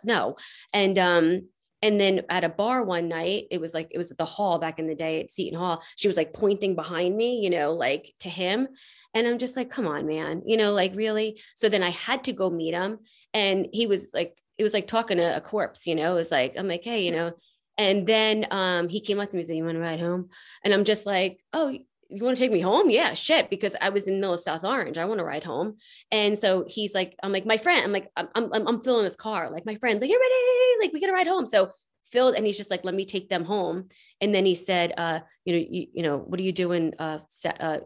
no 0.03 0.35
and 0.71 0.99
um 0.99 1.41
and 1.81 1.99
then 1.99 2.23
at 2.29 2.43
a 2.43 2.49
bar 2.49 2.83
one 2.83 3.07
night 3.07 3.45
it 3.51 3.61
was 3.61 3.73
like 3.73 3.89
it 3.91 3.97
was 3.97 4.11
at 4.11 4.17
the 4.17 4.25
hall 4.25 4.59
back 4.59 4.79
in 4.79 4.87
the 4.87 4.95
day 4.95 5.21
at 5.21 5.31
seton 5.31 5.57
hall. 5.59 5.83
She 5.95 6.07
was 6.07 6.17
like 6.17 6.33
pointing 6.33 6.75
behind 6.75 7.15
me 7.15 7.39
you 7.39 7.49
know 7.49 7.73
like 7.73 8.13
to 8.21 8.29
him. 8.29 8.67
And 9.13 9.25
i'm 9.27 9.37
just 9.37 9.55
like 9.57 9.69
come 9.69 9.87
on 9.87 10.05
man 10.05 10.43
you 10.45 10.57
know 10.57 10.73
like 10.73 10.95
really. 10.95 11.41
So 11.55 11.69
then 11.69 11.83
i 11.83 11.89
had 11.91 12.23
to 12.25 12.33
go 12.33 12.49
meet 12.49 12.73
him 12.73 12.99
and 13.33 13.67
he 13.71 13.87
was 13.87 14.09
like 14.13 14.37
it 14.57 14.63
was 14.63 14.73
like 14.73 14.87
talking 14.87 15.17
to 15.17 15.35
a 15.35 15.41
corpse 15.41 15.85
you 15.85 15.93
know 15.93 16.13
it 16.13 16.15
was 16.15 16.31
like 16.31 16.55
i'm 16.57 16.67
like 16.67 16.83
hey 16.83 17.03
you 17.03 17.11
know. 17.11 17.33
And 17.77 18.07
then 18.07 18.47
um, 18.49 18.89
he 18.89 19.01
came 19.01 19.19
up 19.19 19.29
to 19.29 19.35
me 19.35 19.41
and 19.41 19.47
said, 19.47 19.55
You 19.55 19.63
want 19.63 19.75
to 19.75 19.81
ride 19.81 19.99
home? 19.99 20.29
And 20.63 20.73
I'm 20.73 20.83
just 20.83 21.05
like, 21.05 21.39
Oh, 21.53 21.77
you 22.09 22.23
want 22.23 22.37
to 22.37 22.43
take 22.43 22.51
me 22.51 22.61
home? 22.61 22.89
Yeah, 22.89 23.13
shit, 23.13 23.49
because 23.49 23.75
I 23.81 23.89
was 23.89 24.07
in 24.07 24.15
the 24.15 24.19
middle 24.19 24.33
of 24.33 24.41
South 24.41 24.63
Orange. 24.63 24.97
I 24.97 25.05
want 25.05 25.19
to 25.19 25.25
ride 25.25 25.43
home. 25.43 25.77
And 26.11 26.37
so 26.37 26.65
he's 26.67 26.93
like, 26.93 27.15
I'm 27.21 27.31
like, 27.31 27.45
my 27.45 27.57
friend, 27.57 27.83
I'm 27.83 27.91
like, 27.91 28.09
I'm, 28.15 28.27
I'm, 28.35 28.67
I'm 28.67 28.81
filling 28.81 29.03
his 29.03 29.15
car. 29.15 29.51
Like 29.51 29.65
my 29.65 29.75
friend's 29.75 30.01
like, 30.01 30.09
you're 30.09 30.19
ready. 30.19 30.85
Like 30.85 30.93
we 30.93 31.01
got 31.01 31.07
to 31.07 31.13
ride 31.13 31.27
home. 31.27 31.45
So 31.45 31.71
filled 32.11 32.35
and 32.35 32.45
he's 32.45 32.57
just 32.57 32.71
like, 32.71 32.85
let 32.85 32.95
me 32.95 33.05
take 33.05 33.29
them 33.29 33.43
home. 33.43 33.89
And 34.21 34.33
then 34.33 34.45
he 34.45 34.55
said, 34.55 34.93
uh, 34.97 35.19
you 35.45 35.53
know, 35.53 35.65
you, 35.69 35.87
you 35.93 36.03
know, 36.03 36.17
what 36.17 36.39
are 36.39 36.43
you 36.43 36.53
doing 36.53 36.93
uh, 36.99 37.19
uh 37.59 37.79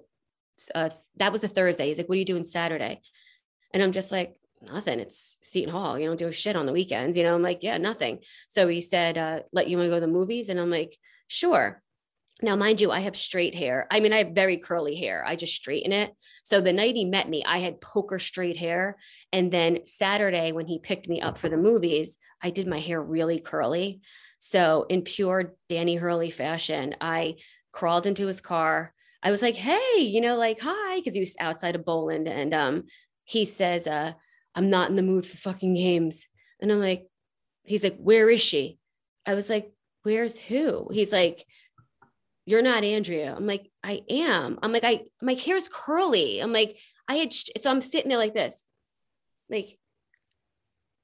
uh, 0.75 0.89
that 1.17 1.31
was 1.31 1.43
a 1.43 1.47
Thursday. 1.47 1.87
He's 1.87 1.97
like, 1.97 2.07
what 2.07 2.15
are 2.15 2.19
you 2.19 2.25
doing 2.25 2.43
Saturday? 2.43 3.01
And 3.73 3.81
I'm 3.81 3.91
just 3.91 4.11
like, 4.11 4.35
nothing. 4.61 4.99
It's 4.99 5.37
Seton 5.41 5.71
Hall. 5.71 5.97
You 5.97 6.07
don't 6.07 6.19
do 6.19 6.31
shit 6.31 6.55
on 6.55 6.65
the 6.65 6.71
weekends. 6.71 7.17
You 7.17 7.23
know, 7.23 7.33
I'm 7.33 7.41
like, 7.41 7.63
yeah, 7.63 7.77
nothing. 7.77 8.19
So 8.49 8.67
he 8.67 8.81
said, 8.81 9.17
uh, 9.17 9.39
let 9.51 9.67
you 9.67 9.77
want 9.77 9.87
to 9.87 9.89
go 9.89 9.95
to 9.95 10.01
the 10.01 10.07
movies? 10.07 10.49
And 10.49 10.59
I'm 10.59 10.69
like, 10.69 10.97
sure. 11.27 11.81
Now, 12.41 12.55
mind 12.55 12.81
you, 12.81 12.91
I 12.91 13.01
have 13.01 13.15
straight 13.15 13.53
hair. 13.53 13.87
I 13.91 13.99
mean, 13.99 14.13
I 14.13 14.19
have 14.19 14.33
very 14.33 14.57
curly 14.57 14.95
hair. 14.95 15.23
I 15.25 15.35
just 15.35 15.55
straighten 15.55 15.91
it. 15.91 16.11
So 16.43 16.59
the 16.59 16.73
night 16.73 16.95
he 16.95 17.05
met 17.05 17.29
me, 17.29 17.43
I 17.45 17.59
had 17.59 17.81
poker 17.81 18.17
straight 18.17 18.57
hair. 18.57 18.97
And 19.31 19.51
then 19.51 19.85
Saturday, 19.85 20.51
when 20.51 20.65
he 20.65 20.79
picked 20.79 21.07
me 21.07 21.21
up 21.21 21.37
for 21.37 21.49
the 21.49 21.57
movies, 21.57 22.17
I 22.41 22.49
did 22.49 22.67
my 22.67 22.79
hair 22.79 23.01
really 23.01 23.39
curly. 23.39 24.01
So, 24.39 24.87
in 24.89 25.03
pure 25.03 25.53
Danny 25.69 25.95
Hurley 25.95 26.31
fashion, 26.31 26.95
I 26.99 27.35
crawled 27.71 28.07
into 28.07 28.25
his 28.25 28.41
car. 28.41 28.91
I 29.21 29.29
was 29.29 29.43
like, 29.43 29.55
hey, 29.55 29.99
you 29.99 30.19
know, 30.19 30.35
like, 30.35 30.59
hi, 30.59 30.97
because 30.97 31.13
he 31.13 31.19
was 31.19 31.35
outside 31.39 31.75
of 31.75 31.85
Boland. 31.85 32.27
And 32.27 32.51
um, 32.55 32.83
he 33.23 33.45
says, 33.45 33.85
uh, 33.85 34.13
I'm 34.55 34.71
not 34.71 34.89
in 34.89 34.95
the 34.95 35.03
mood 35.03 35.27
for 35.27 35.37
fucking 35.37 35.75
games. 35.75 36.27
And 36.59 36.71
I'm 36.71 36.79
like, 36.79 37.05
he's 37.63 37.83
like, 37.83 37.97
where 37.97 38.31
is 38.31 38.41
she? 38.41 38.79
I 39.27 39.35
was 39.35 39.47
like, 39.47 39.71
where's 40.01 40.39
who? 40.39 40.89
He's 40.91 41.11
like, 41.13 41.45
you're 42.51 42.61
not 42.61 42.83
Andrea. 42.83 43.33
I'm 43.35 43.47
like, 43.47 43.71
I 43.83 44.01
am. 44.09 44.59
I'm 44.61 44.73
like, 44.73 44.83
I 44.83 45.05
my 45.21 45.33
hair's 45.33 45.69
curly. 45.69 46.39
I'm 46.39 46.51
like, 46.51 46.77
I 47.07 47.15
had 47.15 47.33
so 47.33 47.71
I'm 47.71 47.81
sitting 47.81 48.09
there 48.09 48.17
like 48.17 48.33
this. 48.33 48.63
Like, 49.49 49.79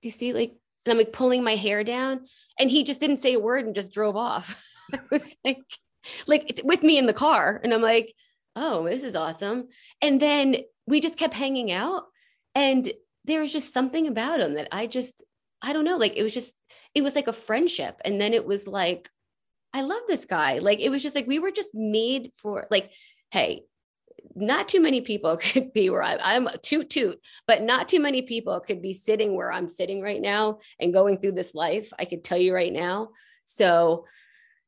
do 0.02 0.10
you 0.10 0.12
see 0.12 0.34
like 0.34 0.54
and 0.86 0.92
I'm 0.92 0.98
like 0.98 1.14
pulling 1.14 1.44
my 1.44 1.56
hair 1.56 1.84
down 1.84 2.26
and 2.60 2.70
he 2.70 2.84
just 2.84 3.00
didn't 3.00 3.18
say 3.18 3.34
a 3.34 3.40
word 3.40 3.66
and 3.66 3.76
just 3.76 3.94
drove 3.94 4.16
off. 4.16 4.62
I 4.94 5.00
was 5.10 5.26
like 5.44 5.60
like 6.28 6.62
with 6.64 6.84
me 6.84 6.98
in 6.98 7.06
the 7.06 7.14
car 7.14 7.60
and 7.64 7.74
I'm 7.74 7.82
like, 7.82 8.14
"Oh, 8.56 8.88
this 8.88 9.04
is 9.04 9.16
awesome." 9.16 9.70
And 10.02 10.22
then 10.22 10.58
we 10.86 11.00
just 11.00 11.18
kept 11.18 11.34
hanging 11.34 11.72
out 11.72 12.04
and 12.56 12.92
there 13.26 13.42
was 13.42 13.52
just 13.52 13.74
something 13.74 14.08
about 14.08 14.40
him 14.40 14.54
that 14.56 14.70
I 14.72 14.88
just 14.88 15.24
I 15.62 15.74
don't 15.74 15.86
know, 15.86 15.98
like 15.98 16.16
it 16.16 16.24
was 16.24 16.34
just 16.34 16.54
it 16.94 17.02
was 17.02 17.16
like 17.16 17.28
a 17.28 17.34
friendship 17.34 18.02
and 18.04 18.20
then 18.20 18.34
it 18.34 18.46
was 18.46 18.68
like 18.68 19.10
I 19.74 19.82
love 19.82 20.02
this 20.08 20.26
guy. 20.26 20.60
Like 20.60 20.80
it 20.80 20.90
was 20.90 21.04
just 21.04 21.16
like 21.16 21.28
we 21.28 21.40
were 21.40 21.52
just 21.52 21.74
made 21.74 22.32
for 22.38 22.68
like, 22.72 22.92
hey, 23.32 23.64
not 24.36 24.68
too 24.68 24.82
many 24.82 25.02
people 25.02 25.38
could 25.42 25.74
be 25.74 25.90
where 25.90 26.04
I, 26.04 26.18
I'm 26.22 26.48
toot 26.62 26.90
toot, 26.90 27.20
but 27.48 27.62
not 27.62 27.88
too 27.88 28.00
many 28.00 28.22
people 28.22 28.60
could 28.60 28.82
be 28.82 28.94
sitting 28.94 29.36
where 29.36 29.52
I'm 29.52 29.68
sitting 29.68 30.02
right 30.02 30.22
now 30.22 30.60
and 30.80 30.94
going 30.94 31.20
through 31.20 31.34
this 31.34 31.56
life. 31.56 31.92
I 31.98 32.06
could 32.06 32.24
tell 32.24 32.38
you 32.38 32.54
right 32.54 32.74
now. 32.74 33.10
So, 33.46 34.06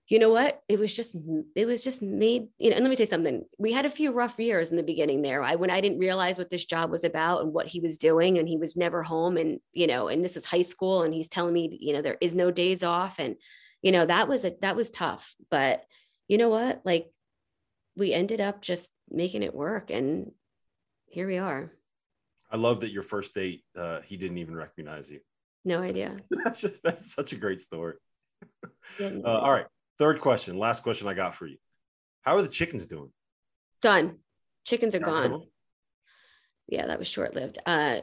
you 0.07 0.17
know 0.17 0.29
what? 0.29 0.63
It 0.67 0.79
was 0.79 0.91
just, 0.91 1.15
it 1.55 1.65
was 1.65 1.83
just 1.83 2.01
made, 2.01 2.47
you 2.57 2.71
know, 2.71 2.77
and 2.77 2.83
let 2.83 2.89
me 2.89 2.95
tell 2.95 3.03
you 3.03 3.09
something. 3.09 3.45
We 3.59 3.71
had 3.71 3.85
a 3.85 3.91
few 3.91 4.11
rough 4.11 4.39
years 4.39 4.71
in 4.71 4.77
the 4.77 4.81
beginning 4.81 5.21
there. 5.21 5.43
I, 5.43 5.53
when 5.53 5.69
I 5.69 5.81
didn't 5.81 5.99
realize 5.99 6.39
what 6.39 6.49
this 6.49 6.65
job 6.65 6.89
was 6.89 7.03
about 7.03 7.43
and 7.43 7.53
what 7.53 7.67
he 7.67 7.79
was 7.79 7.99
doing, 7.99 8.39
and 8.39 8.49
he 8.49 8.57
was 8.57 8.75
never 8.75 9.03
home 9.03 9.37
and, 9.37 9.59
you 9.71 9.85
know, 9.85 10.07
and 10.07 10.25
this 10.25 10.35
is 10.35 10.45
high 10.45 10.63
school 10.63 11.03
and 11.03 11.13
he's 11.13 11.27
telling 11.27 11.53
me, 11.53 11.77
you 11.79 11.93
know, 11.93 12.01
there 12.01 12.17
is 12.21 12.33
no 12.33 12.49
days 12.49 12.81
off. 12.81 13.19
And, 13.19 13.35
you 13.81 13.91
know, 13.91 14.05
that 14.05 14.27
was 14.27 14.45
a, 14.45 14.55
that 14.61 14.75
was 14.75 14.89
tough, 14.89 15.35
but 15.49 15.83
you 16.27 16.37
know 16.37 16.49
what? 16.49 16.81
Like 16.85 17.11
we 17.95 18.13
ended 18.13 18.41
up 18.41 18.61
just 18.61 18.89
making 19.09 19.43
it 19.43 19.53
work 19.53 19.89
and 19.89 20.31
here 21.07 21.27
we 21.27 21.37
are. 21.37 21.71
I 22.51 22.57
love 22.57 22.81
that 22.81 22.91
your 22.91 23.03
first 23.03 23.35
date, 23.35 23.63
uh, 23.75 24.01
he 24.01 24.17
didn't 24.17 24.39
even 24.39 24.55
recognize 24.55 25.09
you. 25.09 25.19
No 25.65 25.81
idea. 25.81 26.17
that's 26.43 26.61
just, 26.61 26.83
that's 26.83 27.13
such 27.13 27.33
a 27.33 27.37
great 27.37 27.61
story. 27.61 27.95
uh, 29.01 29.21
all 29.23 29.51
right. 29.51 29.65
Third 29.97 30.21
question. 30.21 30.57
Last 30.57 30.83
question 30.83 31.07
I 31.07 31.13
got 31.13 31.35
for 31.35 31.45
you. 31.45 31.57
How 32.21 32.37
are 32.37 32.41
the 32.41 32.47
chickens 32.47 32.87
doing? 32.87 33.11
Done. 33.81 34.17
Chickens 34.65 34.95
are 34.95 34.99
gone. 34.99 35.43
Yeah, 36.67 36.87
that 36.87 36.99
was 36.99 37.07
short 37.07 37.33
lived. 37.33 37.59
Uh, 37.65 38.01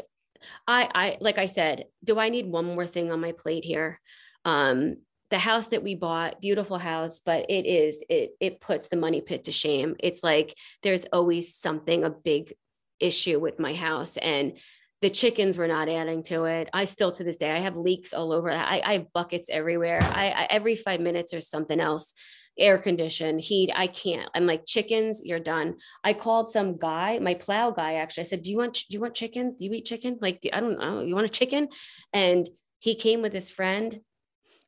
I, 0.66 0.88
I, 0.94 1.18
like 1.20 1.38
I 1.38 1.46
said, 1.46 1.84
do 2.04 2.18
I 2.18 2.28
need 2.28 2.46
one 2.46 2.66
more 2.66 2.86
thing 2.86 3.10
on 3.10 3.20
my 3.20 3.32
plate 3.32 3.64
here? 3.64 4.00
Um, 4.44 4.96
the 5.30 5.38
house 5.38 5.68
that 5.68 5.82
we 5.82 5.94
bought 5.94 6.40
beautiful 6.40 6.78
house 6.78 7.20
but 7.20 7.46
it 7.50 7.66
is 7.66 8.02
it 8.08 8.36
it 8.40 8.60
puts 8.60 8.88
the 8.88 8.96
money 8.96 9.20
pit 9.20 9.44
to 9.44 9.52
shame. 9.52 9.96
It's 10.00 10.22
like 10.22 10.54
there's 10.82 11.04
always 11.12 11.56
something 11.56 12.04
a 12.04 12.10
big 12.10 12.54
issue 13.00 13.38
with 13.38 13.58
my 13.58 13.74
house 13.74 14.16
and 14.16 14.58
the 15.02 15.10
chickens 15.10 15.58
were 15.58 15.68
not 15.68 15.90
adding 15.90 16.22
to 16.24 16.44
it. 16.44 16.70
I 16.72 16.86
still 16.86 17.12
to 17.12 17.24
this 17.24 17.36
day 17.36 17.50
i 17.50 17.58
have 17.58 17.76
leaks 17.76 18.12
all 18.12 18.32
over 18.32 18.50
i, 18.50 18.80
I 18.84 18.92
have 18.94 19.12
buckets 19.12 19.50
everywhere. 19.50 20.00
I, 20.02 20.30
I 20.30 20.46
every 20.50 20.76
five 20.76 21.00
minutes 21.00 21.32
there's 21.32 21.50
something 21.50 21.80
else 21.80 22.12
air 22.58 22.78
condition 22.78 23.38
heat 23.38 23.70
i 23.74 23.86
can't. 23.86 24.30
I'm 24.34 24.46
like 24.46 24.64
chickens 24.64 25.22
you're 25.24 25.40
done. 25.40 25.76
I 26.04 26.12
called 26.12 26.50
some 26.50 26.78
guy 26.78 27.18
my 27.18 27.34
plow 27.34 27.72
guy 27.72 27.94
actually. 27.94 28.24
I 28.24 28.26
said 28.28 28.42
do 28.42 28.50
you 28.50 28.58
want 28.58 28.74
do 28.74 28.94
you 28.94 29.00
want 29.00 29.14
chickens? 29.14 29.58
Do 29.58 29.64
you 29.64 29.72
eat 29.72 29.86
chicken? 29.86 30.18
Like 30.20 30.46
i 30.52 30.60
don't 30.60 30.78
know 30.78 31.00
you 31.00 31.14
want 31.16 31.26
a 31.26 31.30
chicken? 31.40 31.68
And 32.12 32.48
he 32.78 32.94
came 32.94 33.22
with 33.22 33.32
his 33.32 33.50
friend 33.50 34.00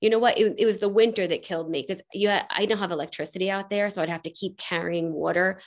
you 0.01 0.11
know 0.11 0.19
what? 0.19 0.39
It, 0.39 0.57
it 0.59 0.67
was 0.67 0.79
the 0.79 0.89
winter 0.89 1.27
that 1.27 1.43
killed 1.43 1.71
me 1.71 1.85
because 1.87 2.03
you 2.13 2.29
had, 2.29 2.45
I 2.51 2.67
don't 2.67 2.79
have 2.79 2.91
electricity 2.91 3.51
out 3.51 3.71
there, 3.71 3.91
so 3.91 4.03
I'd 4.03 4.09
have 4.09 4.23
to 4.23 4.31
keep 4.31 4.57
carrying 4.57 5.13
water 5.13 5.61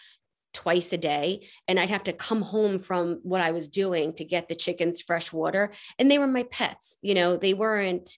twice 0.54 0.92
a 0.94 0.98
day 0.98 1.48
and 1.68 1.80
I'd 1.80 1.90
have 1.90 2.04
to 2.04 2.14
come 2.14 2.42
home 2.42 2.80
from 2.80 3.20
what 3.24 3.42
I 3.42 3.52
was 3.52 3.68
doing 3.68 4.14
to 4.14 4.26
get 4.26 4.48
the 4.48 4.56
chickens 4.56 5.02
fresh 5.02 5.32
water 5.32 5.72
and 5.98 6.10
they 6.10 6.20
were 6.20 6.28
my 6.28 6.44
pets 6.44 6.98
you 7.02 7.14
know? 7.14 7.38
They 7.38 7.54
weren't 7.54 8.18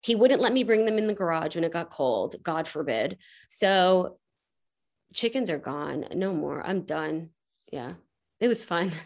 he 0.00 0.14
wouldn't 0.14 0.40
let 0.40 0.52
me 0.52 0.62
bring 0.64 0.84
them 0.84 0.98
in 0.98 1.06
the 1.06 1.14
garage 1.14 1.54
when 1.54 1.64
it 1.64 1.72
got 1.72 1.90
cold 1.90 2.36
god 2.42 2.66
forbid. 2.66 3.18
So 3.48 4.18
chickens 5.14 5.50
are 5.50 5.58
gone 5.58 6.06
no 6.14 6.34
more 6.34 6.64
I'm 6.66 6.82
done. 6.82 7.30
Yeah 7.70 7.94
it 8.40 8.48
was 8.48 8.64
fun. 8.64 8.92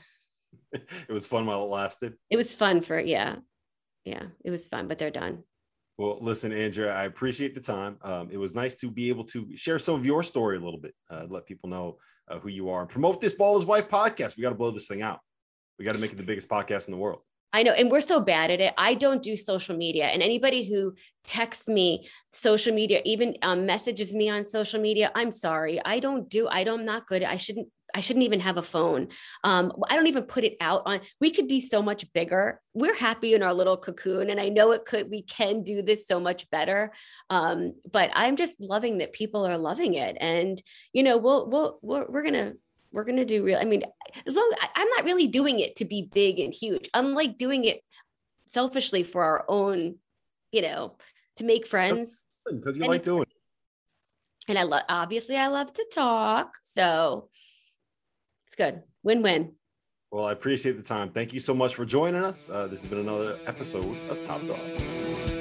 It 0.74 1.12
was 1.12 1.26
fun 1.26 1.44
while 1.44 1.64
it 1.64 1.68
lasted. 1.68 2.14
It 2.30 2.38
was 2.38 2.54
fun 2.54 2.80
for 2.80 2.98
yeah 2.98 3.36
yeah 4.06 4.22
it 4.42 4.50
was 4.50 4.68
fun 4.68 4.88
but 4.88 4.98
they're 4.98 5.10
done 5.10 5.44
well, 6.02 6.18
listen, 6.20 6.52
Andrea, 6.52 6.92
I 6.92 7.04
appreciate 7.04 7.54
the 7.54 7.60
time. 7.60 7.96
Um, 8.02 8.28
it 8.32 8.36
was 8.36 8.56
nice 8.56 8.74
to 8.80 8.90
be 8.90 9.08
able 9.08 9.22
to 9.26 9.56
share 9.56 9.78
some 9.78 9.94
of 9.94 10.04
your 10.04 10.24
story 10.24 10.56
a 10.56 10.60
little 10.60 10.80
bit, 10.80 10.96
uh, 11.08 11.26
let 11.28 11.46
people 11.46 11.70
know 11.70 11.98
uh, 12.28 12.40
who 12.40 12.48
you 12.48 12.70
are, 12.70 12.80
and 12.80 12.90
promote 12.90 13.20
this 13.20 13.34
Ball 13.34 13.54
His 13.54 13.64
Wife 13.64 13.88
podcast. 13.88 14.36
We 14.36 14.42
got 14.42 14.48
to 14.48 14.56
blow 14.56 14.72
this 14.72 14.88
thing 14.88 15.00
out. 15.00 15.20
We 15.78 15.84
got 15.84 15.92
to 15.92 16.00
make 16.00 16.12
it 16.12 16.16
the 16.16 16.24
biggest 16.24 16.48
podcast 16.48 16.88
in 16.88 16.92
the 16.92 16.98
world. 16.98 17.20
I 17.52 17.62
know, 17.62 17.70
and 17.70 17.88
we're 17.88 18.00
so 18.00 18.18
bad 18.18 18.50
at 18.50 18.60
it. 18.60 18.74
I 18.76 18.94
don't 18.94 19.22
do 19.22 19.36
social 19.36 19.76
media, 19.76 20.06
and 20.06 20.24
anybody 20.24 20.64
who 20.64 20.92
texts 21.24 21.68
me 21.68 22.08
social 22.32 22.74
media, 22.74 23.00
even 23.04 23.36
um, 23.42 23.64
messages 23.64 24.12
me 24.12 24.28
on 24.28 24.44
social 24.44 24.80
media, 24.80 25.12
I'm 25.14 25.30
sorry, 25.30 25.80
I 25.84 26.00
don't 26.00 26.28
do. 26.28 26.48
I 26.48 26.64
don't. 26.64 26.80
I'm 26.80 26.86
not 26.86 27.06
good. 27.06 27.22
I 27.22 27.36
shouldn't 27.36 27.68
I 27.94 28.00
shouldn't 28.00 28.24
even 28.24 28.40
have 28.40 28.56
a 28.56 28.62
phone. 28.62 29.08
Um, 29.44 29.72
I 29.88 29.96
don't 29.96 30.06
even 30.06 30.24
put 30.24 30.44
it 30.44 30.56
out 30.60 30.82
on. 30.86 31.00
We 31.20 31.30
could 31.30 31.48
be 31.48 31.60
so 31.60 31.82
much 31.82 32.10
bigger. 32.12 32.60
We're 32.74 32.96
happy 32.96 33.34
in 33.34 33.42
our 33.42 33.54
little 33.54 33.76
cocoon, 33.76 34.30
and 34.30 34.40
I 34.40 34.48
know 34.48 34.72
it 34.72 34.84
could. 34.84 35.10
We 35.10 35.22
can 35.22 35.62
do 35.62 35.82
this 35.82 36.06
so 36.06 36.18
much 36.18 36.50
better. 36.50 36.92
Um, 37.30 37.74
but 37.90 38.10
I'm 38.14 38.36
just 38.36 38.54
loving 38.60 38.98
that 38.98 39.12
people 39.12 39.46
are 39.46 39.58
loving 39.58 39.94
it, 39.94 40.16
and 40.20 40.60
you 40.92 41.02
know, 41.02 41.18
we'll 41.18 41.48
we'll 41.48 41.78
we're, 41.82 42.06
we're 42.08 42.22
gonna 42.22 42.54
we're 42.92 43.04
gonna 43.04 43.24
do 43.24 43.44
real. 43.44 43.58
I 43.58 43.64
mean, 43.64 43.84
as 44.26 44.34
long 44.34 44.50
as 44.60 44.68
I'm 44.74 44.88
not 44.90 45.04
really 45.04 45.26
doing 45.26 45.60
it 45.60 45.76
to 45.76 45.84
be 45.84 46.08
big 46.12 46.38
and 46.38 46.52
huge. 46.52 46.88
I'm 46.94 47.14
like 47.14 47.38
doing 47.38 47.64
it 47.64 47.82
selfishly 48.46 49.02
for 49.02 49.24
our 49.24 49.44
own, 49.48 49.96
you 50.50 50.62
know, 50.62 50.96
to 51.36 51.44
make 51.44 51.66
friends 51.66 52.24
because 52.46 52.76
you 52.76 52.84
and, 52.84 52.90
like 52.90 53.02
doing. 53.02 53.22
It. 53.22 53.28
And 54.48 54.58
I 54.58 54.64
love 54.64 54.82
obviously 54.88 55.36
I 55.36 55.48
love 55.48 55.72
to 55.74 55.86
talk, 55.92 56.54
so 56.62 57.28
it's 58.52 58.56
good. 58.56 58.82
Win 59.02 59.22
win. 59.22 59.52
Well, 60.10 60.26
I 60.26 60.32
appreciate 60.32 60.76
the 60.76 60.82
time. 60.82 61.10
Thank 61.10 61.32
you 61.32 61.40
so 61.40 61.54
much 61.54 61.74
for 61.74 61.86
joining 61.86 62.22
us. 62.22 62.50
Uh, 62.50 62.66
this 62.66 62.82
has 62.82 62.86
been 62.86 62.98
another 62.98 63.38
episode 63.46 63.96
of 64.10 64.22
Top 64.24 64.46
Dogs. 64.46 65.31